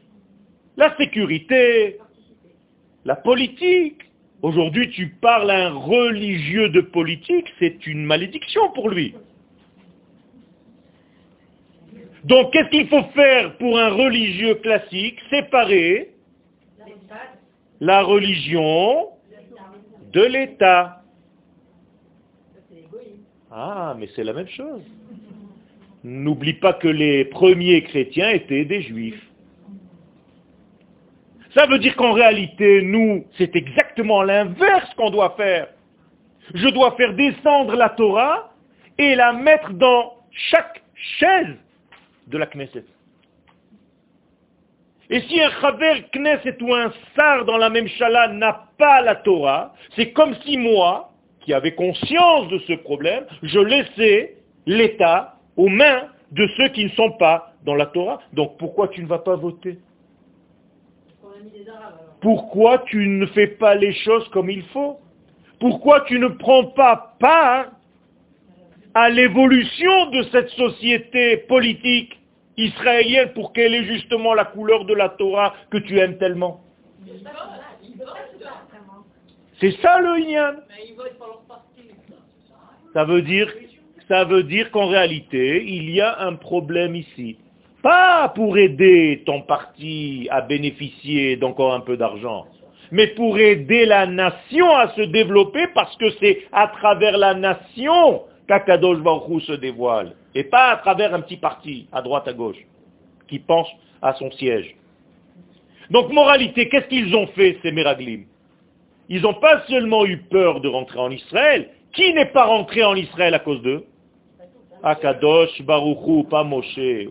la 0.78 0.96
sécurité, 0.96 2.00
la 3.04 3.16
politique, 3.16 4.12
Aujourd'hui, 4.42 4.90
tu 4.90 5.08
parles 5.22 5.52
à 5.52 5.68
un 5.68 5.74
religieux 5.74 6.70
de 6.70 6.82
politique, 6.82 7.46
c'est 7.60 7.86
une 7.86 8.04
malédiction 8.04 8.72
pour 8.72 8.90
lui. 8.90 9.14
Donc, 12.24 12.54
qu'est-ce 12.54 12.70
qu'il 12.70 12.88
faut 12.88 13.04
faire 13.16 13.58
pour 13.58 13.78
un 13.80 13.90
religieux 13.90 14.56
classique 14.56 15.20
Séparer 15.30 16.10
la 17.80 18.04
religion 18.04 19.08
de 20.14 20.22
l'État? 20.22 21.02
Ah, 23.52 23.96
mais 23.98 24.08
c'est 24.16 24.24
la 24.24 24.34
même 24.34 24.48
chose. 24.48 24.82
N'oublie 26.04 26.54
pas 26.54 26.74
que 26.74 26.88
les 26.88 27.26
premiers 27.26 27.84
chrétiens 27.84 28.30
étaient 28.30 28.66
des 28.66 28.82
juifs. 28.82 29.22
Ça 31.54 31.66
veut 31.66 31.80
dire 31.80 31.96
qu'en 31.96 32.14
réalité, 32.14 32.82
nous, 32.82 33.26
c'est 33.38 33.56
exactement 33.56 34.24
l'inverse 34.24 34.94
qu'on 34.96 35.10
doit 35.10 35.34
faire. 35.36 35.68
Je 36.54 36.68
dois 36.70 36.92
faire 36.96 37.14
descendre 37.14 37.76
la 37.76 37.90
Torah 37.90 38.54
et 38.98 39.16
la 39.16 39.34
mettre 39.34 39.74
dans 39.74 40.14
chaque 40.32 40.82
chaise 40.96 41.58
de 42.28 42.38
la 42.38 42.48
Knesset. 42.48 42.86
Et 45.10 45.22
si 45.22 45.42
un 45.42 45.52
Chaver 45.60 46.06
Knesset 46.14 46.62
ou 46.62 46.74
un 46.74 46.92
Sar 47.16 47.44
dans 47.46 47.58
la 47.58 47.70
même 47.70 47.88
chala 47.88 48.30
n'a 48.30 48.68
pas 48.78 49.02
la 49.02 49.16
Torah, 49.16 49.74
c'est 49.96 50.12
comme 50.14 50.34
si 50.46 50.58
moi, 50.58 51.12
qui 51.42 51.54
avais 51.54 51.76
conscience 51.76 52.48
de 52.48 52.60
ce 52.60 52.74
problème, 52.74 53.26
je 53.44 53.60
laissais 53.60 54.38
l'État 54.66 55.36
aux 55.58 55.68
mains 55.68 56.08
de 56.32 56.48
ceux 56.56 56.70
qui 56.70 56.86
ne 56.86 56.90
sont 56.92 57.12
pas 57.12 57.54
dans 57.66 57.76
la 57.76 57.88
Torah. 57.88 58.22
Donc 58.32 58.58
pourquoi 58.58 58.88
tu 58.88 59.02
ne 59.02 59.08
vas 59.08 59.20
pas 59.20 59.36
voter? 59.36 59.80
Pourquoi 62.22 62.80
tu 62.80 63.08
ne 63.08 63.26
fais 63.28 63.48
pas 63.48 63.76
les 63.76 63.94
choses 63.94 64.28
comme 64.30 64.50
il 64.50 64.64
faut? 64.68 65.00
Pourquoi 65.60 66.02
tu 66.02 66.20
ne 66.20 66.28
prends 66.28 66.68
pas 66.68 67.16
part 67.20 67.66
à 68.94 69.10
l'évolution 69.10 70.10
de 70.12 70.24
cette 70.32 70.50
société 70.50 71.38
politique 71.38 72.20
israélienne 72.58 73.32
pour 73.34 73.54
qu'elle 73.54 73.74
ait 73.74 73.86
justement 73.86 74.34
la 74.34 74.46
couleur 74.46 74.86
de 74.86 74.94
la 74.94 75.10
Torah 75.10 75.54
que 75.70 75.78
tu 75.78 75.98
aimes 76.00 76.18
tellement 76.18 76.62
C'est 79.60 79.72
ça 79.82 80.00
le 80.00 80.20
Inyan. 80.20 80.56
Ça 82.94 83.06
veut 83.06 83.22
dire, 83.22 83.52
ça 84.10 84.26
veut 84.26 84.44
dire 84.44 84.70
qu'en 84.72 84.88
réalité, 84.88 85.64
il 85.66 85.90
y 85.92 86.02
a 86.02 86.22
un 86.22 86.36
problème 86.36 86.96
ici. 86.96 87.38
Pas 87.82 88.30
pour 88.36 88.58
aider 88.58 89.24
ton 89.26 89.42
parti 89.42 90.28
à 90.30 90.42
bénéficier 90.42 91.38
d'encore 91.38 91.74
un 91.74 91.80
peu 91.80 91.98
d'argent, 91.98 92.46
mais 92.92 93.08
pour 93.08 93.40
aider 93.40 93.86
la 93.86 94.06
nation 94.06 94.70
à 94.76 94.90
se 94.90 95.02
développer 95.02 95.66
parce 95.74 95.96
que 95.98 96.12
c'est 96.20 96.46
à 96.52 96.68
travers 96.68 97.18
la 97.18 97.34
nation 97.34 98.24
qu'Akadosh 98.52 99.00
Baruch 99.00 99.44
se 99.44 99.54
dévoile. 99.54 100.14
Et 100.36 100.44
pas 100.44 100.72
à 100.72 100.78
travers 100.78 101.14
un 101.14 101.22
petit 101.22 101.38
parti, 101.38 101.88
à 101.92 102.02
droite, 102.02 102.28
à 102.28 102.34
gauche, 102.34 102.58
qui 103.28 103.40
pense 103.40 103.68
à 104.02 104.14
son 104.16 104.30
siège. 104.32 104.76
Donc, 105.90 106.12
moralité, 106.12 106.68
qu'est-ce 106.68 106.88
qu'ils 106.88 107.16
ont 107.16 107.28
fait, 107.28 107.58
ces 107.62 107.72
Meraglim? 107.72 108.26
Ils 109.08 109.22
n'ont 109.22 109.36
pas 109.36 109.62
seulement 109.68 110.06
eu 110.06 110.18
peur 110.18 110.60
de 110.60 110.68
rentrer 110.68 111.00
en 111.00 111.12
Israël, 111.12 111.70
qui 111.94 112.14
n'est 112.14 112.32
pas 112.32 112.46
rentré 112.46 112.84
en 112.84 112.96
Israël 112.96 113.34
à 113.34 113.40
cause 113.40 113.62
d'eux? 113.62 113.86
Akadosh 114.84 115.62
Baruchou, 115.62 116.24
pas 116.30 116.44
Moshe. 116.44 117.10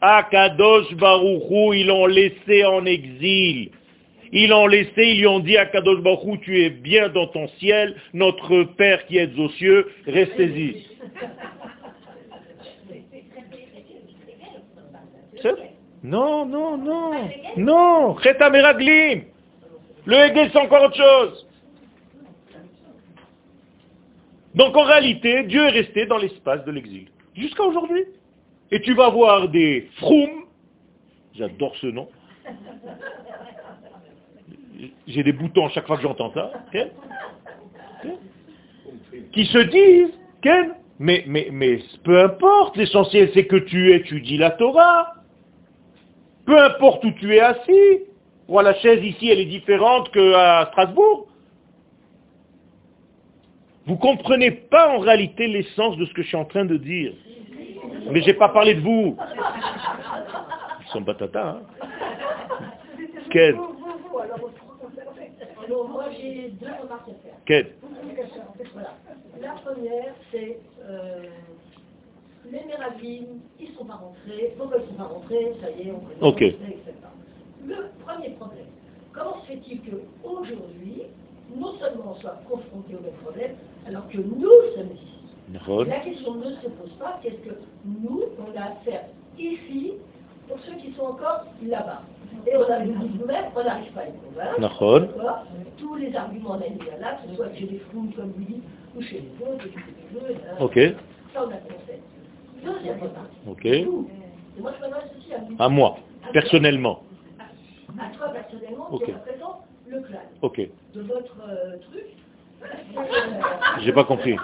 Akadosh 0.00 0.94
Baruchou, 0.94 1.74
ils 1.74 1.86
l'ont 1.86 2.06
laissé 2.06 2.64
en 2.64 2.84
exil. 2.86 3.70
Ils 4.32 4.50
l'ont 4.50 4.66
laissé, 4.66 5.08
ils 5.08 5.18
lui 5.18 5.26
ont 5.26 5.40
dit 5.40 5.56
à 5.56 5.66
Kadosh 5.66 5.98
tu 6.42 6.62
es 6.62 6.70
bien 6.70 7.08
dans 7.08 7.26
ton 7.26 7.48
ciel, 7.58 7.96
notre 8.12 8.62
Père 8.62 9.04
qui 9.06 9.18
est 9.18 9.36
aux 9.38 9.48
cieux, 9.50 9.90
restez-y. 10.06 10.86
Non, 16.02 16.46
non, 16.46 16.78
non, 16.78 17.34
non, 17.56 18.16
Meraglim. 18.50 19.22
Le 20.06 20.16
Hegel, 20.16 20.50
c'est 20.52 20.58
encore 20.58 20.84
autre 20.84 20.96
chose. 20.96 21.46
Donc 24.54 24.76
en 24.76 24.84
réalité, 24.84 25.44
Dieu 25.44 25.66
est 25.66 25.70
resté 25.70 26.06
dans 26.06 26.18
l'espace 26.18 26.64
de 26.64 26.72
l'exil, 26.72 27.08
jusqu'à 27.36 27.64
aujourd'hui. 27.64 28.04
Et 28.72 28.80
tu 28.80 28.94
vas 28.94 29.10
voir 29.10 29.48
des 29.48 29.88
froum, 29.98 30.44
j'adore 31.34 31.76
ce 31.76 31.88
nom, 31.88 32.08
j'ai 35.06 35.22
des 35.22 35.32
boutons 35.32 35.68
chaque 35.70 35.86
fois 35.86 35.96
que 35.96 36.02
j'entends 36.02 36.32
ça, 36.32 36.52
qui 39.32 39.46
se 39.46 39.58
disent, 39.58 40.18
mais, 40.98 41.24
mais, 41.26 41.48
mais 41.50 41.78
peu 42.04 42.22
importe, 42.22 42.76
l'essentiel 42.76 43.30
c'est 43.34 43.46
que 43.46 43.56
tu 43.56 43.94
étudies 43.94 44.36
la 44.36 44.50
Torah. 44.50 45.14
Peu 46.46 46.58
importe 46.58 47.04
où 47.04 47.12
tu 47.12 47.34
es 47.34 47.40
assis. 47.40 48.00
La 48.48 48.74
chaise 48.74 49.02
ici, 49.04 49.28
elle 49.30 49.38
est 49.38 49.44
différente 49.46 50.10
qu'à 50.10 50.66
Strasbourg. 50.72 51.28
Vous 53.86 53.94
ne 53.94 53.98
comprenez 53.98 54.50
pas 54.50 54.88
en 54.88 54.98
réalité 54.98 55.46
l'essence 55.46 55.96
de 55.96 56.04
ce 56.04 56.12
que 56.12 56.22
je 56.22 56.28
suis 56.28 56.36
en 56.36 56.44
train 56.44 56.64
de 56.64 56.76
dire. 56.76 57.12
Mais 58.10 58.20
je 58.20 58.26
n'ai 58.26 58.34
pas 58.34 58.48
parlé 58.48 58.74
de 58.74 58.80
vous. 58.80 59.16
Ils 60.80 60.92
sont 60.92 61.04
Quel 63.30 63.56
moi 65.88 66.04
j'ai 66.20 66.48
deux 66.60 66.66
remarques 66.82 67.08
à 67.08 67.14
faire. 67.22 67.34
Quelle 67.46 67.72
La 69.40 69.52
première, 69.52 70.14
c'est 70.30 70.58
euh, 70.82 71.22
les 72.50 72.64
Méravim, 72.64 73.40
ils 73.58 73.70
ne 73.70 73.74
sont 73.76 73.84
pas 73.84 73.94
rentrés. 73.94 74.54
Pourquoi 74.58 74.78
ils 74.78 74.82
ne 74.84 74.88
sont 74.88 74.94
pas 74.94 75.04
rentrés? 75.04 75.52
Ça 75.60 75.70
y 75.70 75.88
est, 75.88 75.92
on 75.92 76.00
connaît, 76.00 76.22
Ok. 76.22 76.42
etc. 76.42 76.92
Le 77.66 77.76
premier 78.04 78.30
problème, 78.30 78.66
comment 79.12 79.40
se 79.42 79.46
fait-il 79.46 79.80
qu'aujourd'hui, 79.82 81.02
non 81.56 81.74
seulement 81.78 82.12
on 82.12 82.20
soit 82.20 82.40
confrontés 82.48 82.96
au 82.96 83.00
même 83.02 83.12
problème, 83.22 83.52
alors 83.86 84.08
que 84.08 84.18
nous 84.18 84.40
sommes 84.74 84.92
ici? 84.94 85.06
La 85.88 86.00
question 86.00 86.34
ne 86.36 86.50
se 86.56 86.68
pose 86.68 86.92
pas, 86.98 87.18
qu'est-ce 87.22 87.36
que 87.48 87.54
nous, 87.84 88.22
on 88.38 88.56
a 88.56 88.64
à 88.66 88.74
faire 88.84 89.04
ici 89.38 89.94
pour 90.50 90.58
ceux 90.66 90.74
qui 90.74 90.92
sont 90.94 91.02
encore 91.04 91.44
là-bas 91.62 92.02
Et 92.46 92.56
on 92.56 92.62
a 92.70 92.78
nous-mêmes, 92.80 93.44
on 93.54 93.64
n'arrive 93.64 93.92
pas 93.92 94.00
à 94.00 94.04
les 94.06 94.12
convaincre. 94.58 95.08
Tous 95.78 95.94
les 95.94 96.14
arguments 96.14 96.56
là, 96.56 97.14
que 97.22 97.30
ce 97.30 97.36
soit 97.36 97.54
chez 97.54 97.66
les 97.66 97.78
fous, 97.78 98.08
comme 98.16 98.32
vous 98.36 98.44
dites, 98.44 98.64
ou 98.96 99.00
chez 99.00 99.22
les 99.22 99.46
autres, 99.46 99.62
chez 99.64 99.70
les 99.70 100.16
autres, 100.34 100.62
Ok. 100.62 100.78
Ça, 101.32 101.44
on 101.46 101.50
a 101.50 101.56
conscience. 101.56 102.00
Deuxième 102.64 102.98
remarque. 102.98 103.30
Ok. 103.48 103.64
Et 103.64 103.84
moi, 104.60 104.72
je 104.76 104.80
m'adresse 104.80 105.10
aussi 105.16 105.32
à 105.32 105.38
vous. 105.38 105.56
À 105.58 105.68
moi, 105.68 105.96
personnellement. 106.32 107.02
À 107.98 108.16
toi, 108.16 108.28
personnellement, 108.30 108.88
Ok. 108.92 109.04
qui 109.04 109.12
représente 109.12 109.56
le 109.88 110.00
clan. 110.00 110.18
Ok. 110.42 110.60
De 110.94 111.00
votre 111.02 111.36
euh, 111.48 111.78
truc, 111.78 112.06
J'ai 113.80 113.92
pas 113.92 114.04
compris. 114.04 114.36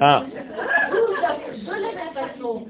Ah. 0.00 0.24
Vous 0.90 1.70
avez 1.70 1.80
de 1.80 1.86
la 1.86 1.92
même 1.92 2.14
façon 2.14 2.66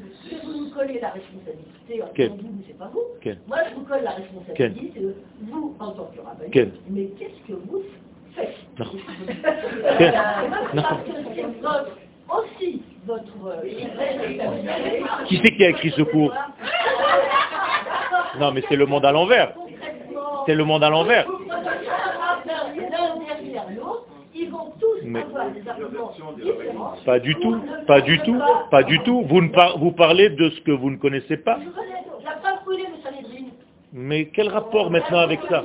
collez 0.78 1.00
la 1.00 1.10
responsabilité, 1.10 2.02
disant 2.18 2.36
vous, 2.36 2.62
c'est 2.66 2.78
pas 2.78 2.90
vous. 2.92 3.02
Moi, 3.48 3.58
je 3.68 3.74
vous 3.74 3.82
colle 3.82 4.02
la 4.02 4.10
responsabilité, 4.12 4.92
c'est 4.94 5.02
vous 5.50 5.76
en 5.80 5.90
tant 5.92 6.10
que 6.14 6.20
rabbin. 6.20 6.70
Mais 6.88 7.06
qu'est-ce 7.18 7.52
que 7.52 7.54
vous 7.54 7.82
faites 8.34 8.54
Non. 8.78 8.86
Quel 9.98 10.12
Non. 10.74 10.82
Parce 10.82 11.02
que 11.04 11.12
c'est 11.34 11.42
votre, 11.60 11.98
aussi 12.30 12.82
votre 13.06 13.46
euh. 13.46 13.62
Qui 15.26 15.40
c'est 15.42 15.56
qui 15.56 15.64
a 15.64 15.70
écrit 15.70 15.90
ce 15.90 16.02
cours 16.02 16.32
Non, 18.38 18.52
mais 18.52 18.62
c'est 18.68 18.76
le 18.76 18.86
monde 18.86 19.04
à 19.04 19.12
l'envers. 19.12 19.54
C'est 20.46 20.54
le 20.54 20.64
monde 20.64 20.84
à 20.84 20.90
l'envers. 20.90 21.26
L'un 22.46 23.18
derrière 23.18 23.66
l'autre, 23.76 24.06
ils 24.34 24.48
vont 24.48 24.72
tous 24.80 24.97
Mais-. 25.08 25.24
Pas 27.04 27.18
du 27.18 27.34
tout, 27.36 27.56
pas 27.86 28.00
du 28.00 28.18
tout, 28.20 28.40
pas 28.70 28.82
du 28.82 28.98
tout. 29.00 29.22
Vous, 29.22 29.40
ne 29.40 29.48
par- 29.48 29.78
vous 29.78 29.92
parlez 29.92 30.30
de 30.30 30.50
ce 30.50 30.60
que 30.60 30.70
vous 30.72 30.90
ne 30.90 30.96
connaissez 30.96 31.36
pas. 31.38 31.58
Mais 33.92 34.26
quel 34.26 34.48
rapport 34.48 34.90
maintenant 34.90 35.18
avec 35.18 35.40
ça? 35.48 35.64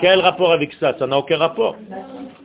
Quel 0.00 0.20
rapport 0.20 0.52
avec 0.52 0.72
ça? 0.74 0.94
Ça 0.98 1.06
n'a 1.06 1.18
aucun 1.18 1.36
rapport. 1.36 1.76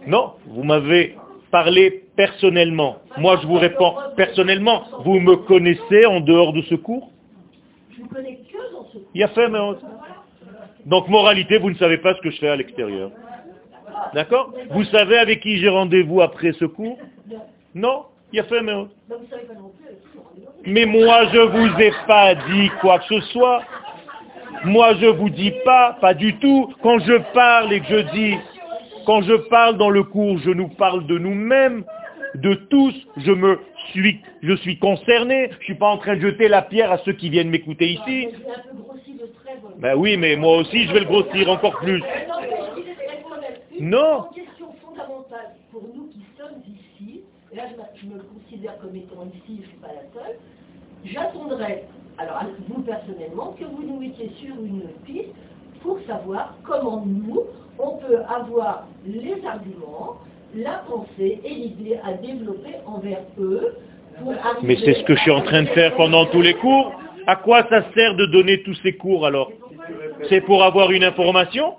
Non, 0.08 0.34
vous 0.48 0.64
m'avez 0.64 1.16
parlé 1.52 2.04
personnellement. 2.16 2.98
Moi, 3.18 3.38
je 3.42 3.48
vous 3.48 3.56
réponds 3.60 3.94
personnellement. 4.16 4.84
Vous 5.06 5.20
me 5.20 5.36
connaissez 5.36 6.06
en 6.06 6.22
dehors 6.22 6.54
de 6.54 6.62
ce 6.64 6.76
cours? 6.76 7.12
Je 7.96 8.02
ne 8.04 8.08
connais 8.08 8.36
que 8.38 8.74
dans 8.74 8.86
ce 8.92 8.98
coup. 8.98 9.04
Il 9.14 9.22
y 9.22 9.24
a 9.24 9.28
fait, 9.30 9.48
mais... 9.48 9.60
Donc, 10.86 11.08
moralité, 11.08 11.58
vous 11.60 11.70
ne 11.70 11.76
savez 11.76 11.98
pas 11.98 12.16
ce 12.16 12.22
que 12.22 12.32
je 12.32 12.40
fais 12.40 12.50
à 12.50 12.56
l'extérieur. 12.56 13.12
D'accord 14.14 14.54
Vous 14.72 14.84
savez 14.86 15.18
avec 15.18 15.42
qui 15.42 15.58
j'ai 15.58 15.70
rendez-vous 15.70 16.22
après 16.22 16.52
ce 16.54 16.66
cours 16.66 16.98
Non 17.76 18.06
Il 18.32 18.38
y 18.38 18.40
a 18.40 18.44
fait, 18.44 18.62
mais... 18.62 18.74
Mais 20.66 20.86
moi, 20.86 21.26
je 21.32 21.40
vous 21.40 21.82
ai 21.82 21.92
pas 22.08 22.36
dit 22.36 22.70
quoi 22.82 23.00
que 23.00 23.06
ce 23.06 23.22
soit. 23.32 23.62
Moi, 24.66 24.94
je 24.96 25.06
vous 25.06 25.30
dis 25.30 25.54
pas, 25.64 25.98
pas 26.02 26.14
du 26.14 26.36
tout. 26.38 26.74
Quand 26.84 27.00
je 27.00 27.18
parle 27.34 27.72
et 27.72 27.80
que 27.80 27.88
je 27.88 28.00
dis, 28.12 28.36
quand 29.06 29.22
je 29.22 29.36
parle 29.50 29.78
dans 29.78 29.90
le 29.90 30.04
cours, 30.04 30.38
je 30.40 30.52
nous 30.52 30.68
parle 30.68 31.08
de 31.08 31.18
nous-mêmes, 31.18 31.84
de 32.36 32.54
tous. 32.56 32.94
Je 33.18 33.32
me 33.32 33.60
suis, 33.92 34.20
je 34.44 34.54
suis 34.58 34.78
concerné. 34.78 35.50
Je 35.60 35.66
suis 35.66 35.76
pas 35.76 35.88
en 35.88 35.98
train 35.98 36.16
de 36.16 36.22
jeter 36.22 36.50
la 36.50 36.62
pierre 36.62 36.92
à 36.92 36.98
ceux 37.00 37.14
qui 37.14 37.30
viennent 37.30 37.50
m'écouter 37.50 37.88
ici. 37.88 38.28
Voilà. 38.44 38.64
Ben 39.80 39.96
oui, 39.96 40.18
mais 40.18 40.36
moi 40.36 40.58
aussi, 40.58 40.88
je 40.88 40.94
vais 40.94 41.00
le 41.00 41.06
grossir 41.06 41.50
encore 41.50 41.78
plus. 41.78 42.02
Non, 42.02 42.36
mais 42.42 42.50
je 42.50 42.82
disais, 42.82 42.96
c'est 42.98 43.69
même 43.80 43.84
une 43.84 43.90
Non. 43.92 44.24
question 44.34 44.68
fondamentale 44.86 45.56
pour 45.72 45.84
nous 45.94 46.08
qui 46.08 46.22
sommes 46.38 46.62
ici, 46.68 47.22
et 47.52 47.56
là 47.56 47.64
je, 47.96 48.06
me 48.06 48.20
considère 48.20 48.78
comme 48.80 48.96
étant 48.96 49.26
ici, 49.34 49.42
je 49.48 49.62
ne 49.62 49.68
suis 49.68 49.78
pas 49.78 49.88
la 49.88 50.22
seule, 50.22 50.36
j'attendrai, 51.06 51.86
alors 52.18 52.44
vous 52.68 52.82
personnellement, 52.84 53.56
que 53.60 53.66
vous 53.66 53.84
nous 53.84 54.00
mettiez 54.00 54.32
sur 54.42 54.56
une 54.56 54.84
piste 55.06 55.30
pour 55.82 56.00
savoir 56.08 56.56
comment 56.64 57.04
nous, 57.06 57.42
on 57.80 57.98
peut 57.98 58.20
avoir 58.28 58.88
les 59.06 59.46
arguments, 59.46 60.18
la 60.54 60.84
pensée 60.90 61.40
et 61.44 61.50
l'idée 61.54 62.00
à 62.04 62.14
développer 62.14 62.76
envers 62.86 63.22
eux 63.40 63.76
pour 64.22 64.34
arriver 64.34 64.60
Mais 64.64 64.78
c'est 64.84 64.96
ce 64.96 65.04
que 65.04 65.16
je 65.16 65.22
suis 65.22 65.32
en 65.32 65.42
train 65.42 65.64
de 65.64 65.70
faire 65.70 65.96
pendant 65.96 66.26
tous 66.26 66.42
les 66.42 66.56
cours. 66.56 66.92
À 67.28 67.36
quoi 67.36 67.64
ça 67.70 67.84
sert 67.94 68.16
de 68.16 68.26
donner 68.26 68.64
tous 68.64 68.74
ces 68.82 68.94
cours 68.94 69.26
alors? 69.26 69.52
C'est 70.28 70.42
pour 70.42 70.64
avoir 70.64 70.92
une 70.92 71.04
information? 71.04 71.76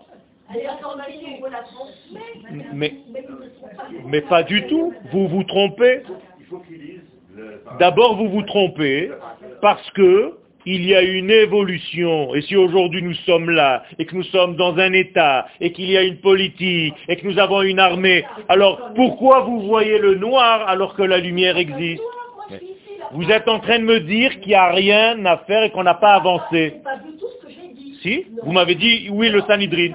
Mais, 2.73 2.95
mais 4.07 4.21
pas 4.23 4.43
du 4.43 4.67
tout. 4.67 4.93
Vous 5.13 5.29
vous 5.29 5.45
trompez. 5.45 6.03
D'abord, 7.79 8.17
vous 8.17 8.29
vous 8.29 8.43
trompez 8.43 9.11
parce 9.61 9.89
que 9.93 10.35
il 10.67 10.85
y 10.85 10.95
a 10.95 11.03
une 11.03 11.31
évolution. 11.31 12.35
Et 12.35 12.43
si 12.43 12.57
aujourd'hui 12.57 13.03
nous 13.03 13.15
sommes 13.15 13.51
là, 13.51 13.83
et 13.99 14.05
que 14.05 14.15
nous 14.15 14.25
sommes 14.25 14.57
dans 14.57 14.77
un 14.79 14.93
État, 14.93 15.47
et 15.61 15.73
qu'il 15.73 15.91
y 15.91 15.97
a 15.97 16.03
une 16.03 16.19
politique, 16.19 16.95
et 17.09 17.17
que 17.17 17.27
nous 17.27 17.39
avons 17.39 17.63
une 17.63 17.79
armée, 17.79 18.25
alors 18.49 18.93
pourquoi 18.95 19.41
vous 19.41 19.63
voyez 19.63 19.99
le 19.99 20.17
noir 20.17 20.69
alors 20.69 20.95
que 20.95 21.03
la 21.03 21.19
lumière 21.19 21.57
existe? 21.57 22.03
Vous 23.13 23.29
êtes 23.31 23.49
en 23.49 23.59
train 23.59 23.79
de 23.79 23.85
me 23.85 24.01
dire 24.01 24.39
qu'il 24.41 24.49
n'y 24.49 24.55
a 24.55 24.71
rien 24.71 25.25
à 25.25 25.39
faire 25.39 25.65
et 25.65 25.71
qu'on 25.71 25.83
n'a 25.83 25.95
pas 25.95 26.15
avancé. 26.15 26.75
Si 28.03 28.27
Vous 28.43 28.53
m'avez 28.53 28.75
dit, 28.75 29.09
oui, 29.11 29.29
le 29.29 29.43
Sanhedrin. 29.43 29.93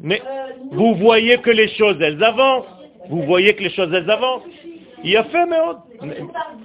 Mais 0.00 0.22
vous 0.72 0.94
voyez 0.96 1.38
que 1.38 1.50
les 1.50 1.68
choses, 1.68 1.96
elles 2.00 2.22
avancent. 2.22 2.66
Vous 3.08 3.22
voyez 3.22 3.54
que 3.54 3.62
les 3.62 3.70
choses, 3.70 3.92
elles 3.94 4.10
avancent. 4.10 4.42
Il 5.04 5.16
a 5.16 5.24
fait, 5.24 5.46
mais... 5.46 5.56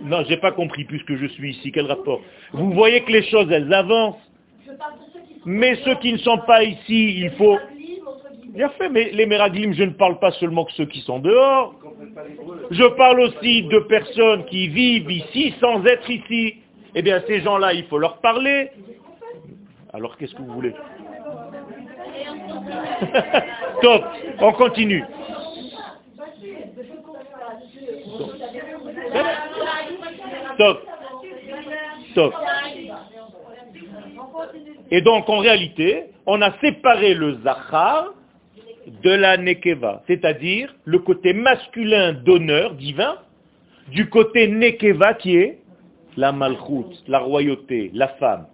Non, 0.03 0.23
j'ai 0.27 0.37
pas 0.37 0.51
compris 0.51 0.83
puisque 0.85 1.15
je 1.15 1.27
suis 1.27 1.51
ici. 1.51 1.71
Quel 1.71 1.85
rapport? 1.85 2.21
Vous 2.53 2.73
voyez 2.73 3.01
que 3.01 3.11
les 3.11 3.23
choses, 3.23 3.49
elles 3.51 3.73
avancent. 3.73 4.15
Mais 5.45 5.75
ceux 5.85 5.95
qui 5.95 6.13
ne 6.13 6.17
sont 6.17 6.39
pas 6.39 6.63
ici, 6.63 7.19
il 7.19 7.31
faut... 7.31 7.57
Il 8.53 8.61
a 8.63 8.69
fait, 8.69 8.89
mais 8.89 9.11
les 9.13 9.25
Meraglim, 9.25 9.73
je 9.73 9.83
ne 9.83 9.91
parle 9.91 10.19
pas 10.19 10.31
seulement 10.31 10.65
que 10.65 10.73
ceux 10.73 10.85
qui 10.85 10.99
sont 11.01 11.19
dehors. 11.19 11.73
Je 12.69 12.83
parle 12.95 13.21
aussi 13.21 13.63
de 13.63 13.79
personnes 13.79 14.43
qui 14.45 14.67
vivent 14.67 15.09
ici 15.09 15.53
sans 15.61 15.85
être 15.85 16.09
ici. 16.09 16.55
Eh 16.93 17.01
bien, 17.01 17.21
ces 17.27 17.41
gens-là, 17.41 17.73
il 17.73 17.85
faut 17.85 17.97
leur 17.97 18.17
parler. 18.17 18.71
Alors, 19.93 20.17
qu'est-ce 20.17 20.35
que 20.35 20.41
vous 20.41 20.53
voulez 20.53 20.73
Top, 23.81 24.03
on 24.39 24.53
continue. 24.53 25.03
Stop. 30.55 30.87
Stop. 32.11 32.33
Et 34.91 35.01
donc, 35.01 35.29
en 35.29 35.37
réalité, 35.37 36.05
on 36.25 36.41
a 36.41 36.51
séparé 36.59 37.13
le 37.13 37.35
Zachar 37.43 38.13
de 39.03 39.11
la 39.11 39.37
Nekeva, 39.37 40.03
c'est-à-dire 40.07 40.73
le 40.85 40.99
côté 40.99 41.33
masculin 41.33 42.13
d'honneur 42.13 42.73
divin, 42.75 43.17
du 43.87 44.09
côté 44.09 44.47
Nekeva 44.47 45.13
qui 45.13 45.37
est 45.37 45.60
la 46.17 46.31
Malchut, 46.31 46.95
la 47.07 47.19
royauté, 47.19 47.91
la 47.93 48.09
femme. 48.09 48.47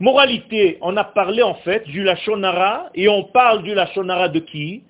Moralité, 0.00 0.78
on 0.80 0.96
a 0.96 1.04
parlé 1.04 1.42
en 1.42 1.54
fait 1.54 1.84
du 1.84 2.02
Lachonara, 2.02 2.90
et 2.94 3.08
on 3.08 3.24
parle 3.24 3.62
du 3.62 3.74
Lachonara 3.74 4.28
de 4.28 4.40
qui? 4.40 4.82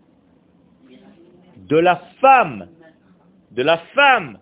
De 1.68 1.76
la 1.76 2.00
femme. 2.20 2.68
De 3.50 3.62
la 3.62 3.78
femme. 3.94 4.38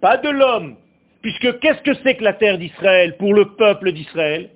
Pas 0.00 0.16
de 0.16 0.28
l'homme. 0.28 0.76
Puisque 1.22 1.60
qu'est-ce 1.60 1.82
que 1.82 1.94
c'est 2.02 2.16
que 2.16 2.24
la 2.24 2.32
terre 2.32 2.58
d'Israël 2.58 3.16
pour 3.16 3.32
le 3.34 3.54
peuple 3.54 3.92
d'Israël? 3.92 4.50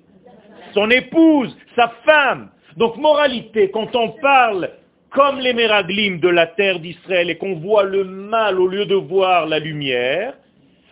Son 0.73 0.89
épouse, 0.89 1.55
sa 1.75 1.89
femme. 2.05 2.49
Donc 2.75 2.97
moralité, 2.97 3.71
quand 3.71 3.95
on 3.95 4.09
parle 4.21 4.69
comme 5.11 5.39
les 5.39 5.53
Méraglim 5.53 6.19
de 6.19 6.27
la 6.27 6.47
terre 6.47 6.79
d'Israël 6.79 7.29
et 7.29 7.37
qu'on 7.37 7.55
voit 7.55 7.83
le 7.83 8.03
mal 8.03 8.59
au 8.59 8.67
lieu 8.67 8.85
de 8.85 8.95
voir 8.95 9.47
la 9.47 9.59
lumière, 9.59 10.33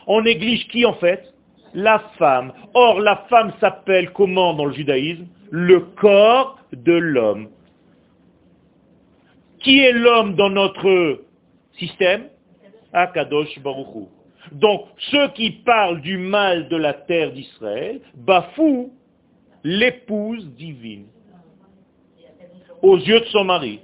on 0.08 0.22
néglige 0.22 0.68
qui 0.68 0.86
en 0.86 0.94
fait 0.94 1.34
La 1.74 2.00
femme. 2.18 2.54
Or, 2.74 3.00
la 3.02 3.26
femme 3.30 3.54
s'appelle 3.60 4.12
comment 4.12 4.54
dans 4.54 4.66
le 4.66 4.74
judaïsme? 4.74 5.28
Le 5.52 5.80
corps 5.80 6.60
de 6.72 6.94
l'homme. 6.94 7.50
Qui 9.60 9.80
est 9.80 9.92
l'homme 9.92 10.36
dans 10.36 10.50
notre 10.50 11.22
système? 11.78 12.26
Akadosh 12.94 13.60
Baruchou. 13.60 14.08
Donc, 14.52 14.86
ceux 15.12 15.28
qui 15.30 15.52
parlent 15.52 16.02
du 16.02 16.18
mal 16.18 16.70
de 16.70 16.78
la 16.78 16.94
terre 16.94 17.32
d'Israël 17.32 18.00
bafouent 18.16 18.94
l'épouse 19.64 20.46
divine 20.56 21.06
aux 22.82 22.98
yeux 22.98 23.20
de 23.20 23.26
son 23.26 23.44
mari. 23.44 23.80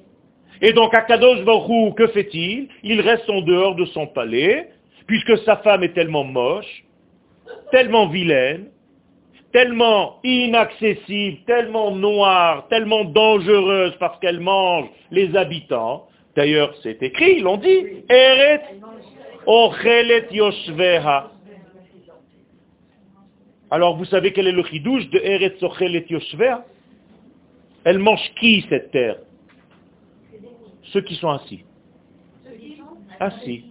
Et 0.62 0.74
donc, 0.74 0.94
Akadosh 0.94 1.44
Baruch 1.44 1.96
que 1.96 2.08
fait-il? 2.08 2.70
Il 2.84 3.02
reste 3.02 3.30
en 3.30 3.42
dehors 3.42 3.76
de 3.76 3.86
son 3.86 4.06
palais, 4.08 4.70
puisque 5.12 5.40
sa 5.40 5.58
femme 5.58 5.84
est 5.84 5.94
tellement 5.94 6.24
moche, 6.24 6.86
tellement 7.70 8.08
vilaine, 8.08 8.70
tellement 9.52 10.22
inaccessible, 10.24 11.40
tellement 11.46 11.94
noire, 11.94 12.66
tellement 12.70 13.04
dangereuse 13.04 13.94
parce 14.00 14.18
qu'elle 14.22 14.40
mange 14.40 14.86
les 15.12 15.36
habitants. 15.36 16.08
D'ailleurs, 16.38 16.74
c'est 16.82 17.04
écrit, 17.04 17.40
ils 17.40 17.44
l'ont 17.44 17.58
dit. 17.58 18.06
Eret 18.08 18.62
Ochelet 19.46 20.28
Yoshveha. 20.32 21.30
Alors, 23.70 23.98
vous 23.98 24.06
savez 24.06 24.32
quel 24.32 24.48
est 24.48 24.54
le 24.54 24.64
chidouche 24.64 25.10
de 25.10 25.20
Eretz 25.20 25.62
Ochelet 25.62 26.06
Yoshveha 26.10 26.64
Elle 27.84 28.00
mange 28.00 28.32
qui, 28.40 28.66
cette 28.70 28.92
terre? 28.92 29.18
Ceux 30.84 31.02
qui 31.02 31.16
sont 31.16 31.32
assis. 31.32 31.66
Assis. 33.20 33.71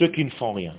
Ceux 0.00 0.08
qui 0.08 0.24
ne 0.24 0.30
font 0.30 0.54
rien. 0.54 0.74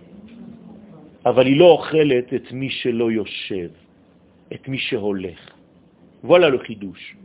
Voilà 6.24 6.50
le 6.50 6.60
chidouche. 6.66 7.16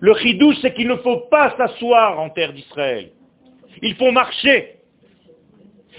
Le 0.00 0.14
chidouche, 0.14 0.56
c'est 0.62 0.72
qu'il 0.72 0.88
ne 0.88 0.96
faut 0.96 1.18
pas 1.30 1.54
s'asseoir 1.58 2.18
en 2.18 2.30
terre 2.30 2.54
d'Israël. 2.54 3.10
Il 3.82 3.94
faut 3.96 4.10
marcher. 4.10 4.76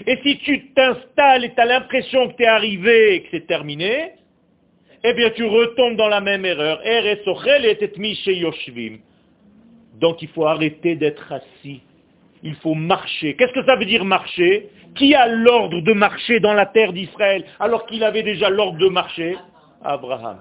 Et 0.04 0.18
si 0.24 0.38
tu 0.38 0.72
t'installes 0.72 1.44
et 1.44 1.54
tu 1.54 1.60
as 1.60 1.66
l'impression 1.66 2.30
que 2.30 2.36
tu 2.36 2.42
es 2.42 2.46
arrivé 2.46 3.14
et 3.14 3.22
que 3.22 3.28
c'est 3.30 3.46
terminé, 3.46 4.14
eh 5.04 5.12
bien 5.14 5.30
tu 5.30 5.44
retombes 5.44 5.94
dans 5.94 6.08
la 6.08 6.20
même 6.20 6.44
erreur. 6.44 6.80
Donc 10.00 10.22
il 10.22 10.28
faut 10.30 10.46
arrêter 10.46 10.96
d'être 10.96 11.32
assis. 11.32 11.82
Il 12.42 12.56
faut 12.56 12.74
marcher. 12.74 13.36
Qu'est-ce 13.36 13.52
que 13.52 13.64
ça 13.64 13.76
veut 13.76 13.86
dire 13.86 14.04
marcher? 14.04 14.70
Qui 14.94 15.14
a 15.14 15.26
l'ordre 15.26 15.80
de 15.80 15.92
marcher 15.92 16.40
dans 16.40 16.54
la 16.54 16.66
terre 16.66 16.92
d'Israël 16.92 17.44
alors 17.58 17.86
qu'il 17.86 18.04
avait 18.04 18.22
déjà 18.22 18.48
l'ordre 18.50 18.78
de 18.78 18.88
marcher? 18.88 19.36
Abraham. 19.82 20.38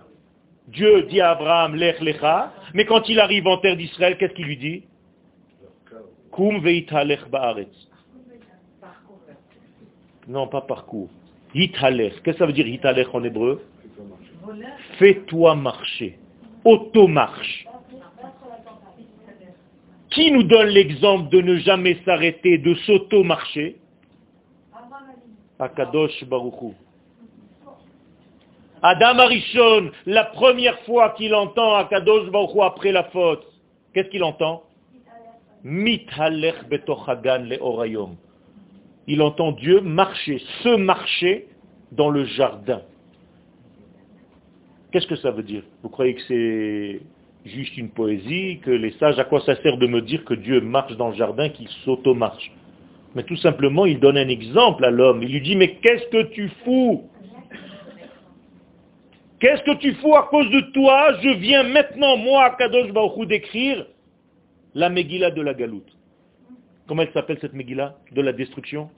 Dieu 0.68 1.04
dit 1.04 1.20
à 1.20 1.32
Abraham, 1.32 1.76
lech 1.76 2.00
lecha, 2.00 2.54
mais 2.74 2.86
quand 2.86 3.10
il 3.10 3.20
arrive 3.20 3.48
en 3.48 3.58
terre 3.58 3.76
d'Israël, 3.76 4.18
qu'est-ce 4.18 4.34
qu'il 4.34 4.46
lui 4.46 4.58
dit? 4.58 4.84
Kum 6.32 6.62
ba'aretz. 6.62 7.90
Non, 10.28 10.48
pas 10.48 10.62
parcours. 10.62 11.10
Hitalech. 11.54 12.14
Qu'est-ce 12.24 12.38
que 12.38 12.40
ça 12.40 12.46
veut 12.46 12.54
dire 12.54 12.68
hitalech 12.68 13.14
en 13.14 13.24
hébreu? 13.24 13.62
Fais-toi 14.98 15.56
marcher. 15.56 16.18
Auto-marche. 16.64 17.68
Qui 20.12 20.32
nous 20.32 20.44
donne 20.44 20.68
l'exemple 20.68 21.30
de 21.30 21.42
ne 21.42 21.58
jamais 21.58 21.98
s'arrêter, 22.06 22.58
de 22.58 22.74
s'auto-marcher? 22.76 23.78
Akadosh 25.60 26.24
Baruchou. 26.26 26.74
Adam 28.82 29.20
Arishon, 29.20 29.92
la 30.06 30.26
première 30.26 30.78
fois 30.82 31.12
qu'il 31.12 31.34
entend 31.34 31.76
Akadosh 31.76 32.30
Baruchou 32.30 32.64
après 32.64 32.92
la 32.92 33.06
faute, 33.06 33.46
qu'est-ce 33.94 34.10
qu'il 34.10 34.24
entend? 34.24 34.64
Il 39.08 39.22
entend 39.22 39.52
Dieu 39.54 39.80
marcher, 39.82 40.40
se 40.62 40.76
marcher 40.76 41.48
dans 41.94 42.10
le 42.10 42.26
jardin. 42.26 42.82
Qu'est-ce 44.92 45.08
que 45.08 45.16
ça 45.16 45.32
veut 45.32 45.44
dire? 45.44 45.64
Vous 45.82 45.90
croyez 45.90 46.16
que 46.16 46.22
c'est 46.28 47.02
juste 47.46 47.78
une 47.78 47.90
poésie, 47.90 48.60
que 48.60 48.72
les 48.72 48.92
sages, 48.94 49.18
à 49.20 49.24
quoi 49.24 49.42
ça 49.42 49.56
sert 49.62 49.78
de 49.78 49.88
me 49.88 50.02
dire 50.02 50.26
que 50.26 50.34
Dieu 50.34 50.60
marche 50.62 50.96
dans 50.98 51.10
le 51.10 51.16
jardin, 51.16 51.50
qu'il 51.50 51.68
s'auto-marche? 51.86 52.52
Mais 53.16 53.24
tout 53.24 53.36
simplement, 53.38 53.86
il 53.86 54.00
donne 54.00 54.18
un 54.18 54.28
exemple 54.28 54.84
à 54.86 54.90
l'homme. 54.90 55.22
Il 55.22 55.32
lui 55.32 55.42
dit, 55.42 55.56
mais 55.56 55.76
qu'est-ce 55.76 56.08
que 56.08 56.24
tu 56.32 56.50
fous? 56.64 57.10
Qu'est-ce 59.40 59.62
que 59.64 59.78
tu 59.78 59.94
fous 59.96 60.16
à 60.16 60.24
cause 60.24 60.50
de 60.50 60.62
toi? 60.72 61.14
Je 61.22 61.30
viens 61.30 61.64
maintenant, 61.64 62.18
moi, 62.18 62.46
à 62.46 62.50
Kadosh 62.52 62.92
Baruch 62.92 63.28
d'écrire 63.28 63.86
la 64.74 64.90
Megillah 64.90 65.32
de 65.32 65.42
la 65.42 65.54
Galoute. 65.54 65.92
Comment 66.88 67.04
elle 67.04 67.12
s'appelle 67.12 67.38
cette 67.42 67.54
Megillah? 67.54 67.96
De 68.12 68.22
la 68.22 68.34
destruction? 68.34 68.90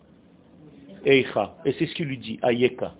Eicha. 1.03 1.55
Et 1.65 1.73
c'est 1.73 1.87
ce 1.87 1.93
qu'il 1.95 2.07
lui 2.07 2.17
dit, 2.17 2.39
Ayeka. 2.41 2.93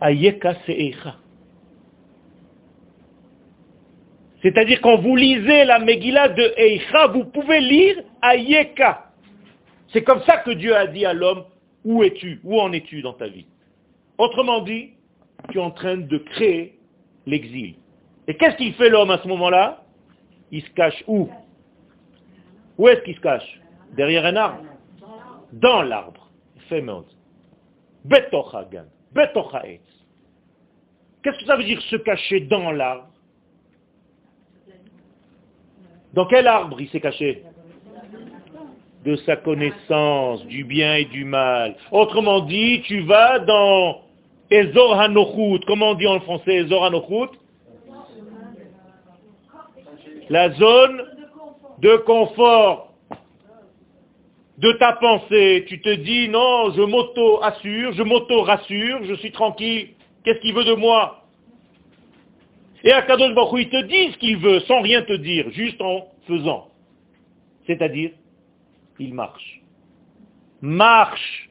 Ayeka, 0.00 0.56
c'est 0.66 0.78
Eicha. 0.78 1.16
C'est-à-dire 4.42 4.80
quand 4.80 4.96
vous 4.98 5.14
lisez 5.16 5.64
la 5.64 5.78
Megillah 5.78 6.28
de 6.28 6.52
Eicha, 6.56 7.06
vous 7.06 7.24
pouvez 7.24 7.60
lire 7.60 8.02
Ayeka. 8.20 9.11
C'est 9.92 10.02
comme 10.04 10.22
ça 10.22 10.38
que 10.38 10.50
Dieu 10.52 10.74
a 10.74 10.86
dit 10.86 11.04
à 11.04 11.12
l'homme, 11.12 11.44
où 11.84 12.02
es-tu? 12.02 12.40
Où 12.44 12.60
en 12.60 12.72
es-tu 12.72 13.02
dans 13.02 13.12
ta 13.12 13.28
vie? 13.28 13.46
Autrement 14.18 14.60
dit, 14.62 14.94
tu 15.50 15.58
es 15.58 15.60
en 15.60 15.70
train 15.70 15.96
de 15.98 16.18
créer 16.18 16.78
l'exil. 17.26 17.74
Et 18.26 18.36
qu'est-ce 18.36 18.56
qu'il 18.56 18.74
fait 18.74 18.88
l'homme 18.88 19.10
à 19.10 19.18
ce 19.18 19.28
moment-là? 19.28 19.84
Il 20.50 20.62
se 20.62 20.70
cache 20.70 21.02
où? 21.06 21.28
Où 22.78 22.88
est-ce 22.88 23.00
qu'il 23.02 23.16
se 23.16 23.20
cache? 23.20 23.60
Derrière 23.96 24.24
un 24.24 24.36
arbre. 24.36 24.64
Dans 25.52 25.82
l'arbre. 25.82 26.30
Qu'est-ce 31.22 31.38
que 31.38 31.44
ça 31.46 31.56
veut 31.56 31.64
dire 31.64 31.80
se 31.82 31.96
cacher 31.96 32.40
dans 32.40 32.70
l'arbre? 32.72 33.08
Dans 36.14 36.26
quel 36.26 36.46
arbre 36.46 36.80
il 36.80 36.88
s'est 36.90 37.00
caché? 37.00 37.44
De 39.04 39.16
sa 39.16 39.36
connaissance 39.36 40.46
du 40.46 40.64
bien 40.64 40.96
et 40.96 41.06
du 41.06 41.24
mal. 41.24 41.74
Autrement 41.90 42.40
dit, 42.40 42.82
tu 42.82 43.00
vas 43.00 43.40
dans 43.40 44.02
Ezor 44.50 45.00
Hanochut. 45.00 45.64
Comment 45.66 45.90
on 45.90 45.94
dit 45.94 46.06
en 46.06 46.20
français 46.20 46.54
Ezor 46.56 46.84
Hanochut? 46.84 47.36
La 50.28 50.52
zone 50.52 51.02
de 51.80 51.96
confort 51.96 52.92
de 54.58 54.72
ta 54.78 54.92
pensée. 54.92 55.64
Tu 55.68 55.80
te 55.80 55.90
dis, 55.90 56.28
non, 56.28 56.70
je 56.70 56.82
m'auto-assure, 56.82 57.92
je 57.92 58.02
m'auto-rassure, 58.02 59.04
je 59.04 59.14
suis 59.14 59.32
tranquille. 59.32 59.88
Qu'est-ce 60.24 60.38
qu'il 60.40 60.54
veut 60.54 60.64
de 60.64 60.74
moi? 60.74 61.24
Et 62.84 62.92
Akadosh 62.92 63.34
Baruch 63.34 63.62
il 63.62 63.68
te 63.68 63.82
dit 63.84 64.12
ce 64.12 64.18
qu'il 64.18 64.38
veut, 64.38 64.60
sans 64.60 64.80
rien 64.80 65.02
te 65.02 65.12
dire, 65.14 65.50
juste 65.50 65.80
en 65.80 66.06
faisant. 66.26 66.68
C'est-à-dire, 67.66 68.10
il 69.02 69.14
marche. 69.14 69.60
Marche. 70.60 71.50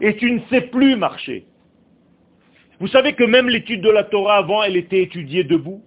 Et 0.00 0.16
tu 0.16 0.30
ne 0.32 0.40
sais 0.50 0.62
plus 0.62 0.96
marcher. 0.96 1.46
Vous 2.80 2.88
savez 2.88 3.12
que 3.12 3.24
même 3.24 3.48
l'étude 3.48 3.82
de 3.82 3.90
la 3.90 4.04
Torah 4.04 4.36
avant, 4.38 4.62
elle 4.62 4.76
était 4.76 5.02
étudiée 5.02 5.44
debout. 5.44 5.82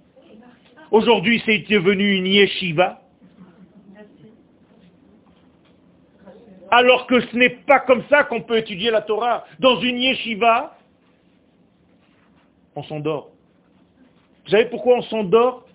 Aujourd'hui, 0.92 1.42
c'est 1.46 1.58
devenu 1.70 2.16
une 2.16 2.28
yeshiva. 2.28 3.02
Alors 6.72 7.08
que 7.08 7.20
ce 7.20 7.36
n'est 7.36 7.50
pas 7.50 7.80
comme 7.80 8.04
ça 8.10 8.24
qu'on 8.24 8.42
peut 8.42 8.58
étudier 8.58 8.92
la 8.92 9.02
Torah. 9.02 9.46
Dans 9.60 9.80
une 9.80 9.98
yeshiva, 9.98 10.78
on 12.76 12.84
s'endort. 12.84 13.32
Vous 14.46 14.52
savez 14.52 14.66
pourquoi 14.66 14.98
on 14.98 15.02
s'endort? 15.04 15.66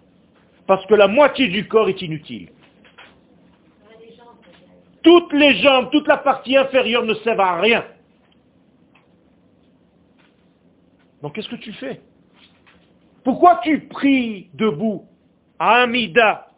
Parce 0.67 0.87
que 0.87 0.95
la 0.95 1.09
moitié 1.09 1.49
du 1.49 1.67
corps 1.67 1.89
est 1.89 2.01
inutile. 2.01 2.51
Toutes 5.03 5.33
les 5.33 5.57
jambes, 5.57 5.91
toute 5.91 6.07
la 6.07 6.19
partie 6.19 6.57
inférieure 6.57 7.05
ne 7.05 7.15
servent 7.15 7.41
à 7.41 7.61
rien. 7.61 7.85
Donc 11.23 11.35
qu'est-ce 11.35 11.49
que 11.49 11.57
tu 11.57 11.73
fais? 11.73 12.01
Pourquoi 13.25 13.61
tu 13.63 13.89
pries 13.89 14.51
debout 14.55 15.07
à 15.59 15.83
Amida 15.83 16.49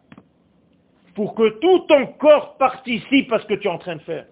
pour 1.15 1.35
que 1.35 1.59
tout 1.59 1.79
ton 1.87 2.07
corps 2.07 2.57
participe 2.57 3.31
à 3.31 3.39
ce 3.39 3.45
que 3.45 3.53
tu 3.55 3.67
es 3.67 3.71
en 3.71 3.77
train 3.77 3.95
de 3.97 4.01
faire? 4.01 4.25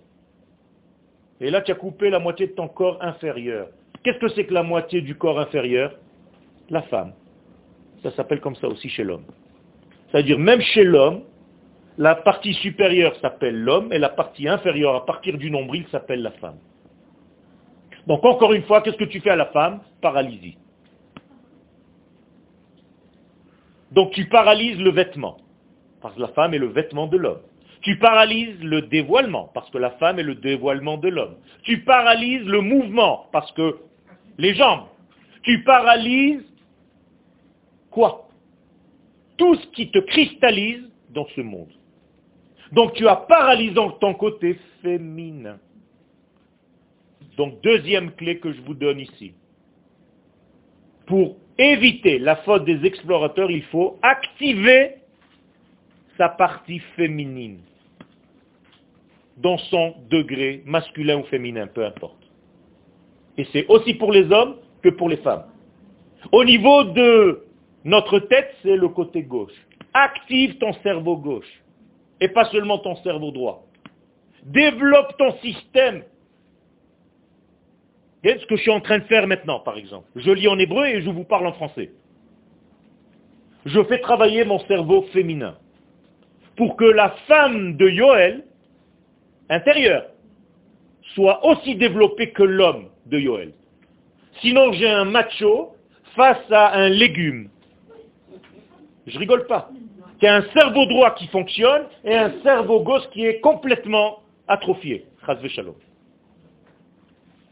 Et 1.39 1.49
là, 1.49 1.62
tu 1.62 1.72
as 1.72 1.76
coupé 1.76 2.09
la 2.09 2.20
moitié 2.20 2.47
de 2.47 2.53
ton 2.53 2.68
corps 2.68 2.97
inférieur. 3.01 3.68
Qu'est-ce 4.03 4.20
que 4.20 4.30
c'est 4.30 4.45
que 4.45 4.53
la 4.53 4.64
moitié 4.64 5.01
du 5.01 5.16
corps 5.16 5.39
inférieur? 5.39 5.93
La 6.70 6.84
femme. 6.84 7.14
Ça 8.03 8.12
s'appelle 8.12 8.39
comme 8.39 8.55
ça 8.55 8.68
aussi 8.68 8.89
chez 8.89 9.03
l'homme. 9.03 9.26
C'est-à-dire, 10.09 10.39
même 10.39 10.62
chez 10.62 10.84
l'homme, 10.84 11.24
la 11.97 12.15
partie 12.15 12.53
supérieure 12.55 13.15
s'appelle 13.21 13.59
l'homme 13.61 13.91
et 13.91 13.99
la 13.99 14.09
partie 14.09 14.47
inférieure, 14.47 14.95
à 14.95 15.05
partir 15.05 15.37
du 15.37 15.51
nombril, 15.51 15.85
s'appelle 15.91 16.21
la 16.21 16.31
femme. 16.31 16.57
Donc 18.07 18.23
encore 18.25 18.53
une 18.53 18.63
fois, 18.63 18.81
qu'est-ce 18.81 18.97
que 18.97 19.03
tu 19.03 19.19
fais 19.19 19.29
à 19.29 19.35
la 19.35 19.47
femme? 19.47 19.81
Paralysie. 20.01 20.57
Donc 23.91 24.11
tu 24.11 24.25
paralyses 24.25 24.79
le 24.79 24.91
vêtement, 24.91 25.37
parce 26.01 26.15
que 26.15 26.21
la 26.21 26.29
femme 26.29 26.53
est 26.53 26.59
le 26.59 26.67
vêtement 26.67 27.07
de 27.07 27.17
l'homme. 27.17 27.41
Tu 27.81 27.97
paralyses 27.97 28.61
le 28.61 28.83
dévoilement, 28.83 29.49
parce 29.53 29.69
que 29.69 29.77
la 29.77 29.91
femme 29.91 30.19
est 30.19 30.23
le 30.23 30.35
dévoilement 30.35 30.97
de 30.97 31.09
l'homme. 31.09 31.35
Tu 31.63 31.83
paralyses 31.83 32.45
le 32.45 32.61
mouvement, 32.61 33.27
parce 33.31 33.51
que 33.51 33.79
les 34.37 34.53
jambes. 34.55 34.85
Tu 35.43 35.63
paralyses 35.63 36.45
quoi? 37.89 38.29
Tout 39.37 39.55
ce 39.55 39.67
qui 39.67 39.89
te 39.91 39.99
cristallise 39.99 40.87
dans 41.09 41.25
ce 41.35 41.41
monde. 41.41 41.71
Donc 42.72 42.93
tu 42.93 43.07
as 43.07 43.15
paralysant 43.15 43.91
ton 43.91 44.13
côté 44.13 44.57
féminin. 44.82 45.57
Donc 47.38 47.61
deuxième 47.61 48.11
clé 48.11 48.39
que 48.39 48.51
je 48.51 48.61
vous 48.61 48.74
donne 48.74 48.99
ici. 48.99 49.34
Pour 51.05 51.36
éviter 51.57 52.19
la 52.19 52.38
faute 52.38 52.65
des 52.65 52.86
explorateurs, 52.86 53.51
il 53.51 53.63
faut 53.63 53.99
activer 54.01 54.95
sa 56.17 56.30
partie 56.30 56.80
féminine 56.95 57.59
dans 59.38 59.57
son 59.57 59.95
degré 60.09 60.61
masculin 60.65 61.17
ou 61.17 61.24
féminin, 61.24 61.67
peu 61.67 61.86
importe. 61.86 62.22
Et 63.38 63.45
c'est 63.51 63.65
aussi 63.67 63.93
pour 63.95 64.11
les 64.11 64.32
hommes 64.32 64.57
que 64.82 64.89
pour 64.89 65.09
les 65.09 65.17
femmes. 65.17 65.45
Au 66.32 66.43
niveau 66.43 66.84
de 66.84 67.43
notre 67.84 68.19
tête, 68.19 68.55
c'est 68.61 68.76
le 68.76 68.89
côté 68.89 69.24
gauche. 69.24 69.53
Active 69.93 70.57
ton 70.57 70.74
cerveau 70.84 71.17
gauche 71.17 71.61
et 72.22 72.30
pas 72.30 72.45
seulement 72.45 72.78
ton 72.78 72.95
cerveau 72.97 73.32
droit. 73.32 73.65
Développe 74.43 75.17
ton 75.17 75.38
système 75.39 76.03
quest 78.24 78.41
ce 78.41 78.45
que 78.45 78.55
je 78.55 78.61
suis 78.61 78.72
en 78.72 78.82
train 78.82 78.99
de 78.99 79.03
faire 79.05 79.28
maintenant, 79.28 79.59
par 79.59 79.78
exemple. 79.78 80.07
Je 80.15 80.32
lis 80.32 80.47
en 80.47 80.59
hébreu 80.59 80.86
et 80.86 81.01
je 81.01 81.09
vous 81.09 81.24
parle 81.24 81.47
en 81.47 81.53
français. 81.53 81.91
Je 83.65 83.84
fais 83.84 83.99
travailler 83.99 84.45
mon 84.45 84.59
cerveau 84.59 85.03
féminin 85.13 85.57
pour 86.55 86.76
que 86.76 86.86
la 86.86 87.09
femme 87.28 87.78
de 87.78 87.89
Yoël, 87.89 88.43
intérieure, 89.49 90.05
soit 91.15 91.43
aussi 91.45 91.76
développée 91.76 92.32
que 92.32 92.43
l'homme 92.43 92.89
de 93.07 93.19
Yoël. 93.19 93.53
Sinon, 94.41 94.72
j'ai 94.74 94.89
un 94.89 95.05
macho 95.05 95.76
face 96.15 96.51
à 96.51 96.76
un 96.76 96.89
légume. 96.89 97.49
Je 99.07 99.17
rigole 99.17 99.47
pas. 99.47 99.69
Qui 100.22 100.28
a 100.28 100.36
un 100.36 100.43
cerveau 100.53 100.86
droit 100.86 101.15
qui 101.15 101.26
fonctionne 101.30 101.82
et 102.05 102.15
un 102.15 102.32
cerveau 102.43 102.82
gauche 102.82 103.09
qui 103.11 103.26
est 103.26 103.39
complètement 103.39 104.19
atrophié. 104.47 105.07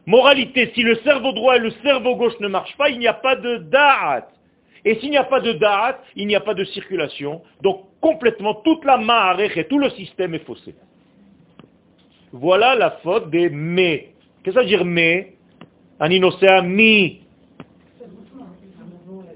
Moralité, 0.05 0.71
si 0.75 0.83
le 0.83 0.93
cerveau 0.97 1.31
droit 1.31 1.55
et 1.55 1.59
le 1.59 1.71
cerveau 1.83 2.15
gauche 2.15 2.39
ne 2.39 2.47
marchent 2.47 2.77
pas, 2.77 2.91
il 2.91 2.99
n'y 2.99 3.07
a 3.07 3.15
pas 3.15 3.35
de 3.35 3.57
da'at. 3.57 4.27
Et 4.85 4.99
s'il 4.99 5.09
n'y 5.09 5.17
a 5.17 5.23
pas 5.23 5.39
de 5.39 5.53
da'at, 5.53 5.99
il 6.15 6.27
n'y 6.27 6.35
a 6.35 6.41
pas 6.41 6.53
de 6.53 6.63
circulation. 6.63 7.41
Donc 7.63 7.85
complètement, 8.01 8.53
toute 8.53 8.85
la 8.85 8.99
ma'arech 8.99 9.57
et 9.57 9.67
tout 9.67 9.79
le 9.79 9.89
système 9.89 10.35
est 10.35 10.45
faussé. 10.45 10.75
Voilà 12.31 12.75
la 12.75 12.91
faute 13.01 13.31
des 13.31 13.49
mais. 13.49 14.09
Qu'est-ce 14.43 14.53
que 14.53 14.59
ça 14.59 14.61
veut 14.61 14.67
dire 14.67 14.85
mais? 14.85 15.33
Aninocea 15.99 16.61
mi. 16.61 17.21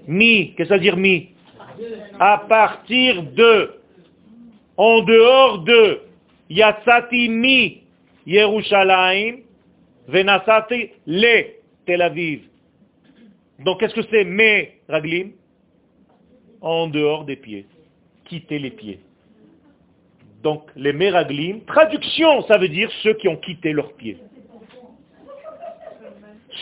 Mi. 0.07 0.53
Qu'est-ce 0.53 0.57
que 0.57 0.65
ça 0.65 0.75
veut 0.75 0.81
dire 0.81 0.97
mi? 0.97 1.32
À 2.19 2.45
partir 2.49 3.23
de. 3.23 3.73
En 4.77 5.01
dehors 5.01 5.59
de. 5.59 6.01
Yatsati 6.49 7.29
mi. 7.29 7.83
Yerushalayim. 8.25 9.41
Venasati 10.07 10.89
le 11.07 11.43
Tel 11.85 12.01
Aviv. 12.01 12.41
Donc 13.59 13.79
qu'est-ce 13.79 13.95
que 13.95 14.05
c'est 14.09 14.25
mes 14.25 14.79
raglim? 14.89 15.31
En 16.61 16.87
dehors 16.87 17.25
des 17.25 17.35
pieds. 17.35 17.65
Quitter 18.25 18.59
les 18.59 18.71
pieds. 18.71 18.99
Donc 20.43 20.69
les 20.75 20.91
meraglim, 20.91 21.61
traduction, 21.61 22.43
ça 22.47 22.57
veut 22.57 22.67
dire 22.67 22.91
ceux 23.01 23.13
qui 23.13 23.29
ont 23.29 23.37
quitté 23.37 23.71
leurs 23.71 23.93
pieds. 23.93 24.17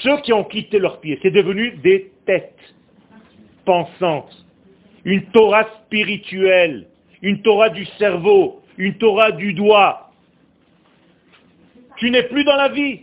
Ceux 0.04 0.18
qui 0.22 0.32
ont 0.34 0.44
quitté 0.44 0.78
leurs 0.78 1.02
pieds, 1.02 1.20
c'est 1.22 1.32
devenu 1.32 1.72
des 1.78 2.12
têtes 2.26 2.56
pensantes. 3.66 4.46
Une 5.04 5.26
Torah 5.32 5.68
spirituelle, 5.86 6.88
une 7.22 7.42
Torah 7.42 7.70
du 7.70 7.86
cerveau, 7.98 8.62
une 8.78 8.98
Torah 8.98 9.32
du 9.32 9.54
doigt. 9.54 10.12
Tu 11.98 12.10
n'es 12.12 12.24
plus 12.24 12.44
dans 12.44 12.56
la 12.56 12.70
vie. 12.70 13.02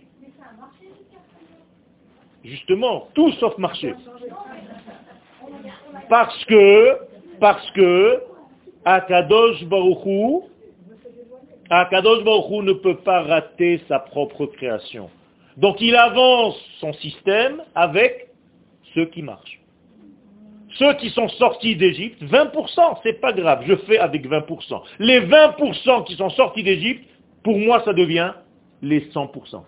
Justement, 2.44 3.08
tout 3.14 3.32
sauf 3.32 3.58
marcher. 3.58 3.94
Parce 6.08 6.44
que, 6.46 6.98
parce 7.40 7.70
que, 7.72 8.22
Akadosh 8.84 9.64
Baruchou, 9.64 10.48
Akadosh 11.68 12.24
Baruchou 12.24 12.62
ne 12.62 12.72
peut 12.72 12.96
pas 12.96 13.22
rater 13.22 13.82
sa 13.88 13.98
propre 13.98 14.46
création. 14.46 15.10
Donc 15.58 15.80
il 15.80 15.94
avance 15.96 16.56
son 16.80 16.92
système 16.94 17.62
avec 17.74 18.28
ceux 18.94 19.06
qui 19.06 19.22
marchent. 19.22 19.57
Ceux 20.78 20.94
qui 20.94 21.10
sont 21.10 21.28
sortis 21.28 21.74
d'Égypte, 21.74 22.22
20%, 22.22 23.00
c'est 23.02 23.20
pas 23.20 23.32
grave, 23.32 23.64
je 23.66 23.74
fais 23.76 23.98
avec 23.98 24.28
20%. 24.28 24.82
Les 25.00 25.20
20% 25.20 26.04
qui 26.04 26.14
sont 26.14 26.30
sortis 26.30 26.62
d'Égypte, 26.62 27.04
pour 27.42 27.58
moi 27.58 27.82
ça 27.84 27.92
devient 27.92 28.32
les 28.82 29.00
100%. 29.10 29.62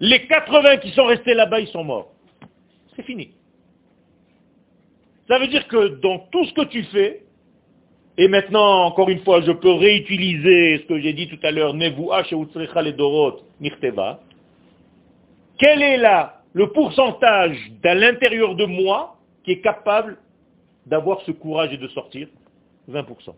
Les 0.00 0.26
80 0.26 0.78
qui 0.78 0.90
sont 0.90 1.04
restés 1.04 1.34
là-bas, 1.34 1.60
ils 1.60 1.68
sont 1.68 1.84
morts. 1.84 2.12
C'est 2.94 3.02
fini. 3.02 3.32
Ça 5.28 5.38
veut 5.38 5.48
dire 5.48 5.66
que 5.68 6.00
dans 6.00 6.20
tout 6.30 6.44
ce 6.46 6.54
que 6.54 6.64
tu 6.64 6.82
fais, 6.84 7.22
Et 8.18 8.28
maintenant, 8.28 8.86
encore 8.86 9.10
une 9.10 9.22
fois, 9.24 9.42
je 9.42 9.52
peux 9.52 9.72
réutiliser 9.72 10.78
ce 10.78 10.86
que 10.86 10.98
j'ai 11.00 11.12
dit 11.12 11.28
tout 11.28 11.38
à 11.42 11.50
l'heure, 11.50 11.74
Quel 15.58 15.82
est 15.82 15.96
là 15.98 16.40
le 16.54 16.72
pourcentage 16.72 17.58
d'à 17.82 17.94
l'intérieur 17.94 18.54
de 18.54 18.64
moi 18.64 19.15
qui 19.46 19.52
est 19.52 19.60
capable 19.60 20.18
d'avoir 20.86 21.20
ce 21.22 21.30
courage 21.30 21.72
et 21.72 21.78
de 21.78 21.88
sortir 21.88 22.28
20%. 22.90 23.32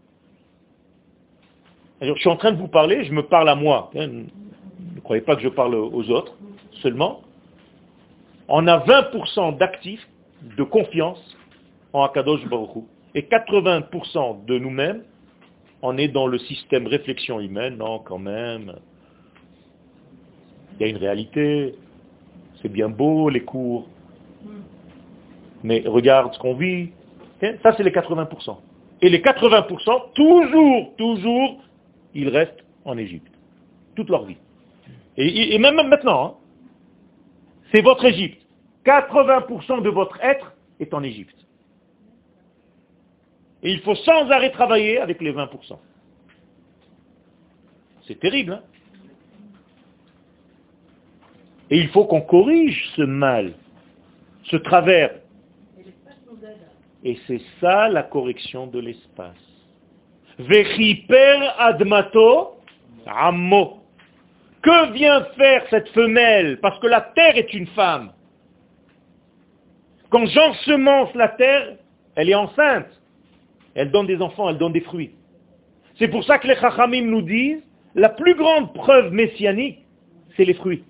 Alors, 2.01 2.17
je 2.17 2.21
suis 2.21 2.31
en 2.31 2.37
train 2.37 2.53
de 2.53 2.57
vous 2.57 2.69
parler, 2.69 3.05
je 3.05 3.13
me 3.13 3.23
parle 3.23 3.49
à 3.49 3.55
moi. 3.55 3.91
Hein, 3.95 4.07
ne 4.95 5.01
croyez 5.01 5.23
pas 5.23 5.37
que 5.37 5.43
je 5.43 5.49
parle 5.49 5.75
aux 5.75 6.11
autres 6.11 6.35
seulement. 6.83 7.21
On 8.49 8.67
a 8.67 8.79
20% 8.79 9.59
d'actifs, 9.59 10.07
de 10.57 10.63
confiance 10.63 11.37
en 11.93 12.05
Akadosh 12.05 12.47
Baruch 12.47 12.85
Et 13.15 13.23
80% 13.23 14.47
de 14.47 14.59
nous-mêmes, 14.59 15.03
on 15.83 15.99
est 15.99 16.09
dans 16.09 16.27
le 16.27 16.39
système 16.39 16.87
réflexion 16.87 17.39
humaine. 17.39 17.77
Non, 17.77 17.99
quand 17.99 18.19
même, 18.19 18.77
il 20.75 20.83
y 20.83 20.85
a 20.87 20.89
une 20.89 20.97
réalité. 20.97 21.75
C'est 22.63 22.73
bien 22.73 22.89
beau, 22.89 23.29
les 23.29 23.43
cours. 23.45 23.89
Mais 25.63 25.83
regarde 25.87 26.33
ce 26.35 26.39
qu'on 26.39 26.55
vit. 26.55 26.91
Ça, 27.63 27.75
c'est 27.77 27.83
les 27.83 27.91
80%. 27.91 28.59
Et 29.01 29.09
les 29.09 29.21
80%, 29.21 30.13
toujours, 30.15 30.97
toujours, 30.97 31.63
ils 32.15 32.29
restent 32.29 32.65
en 32.85 32.99
Égypte. 32.99 33.33
Toute 33.95 34.09
leur 34.09 34.25
vie. 34.25 34.37
Et, 35.17 35.59
même 35.59 35.75
maintenant, 35.89 36.25
hein, 36.25 36.35
c'est 37.73 37.81
votre 37.81 38.05
Égypte. 38.05 38.41
80% 38.85 39.83
de 39.83 39.91
votre 39.91 40.19
être 40.23 40.53
est 40.81 40.95
en 40.95 41.03
Égypte. 41.03 41.37
Et 43.63 43.73
il 43.73 43.81
faut 43.81 43.97
sans 43.97 44.31
arrêt 44.31 44.51
travailler 44.51 44.99
avec 44.99 45.21
les 45.21 45.33
20%. 45.33 45.49
C'est 48.07 48.21
terrible. 48.21 48.53
Hein 48.53 48.63
Et 51.71 51.79
il 51.79 51.89
faut 51.89 52.05
qu'on 52.05 52.23
corrige 52.23 52.91
ce 52.97 53.03
mal, 53.03 53.55
ce 54.45 54.57
travers. 54.57 55.15
Et 57.05 57.19
c'est 57.27 57.41
ça 57.61 57.89
la 57.89 58.03
correction 58.03 58.67
de 58.67 58.81
l'espace. 58.81 59.37
Vechiper 60.39 61.53
admato 61.59 62.59
ammo. 63.07 63.83
Que 64.63 64.93
vient 64.93 65.25
faire 65.37 65.65
cette 65.71 65.89
femelle 65.91 66.59
Parce 66.61 66.79
que 66.81 66.87
la 66.87 67.01
terre 67.01 67.37
est 67.37 67.55
une 67.55 67.69
femme? 67.69 68.13
Quand 70.11 70.27
j'ensemence 70.27 71.15
la 71.15 71.29
terre, 71.29 71.77
elle 72.17 72.31
est 72.31 72.35
enceinte. 72.35 72.89
Elle 73.75 73.91
donne 73.91 74.07
des 74.07 74.21
enfants, 74.21 74.49
elle 74.49 74.59
donne 74.59 74.73
des 74.73 74.81
fruits. 74.81 75.13
C'est 75.99 76.09
pour 76.09 76.25
ça 76.25 76.39
que 76.39 76.49
les 76.49 76.57
Chachamim 76.57 77.03
nous 77.03 77.23
disent, 77.23 77.63
la 77.95 78.09
plus 78.09 78.35
grande 78.35 78.73
preuve 78.75 79.13
messianique, 79.13 79.85
c'est 80.37 80.45
les 80.45 80.55
fruits. 80.55 80.85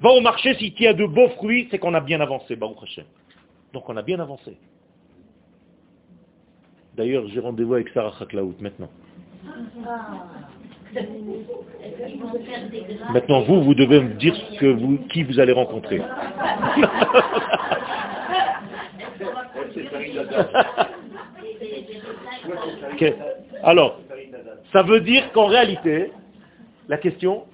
Va 0.00 0.10
au 0.10 0.20
marché, 0.20 0.54
s'il 0.54 0.80
y 0.80 0.86
a 0.86 0.92
de 0.92 1.04
beaux 1.04 1.28
fruits, 1.30 1.68
c'est 1.70 1.78
qu'on 1.78 1.94
a 1.94 2.00
bien 2.00 2.20
avancé, 2.20 2.56
Baruch 2.56 2.78
Hashem. 2.82 3.04
Donc 3.72 3.88
on 3.88 3.96
a 3.96 4.02
bien 4.02 4.18
avancé. 4.18 4.56
D'ailleurs, 6.96 7.26
j'ai 7.28 7.40
rendez-vous 7.40 7.74
avec 7.74 7.88
Sarah 7.90 8.12
Chaklaout 8.18 8.56
maintenant. 8.60 8.88
Maintenant, 13.12 13.42
vous, 13.42 13.62
vous 13.62 13.74
devez 13.74 14.00
me 14.00 14.14
dire 14.14 14.34
ce 14.34 15.08
qui 15.08 15.22
vous 15.22 15.38
allez 15.38 15.52
rencontrer. 15.52 16.00
Alors, 23.62 24.00
ça 24.72 24.82
veut 24.82 25.00
dire 25.00 25.30
qu'en 25.32 25.46
réalité, 25.46 26.10
la 26.88 26.98
question 26.98 27.44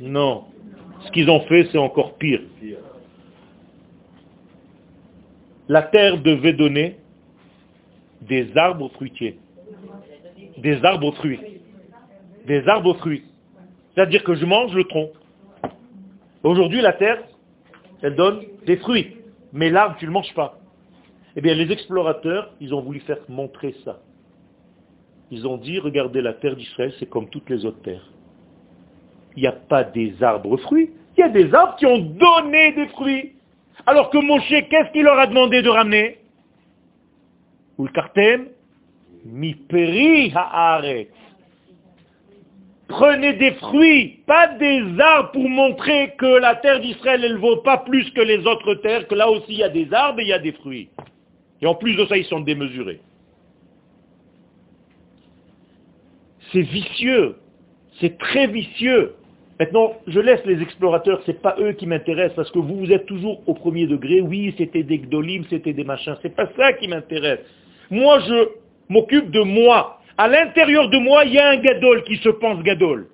Non. 0.00 0.44
Ce 1.04 1.10
qu'ils 1.12 1.30
ont 1.30 1.40
fait, 1.40 1.68
c'est 1.70 1.78
encore 1.78 2.14
pire. 2.14 2.40
La 5.68 5.82
terre 5.82 6.20
devait 6.20 6.54
donner 6.54 6.96
des 8.22 8.56
arbres 8.56 8.88
fruitiers. 8.90 9.38
Des 10.58 10.82
arbres 10.84 11.12
fruits. 11.12 11.40
Des 12.46 12.66
arbres 12.66 12.94
fruits. 12.94 13.24
C'est-à-dire 13.94 14.24
que 14.24 14.34
je 14.34 14.46
mange 14.46 14.74
le 14.74 14.84
tronc. 14.84 15.10
Aujourd'hui, 16.42 16.80
la 16.80 16.92
terre, 16.94 17.22
elle 18.02 18.14
donne 18.14 18.42
des 18.66 18.76
fruits. 18.78 19.16
Mais 19.52 19.70
l'arbre, 19.70 19.96
tu 19.98 20.04
ne 20.04 20.10
le 20.10 20.14
manges 20.14 20.34
pas. 20.34 20.58
Eh 21.36 21.40
bien, 21.40 21.54
les 21.54 21.70
explorateurs, 21.70 22.52
ils 22.60 22.72
ont 22.74 22.80
voulu 22.80 23.00
faire 23.00 23.18
montrer 23.28 23.74
ça. 23.84 24.00
Ils 25.30 25.46
ont 25.46 25.58
dit, 25.58 25.78
regardez, 25.78 26.22
la 26.22 26.32
terre 26.32 26.56
d'Israël, 26.56 26.92
c'est 26.98 27.08
comme 27.08 27.28
toutes 27.28 27.50
les 27.50 27.64
autres 27.66 27.82
terres. 27.82 28.10
Il 29.36 29.42
n'y 29.42 29.46
a 29.48 29.52
pas 29.52 29.84
des 29.84 30.22
arbres 30.22 30.56
fruits, 30.56 30.90
il 31.16 31.20
y 31.20 31.22
a 31.22 31.28
des 31.28 31.52
arbres 31.54 31.76
qui 31.76 31.86
ont 31.86 31.98
donné 31.98 32.72
des 32.72 32.88
fruits. 32.88 33.34
Alors 33.88 34.10
que 34.10 34.18
Moshe, 34.18 34.50
qu'est-ce 34.68 34.92
qu'il 34.92 35.04
leur 35.04 35.18
a 35.18 35.26
demandé 35.26 35.62
de 35.62 35.70
ramener? 35.70 36.18
Mi 39.24 39.54
peri 39.54 40.30
Prenez 42.86 43.32
des 43.32 43.52
fruits, 43.52 44.20
pas 44.26 44.48
des 44.48 44.82
arbres 45.00 45.30
pour 45.32 45.48
montrer 45.48 46.14
que 46.18 46.38
la 46.38 46.56
terre 46.56 46.80
d'Israël, 46.80 47.24
elle 47.24 47.36
ne 47.36 47.38
vaut 47.38 47.62
pas 47.62 47.78
plus 47.78 48.10
que 48.10 48.20
les 48.20 48.46
autres 48.46 48.74
terres, 48.74 49.08
que 49.08 49.14
là 49.14 49.30
aussi 49.30 49.52
il 49.52 49.58
y 49.58 49.62
a 49.62 49.70
des 49.70 49.90
arbres 49.90 50.20
et 50.20 50.24
il 50.24 50.28
y 50.28 50.34
a 50.34 50.38
des 50.38 50.52
fruits. 50.52 50.90
Et 51.62 51.66
en 51.66 51.74
plus 51.74 51.94
de 51.94 52.04
ça, 52.04 52.18
ils 52.18 52.26
sont 52.26 52.40
démesurés. 52.40 53.00
C'est 56.52 56.60
vicieux. 56.60 57.36
C'est 58.00 58.18
très 58.18 58.48
vicieux. 58.48 59.14
Maintenant, 59.58 59.94
je 60.06 60.20
laisse 60.20 60.44
les 60.44 60.62
explorateurs, 60.62 61.20
ce 61.26 61.32
n'est 61.32 61.38
pas 61.38 61.56
eux 61.58 61.72
qui 61.72 61.86
m'intéressent, 61.86 62.36
parce 62.36 62.50
que 62.50 62.60
vous, 62.60 62.76
vous 62.76 62.92
êtes 62.92 63.06
toujours 63.06 63.42
au 63.48 63.54
premier 63.54 63.86
degré. 63.86 64.20
Oui, 64.20 64.54
c'était 64.56 64.84
des 64.84 64.98
gdolim, 64.98 65.44
c'était 65.50 65.72
des 65.72 65.84
machins. 65.84 66.16
C'est 66.22 66.34
pas 66.34 66.48
ça 66.56 66.72
qui 66.74 66.86
m'intéresse. 66.86 67.40
Moi, 67.90 68.20
je 68.20 68.48
m'occupe 68.88 69.30
de 69.30 69.40
moi. 69.40 70.00
À 70.16 70.28
l'intérieur 70.28 70.88
de 70.88 70.98
moi, 70.98 71.24
il 71.24 71.34
y 71.34 71.38
a 71.38 71.50
un 71.50 71.56
gadol 71.56 72.04
qui 72.04 72.16
se 72.18 72.28
pense 72.28 72.62
gadol. 72.62 73.08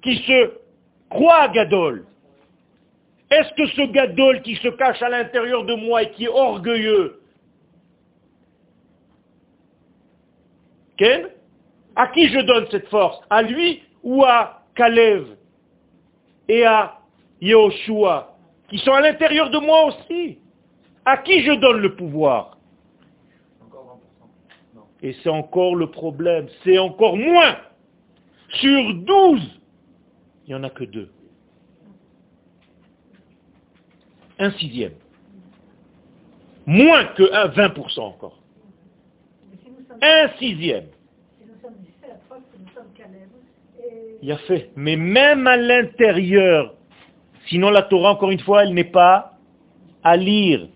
Qui 0.00 0.16
se 0.16 0.52
croit 1.10 1.48
gadol. 1.48 2.06
Est-ce 3.30 3.52
que 3.54 3.66
ce 3.66 3.92
gadol 3.92 4.42
qui 4.42 4.56
se 4.56 4.68
cache 4.68 5.02
à 5.02 5.08
l'intérieur 5.08 5.64
de 5.64 5.74
moi 5.74 6.02
et 6.02 6.10
qui 6.10 6.24
est 6.24 6.28
orgueilleux, 6.28 7.18
Ken? 10.96 11.28
À 11.96 12.08
qui 12.08 12.28
je 12.28 12.40
donne 12.40 12.66
cette 12.70 12.88
force? 12.88 13.20
À 13.28 13.42
lui 13.42 13.82
ou 14.02 14.24
à 14.24 14.62
Kalev? 14.74 15.36
Et 16.52 16.66
à 16.66 16.98
Yehoshua, 17.40 18.36
qui 18.68 18.78
sont 18.78 18.92
à 18.92 19.00
l'intérieur 19.00 19.48
de 19.48 19.58
moi 19.58 19.86
aussi 19.86 20.38
À 21.04 21.16
qui 21.16 21.42
je 21.42 21.52
donne 21.52 21.78
le 21.78 21.96
pouvoir 21.96 22.58
Et 25.02 25.16
c'est 25.22 25.30
encore 25.30 25.74
le 25.74 25.90
problème, 25.90 26.48
c'est 26.62 26.78
encore 26.78 27.16
moins. 27.16 27.56
Sur 28.60 28.94
12, 28.94 29.40
il 30.44 30.48
n'y 30.48 30.54
en 30.54 30.62
a 30.64 30.68
que 30.68 30.84
deux. 30.84 31.10
Un 34.38 34.50
sixième. 34.52 34.92
Moins 36.66 37.06
que 37.16 37.22
20% 37.22 38.00
encore. 38.00 38.38
Un 40.02 40.28
sixième. 40.38 40.88
Il 44.22 44.30
a 44.30 44.38
fait. 44.38 44.70
Mais 44.76 44.96
même 44.96 45.46
à 45.46 45.56
l'intérieur, 45.56 46.74
sinon 47.48 47.70
la 47.70 47.82
Torah, 47.82 48.12
encore 48.12 48.30
une 48.30 48.40
fois, 48.40 48.62
elle 48.62 48.72
n'est 48.72 48.84
pas 48.84 49.32
à 50.04 50.16
lire. 50.16 50.68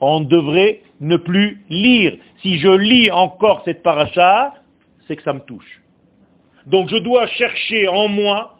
On 0.00 0.20
devrait 0.20 0.82
ne 1.00 1.16
plus 1.16 1.64
lire. 1.70 2.16
Si 2.42 2.58
je 2.58 2.68
lis 2.68 3.10
encore 3.10 3.62
cette 3.64 3.82
paracha, 3.82 4.54
c'est 5.06 5.16
que 5.16 5.22
ça 5.22 5.32
me 5.32 5.40
touche. 5.40 5.80
Donc 6.66 6.88
je 6.88 6.96
dois 6.96 7.26
chercher 7.28 7.88
en 7.88 8.08
moi 8.08 8.58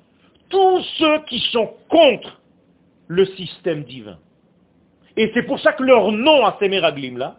tous 0.49 0.82
ceux 0.99 1.18
qui 1.26 1.41
sont 1.53 1.70
contre 1.89 2.41
le 3.09 3.26
système 3.26 3.82
divin. 3.84 4.18
Et 5.16 5.30
c'est 5.34 5.43
pour 5.43 5.59
ça 5.61 5.72
que 5.72 5.82
leur 5.82 6.12
nom 6.12 6.47
à 6.47 6.57
ces 6.61 6.68
méraglim 6.68 7.18
là, 7.18 7.36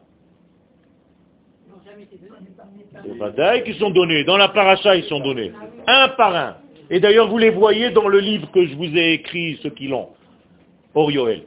les 3.05 3.63
qui 3.63 3.73
sont 3.79 3.89
donnés, 3.89 4.25
dans 4.25 4.37
la 4.37 4.49
paracha 4.49 4.95
ils 4.95 5.05
sont 5.05 5.19
donnés, 5.21 5.51
un 5.87 6.09
par 6.09 6.35
un. 6.35 6.57
Et 6.89 6.99
d'ailleurs, 6.99 7.29
vous 7.29 7.37
les 7.37 7.51
voyez 7.51 7.91
dans 7.91 8.07
le 8.07 8.19
livre 8.19 8.49
que 8.51 8.65
je 8.65 8.75
vous 8.75 8.95
ai 8.97 9.13
écrit, 9.13 9.59
ceux 9.61 9.69
qui 9.69 9.87
l'ont, 9.87 10.09
Orioel. 10.95 11.43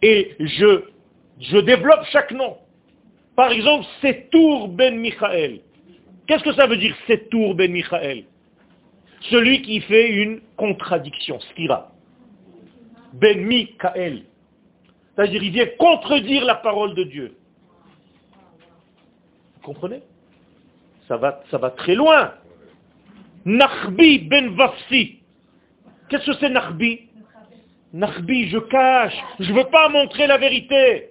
Et 0.00 0.36
je, 0.38 0.84
je 1.40 1.58
développe 1.58 2.04
chaque 2.10 2.32
nom. 2.32 2.56
Par 3.34 3.50
exemple, 3.50 3.86
Setour 4.00 4.68
ben 4.68 4.98
Michael. 5.00 5.60
Qu'est-ce 6.26 6.44
que 6.44 6.52
ça 6.52 6.66
veut 6.66 6.76
dire 6.76 6.94
Setour 7.08 7.54
ben 7.54 7.72
Michael? 7.72 8.24
Celui 9.30 9.62
qui 9.62 9.80
fait 9.80 10.08
une 10.08 10.40
contradiction, 10.56 11.40
Stira. 11.40 11.92
Ben 13.14 13.44
Michael. 13.44 14.22
C'est-à-dire, 15.14 15.42
il 15.42 15.52
vient 15.52 15.66
contredire 15.78 16.44
la 16.44 16.56
parole 16.56 16.94
de 16.94 17.04
Dieu. 17.04 17.36
Vous 19.56 19.60
comprenez? 19.62 20.02
Ça 21.08 21.16
va, 21.16 21.42
ça 21.50 21.58
va 21.58 21.70
très 21.70 21.94
loin. 21.94 22.32
Nachbi 23.44 24.20
ben 24.20 24.54
Vafsi. 24.54 25.20
Qu'est-ce 26.08 26.26
que 26.26 26.36
c'est 26.38 26.48
Nachbi 26.48 27.08
Nachbi, 27.92 28.48
je 28.48 28.58
cache, 28.58 29.16
je 29.38 29.52
ne 29.52 29.58
veux 29.58 29.68
pas 29.70 29.88
montrer 29.90 30.26
la 30.26 30.38
vérité. 30.38 31.10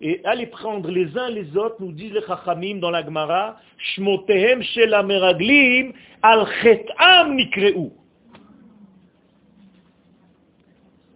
Et 0.00 0.20
allez 0.24 0.46
prendre 0.46 0.90
les 0.90 1.16
uns 1.16 1.30
les 1.30 1.56
autres, 1.56 1.76
nous 1.80 1.92
disent 1.92 2.12
les 2.12 2.22
Chachamim 2.22 2.78
dans 2.78 2.90
la 2.90 3.04
Gemara, 3.04 3.56
Shmotehem 3.78 4.62
shel 4.62 4.94
meraglim 5.04 5.92
al 6.22 6.46
chetam. 6.62 7.38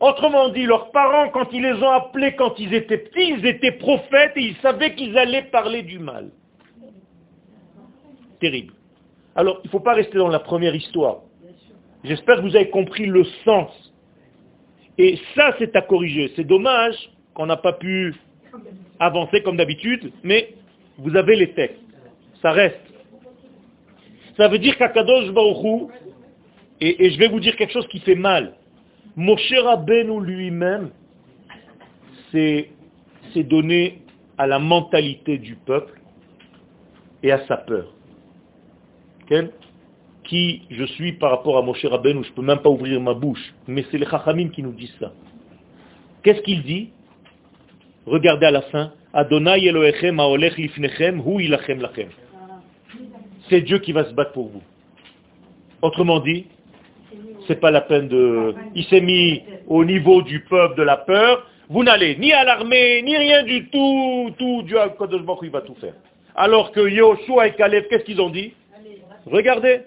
Autrement 0.01 0.49
dit, 0.49 0.65
leurs 0.65 0.91
parents, 0.93 1.29
quand 1.29 1.53
ils 1.53 1.63
les 1.63 1.75
ont 1.83 1.91
appelés 1.91 2.35
quand 2.35 2.59
ils 2.59 2.73
étaient 2.73 2.97
petits, 2.99 3.35
ils 3.37 3.47
étaient 3.47 3.73
prophètes 3.73 4.33
et 4.37 4.41
ils 4.41 4.57
savaient 4.57 4.95
qu'ils 4.95 5.17
allaient 5.19 5.43
parler 5.43 5.83
du 5.83 5.99
mal. 5.99 6.31
Terrible. 8.41 8.73
Alors, 9.37 9.61
il 9.63 9.67
ne 9.67 9.71
faut 9.71 9.81
pas 9.81 9.95
rester 9.95 10.19
dans 10.19 10.29
la 10.29 10.41
première 10.41 10.75
histoire. 10.75 11.21
J'espère 12.05 12.37
que 12.37 12.43
vous 12.43 12.57
avez 12.57 12.71
compris 12.71 13.07
le 13.07 13.25
sens. 13.45 13.71
Et 14.99 15.19
ça, 15.35 15.55
c'est 15.59 15.75
à 15.77 15.83
corriger. 15.83 16.33
C'est 16.37 16.45
dommage 16.45 16.97
qu'on 17.35 17.47
n'a 17.47 17.57
pas 17.57 17.75
pu 17.75 18.15
avancer 18.99 19.43
comme 19.43 19.57
d'habitude, 19.57 20.13
mais 20.23 20.55
vous 20.99 21.17
avez 21.17 21.37
les 21.37 21.53
textes. 21.53 21.81
Ça 22.43 22.53
reste. 22.53 22.81
Ça 24.37 24.49
veut 24.49 24.59
dire 24.59 24.77
qu'Akadosh 24.77 25.31
Baruchou, 25.33 25.91
et, 26.81 27.07
et 27.07 27.11
je 27.11 27.19
vais 27.19 27.29
vous 27.29 27.41
dire 27.41 27.57
quelque 27.57 27.73
chose 27.73 27.87
qui 27.89 28.01
fait 28.01 28.15
mal, 28.15 28.55
Moshe 29.17 29.53
Rabbeinu 29.53 30.25
lui-même 30.25 30.91
s'est 32.33 32.69
donné 33.37 34.03
à 34.39 34.47
la 34.47 34.59
mentalité 34.59 35.39
du 35.39 35.57
peuple 35.57 36.01
et 37.23 37.33
à 37.33 37.47
sa 37.47 37.59
peur. 37.59 37.93
Qui 40.25 40.63
je 40.71 40.85
suis 40.85 41.13
par 41.13 41.31
rapport 41.31 41.57
à 41.59 41.63
Moshe 41.63 41.85
Rabbeinu, 41.85 42.25
je 42.25 42.31
ne 42.31 42.35
peux 42.35 42.43
même 42.43 42.59
pas 42.59 42.69
ouvrir 42.69 43.01
ma 43.01 43.15
bouche, 43.15 43.55
mais 43.67 43.85
c'est 43.91 43.99
les 43.99 44.07
Chachamim 44.07 44.49
qui 44.49 44.63
nous 44.63 44.73
disent 44.73 44.95
ça. 45.01 45.13
Qu'est-ce 46.23 46.43
qu'il 46.43 46.63
dit? 46.63 46.91
Regardez 48.07 48.47
à 48.47 48.51
la 48.51 48.63
fin. 48.63 48.93
Adonai 49.13 49.65
Elohechem 49.67 50.21
haolech 50.21 50.57
lifnechem 50.57 51.21
hu 51.21 51.43
ilachem 51.45 51.81
lachem. 51.81 52.09
C'est 53.49 53.63
Dieu 53.63 53.79
qui 53.79 53.93
va 53.93 54.05
se 54.05 54.13
battre 54.13 54.33
pour 54.33 54.49
vous. 54.49 54.63
Autrement 55.83 56.21
dit, 56.21 56.47
c'est 57.47 57.59
pas 57.59 57.71
la 57.71 57.81
peine 57.81 58.09
de... 58.09 58.55
Il 58.75 58.85
s'est 58.85 59.01
mis 59.01 59.43
au 59.67 59.85
niveau 59.85 60.23
du 60.23 60.41
peuple 60.45 60.77
de 60.77 60.83
la 60.83 60.97
peur. 60.99 61.47
Vous 61.69 61.83
n'allez 61.83 62.17
ni 62.17 62.33
à 62.33 62.45
l'armée, 62.45 63.03
ni 63.03 63.17
rien 63.17 63.43
du 63.45 63.69
tout. 63.71 64.31
Tout, 64.39 64.63
Dieu, 64.63 64.79
il 65.43 65.51
va 65.51 65.61
tout 65.63 65.75
faire. 65.77 65.95
Alors 66.35 66.71
que 66.73 66.81
Yoshua 66.81 67.49
et 67.49 67.55
Caleb, 67.55 67.87
qu'est-ce 67.89 68.05
qu'ils 68.05 68.21
ont 68.21 68.31
dit? 68.31 68.53
Regardez. 69.27 69.83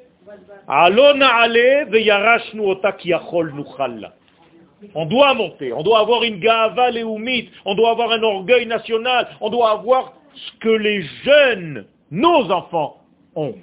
On 4.95 5.05
doit 5.05 5.33
monter, 5.33 5.71
on 5.73 5.83
doit 5.83 5.99
avoir 5.99 6.23
une 6.23 6.39
gava 6.39 6.91
léoumite, 6.91 7.49
on 7.65 7.75
doit 7.75 7.91
avoir 7.91 8.11
un 8.11 8.21
orgueil 8.21 8.65
national, 8.65 9.27
on 9.39 9.49
doit 9.49 9.71
avoir 9.71 10.13
ce 10.35 10.51
que 10.59 10.69
les 10.69 11.03
jeunes, 11.23 11.85
nos 12.11 12.51
enfants, 12.51 12.97
ont. 13.35 13.55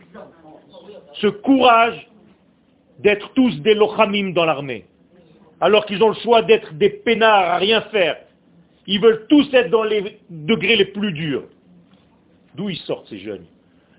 Ce 1.14 1.26
courage 1.26 2.08
d'être 3.00 3.32
tous 3.34 3.60
des 3.60 3.74
lochamim 3.74 4.32
dans 4.32 4.44
l'armée, 4.44 4.86
alors 5.60 5.84
qu'ils 5.86 6.02
ont 6.02 6.08
le 6.08 6.14
choix 6.14 6.42
d'être 6.42 6.74
des 6.74 6.90
peinards 6.90 7.50
à 7.50 7.56
rien 7.56 7.82
faire. 7.82 8.16
Ils 8.86 9.00
veulent 9.00 9.26
tous 9.28 9.48
être 9.52 9.70
dans 9.70 9.84
les 9.84 10.20
degrés 10.30 10.76
les 10.76 10.86
plus 10.86 11.12
durs. 11.12 11.44
D'où 12.54 12.70
ils 12.70 12.78
sortent 12.78 13.08
ces 13.08 13.18
jeunes? 13.18 13.44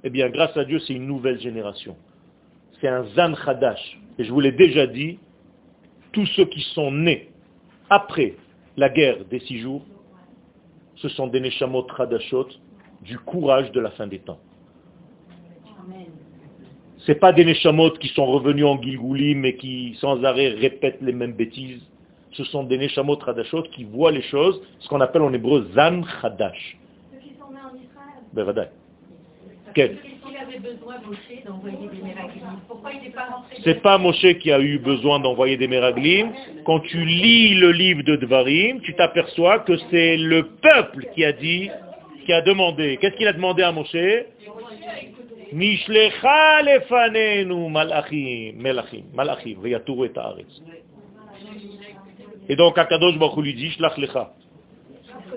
Eh 0.03 0.09
bien, 0.09 0.29
grâce 0.29 0.55
à 0.57 0.65
Dieu, 0.65 0.79
c'est 0.79 0.93
une 0.93 1.05
nouvelle 1.05 1.39
génération. 1.39 1.95
C'est 2.79 2.87
un 2.87 3.03
Zan 3.15 3.33
Khadash. 3.33 3.99
Et 4.17 4.23
je 4.23 4.31
vous 4.31 4.39
l'ai 4.39 4.51
déjà 4.51 4.87
dit, 4.87 5.19
tous 6.11 6.25
ceux 6.27 6.45
qui 6.45 6.61
sont 6.73 6.91
nés 6.91 7.29
après 7.89 8.35
la 8.77 8.89
guerre 8.89 9.25
des 9.25 9.39
six 9.39 9.59
jours, 9.59 9.83
ce 10.95 11.09
sont 11.09 11.27
des 11.27 11.39
Neshamot 11.39 11.83
Khadashot 11.83 12.47
du 13.01 13.17
courage 13.19 13.71
de 13.71 13.79
la 13.79 13.91
fin 13.91 14.07
des 14.07 14.19
temps. 14.19 14.39
Ce 16.97 17.11
pas 17.13 17.33
des 17.33 17.45
Neshamot 17.45 17.91
qui 17.91 18.09
sont 18.09 18.25
revenus 18.25 18.65
en 18.65 18.81
Gilgoulim 18.81 19.43
et 19.45 19.55
qui 19.55 19.97
sans 19.99 20.23
arrêt 20.23 20.49
répètent 20.49 21.01
les 21.01 21.13
mêmes 21.13 21.33
bêtises. 21.33 21.81
Ce 22.33 22.43
sont 22.45 22.63
des 22.63 22.77
Neshamot 22.77 23.17
Khadashot 23.17 23.63
qui 23.63 23.83
voient 23.83 24.11
les 24.11 24.21
choses, 24.21 24.61
ce 24.79 24.87
qu'on 24.87 25.01
appelle 25.01 25.21
en 25.21 25.33
hébreu 25.33 25.67
Zan 25.73 26.03
Khadash. 26.21 26.77
Ceux 27.11 27.19
qui 27.19 27.35
sont 27.37 27.51
nés 27.51 27.59
en 27.59 27.75
Israël. 27.75 28.71
Quel 29.73 29.97
c'est 33.63 33.81
pas 33.81 33.97
Moshe 33.97 34.33
qui 34.39 34.51
a 34.51 34.59
eu 34.59 34.79
besoin 34.79 35.19
d'envoyer 35.19 35.57
des 35.57 35.67
Meraglim. 35.67 36.31
Quand 36.65 36.79
tu 36.79 37.03
lis 37.03 37.55
le 37.55 37.71
livre 37.71 38.03
de 38.03 38.15
Dvarim, 38.15 38.81
tu 38.81 38.93
t'aperçois 38.95 39.59
que 39.59 39.77
c'est 39.89 40.17
le 40.17 40.47
peuple 40.61 41.07
qui 41.13 41.23
a 41.25 41.31
dit, 41.31 41.69
qui 42.25 42.33
a 42.33 42.41
demandé. 42.41 42.97
Qu'est-ce 42.99 43.15
qu'il 43.15 43.27
a 43.27 43.33
demandé 43.33 43.63
à 43.63 43.71
Moshe? 43.71 43.95
Mishlecha 45.53 46.61
lefanenu 46.63 47.69
malachim, 47.69 48.53
melachim, 48.57 49.03
malachim, 49.13 49.59
veyaturu 49.61 50.07
et 50.07 50.11
Et 52.47 52.55
donc 52.55 52.77
Akadosh 52.77 53.17
Baruch 53.17 53.43
lui 53.43 53.53
dit, 53.53 53.71
shlach 53.71 53.97
lecha. 53.97 54.33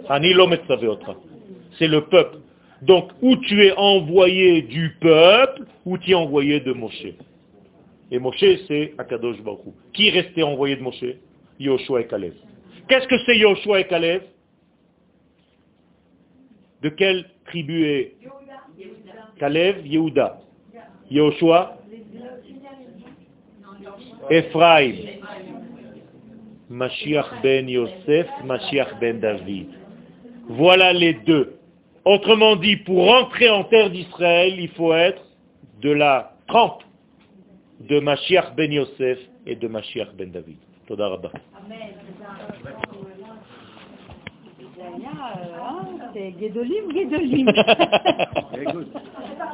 Ani 0.09 0.33
lo 0.33 0.49
C'est 1.79 1.89
le 1.89 2.03
peuple. 2.03 2.39
Donc, 2.83 3.11
où 3.23 3.37
tu 3.37 3.65
es 3.65 3.73
envoyé 3.77 4.63
du 4.63 4.97
peuple, 5.01 5.63
ou 5.85 5.97
tu 5.99 6.11
es 6.11 6.15
envoyé 6.15 6.61
de 6.61 6.73
Moshe. 6.73 7.07
Et 8.11 8.19
Moshe, 8.19 8.45
c'est 8.69 8.95
Akadosh 8.99 9.41
Baruch 9.43 9.75
Qui 9.93 10.11
restait 10.11 10.43
envoyé 10.43 10.77
de 10.77 10.83
Moshe? 10.83 11.05
Yoshua 11.59 12.01
et 12.01 12.07
Kalev. 12.07 12.35
Qu'est-ce 12.89 13.07
que 13.07 13.19
c'est 13.25 13.39
Yoshua 13.39 13.81
et 13.81 13.87
Kalev 13.87 14.23
De 16.83 16.89
quelle 16.91 17.25
tribu 17.47 17.87
est 17.87 18.17
Kalev 19.39 19.87
Yehuda. 19.87 20.41
Yoshua? 21.11 21.79
Ephraim. 24.31 24.95
Mashiach 26.69 27.43
ben 27.43 27.69
Yosef, 27.69 28.27
Mashiach 28.45 28.99
ben 29.01 29.21
David. 29.21 29.69
Voilà 30.49 30.93
les 30.93 31.15
deux. 31.15 31.54
Autrement 32.05 32.57
dit, 32.57 32.77
pour 32.77 33.07
rentrer 33.07 33.49
en 33.49 33.65
terre 33.65 33.91
d'Israël, 33.91 34.55
il 34.59 34.69
faut 34.71 34.93
être 34.93 35.23
de 35.81 35.91
la 35.91 36.33
trempe 36.47 36.83
de 37.81 37.99
Mashiach 38.01 38.55
ben 38.57 38.71
Yosef 38.73 39.19
et 39.47 39.57
de 39.57 39.69
Mashiach 39.69 40.15
ben 40.15 40.31
David. 40.31 40.59
Toda 40.87 41.09
Rabba. 41.09 41.31
C'est 46.13 46.31
Guédolim, 46.33 46.93
Guédolim. 46.93 47.47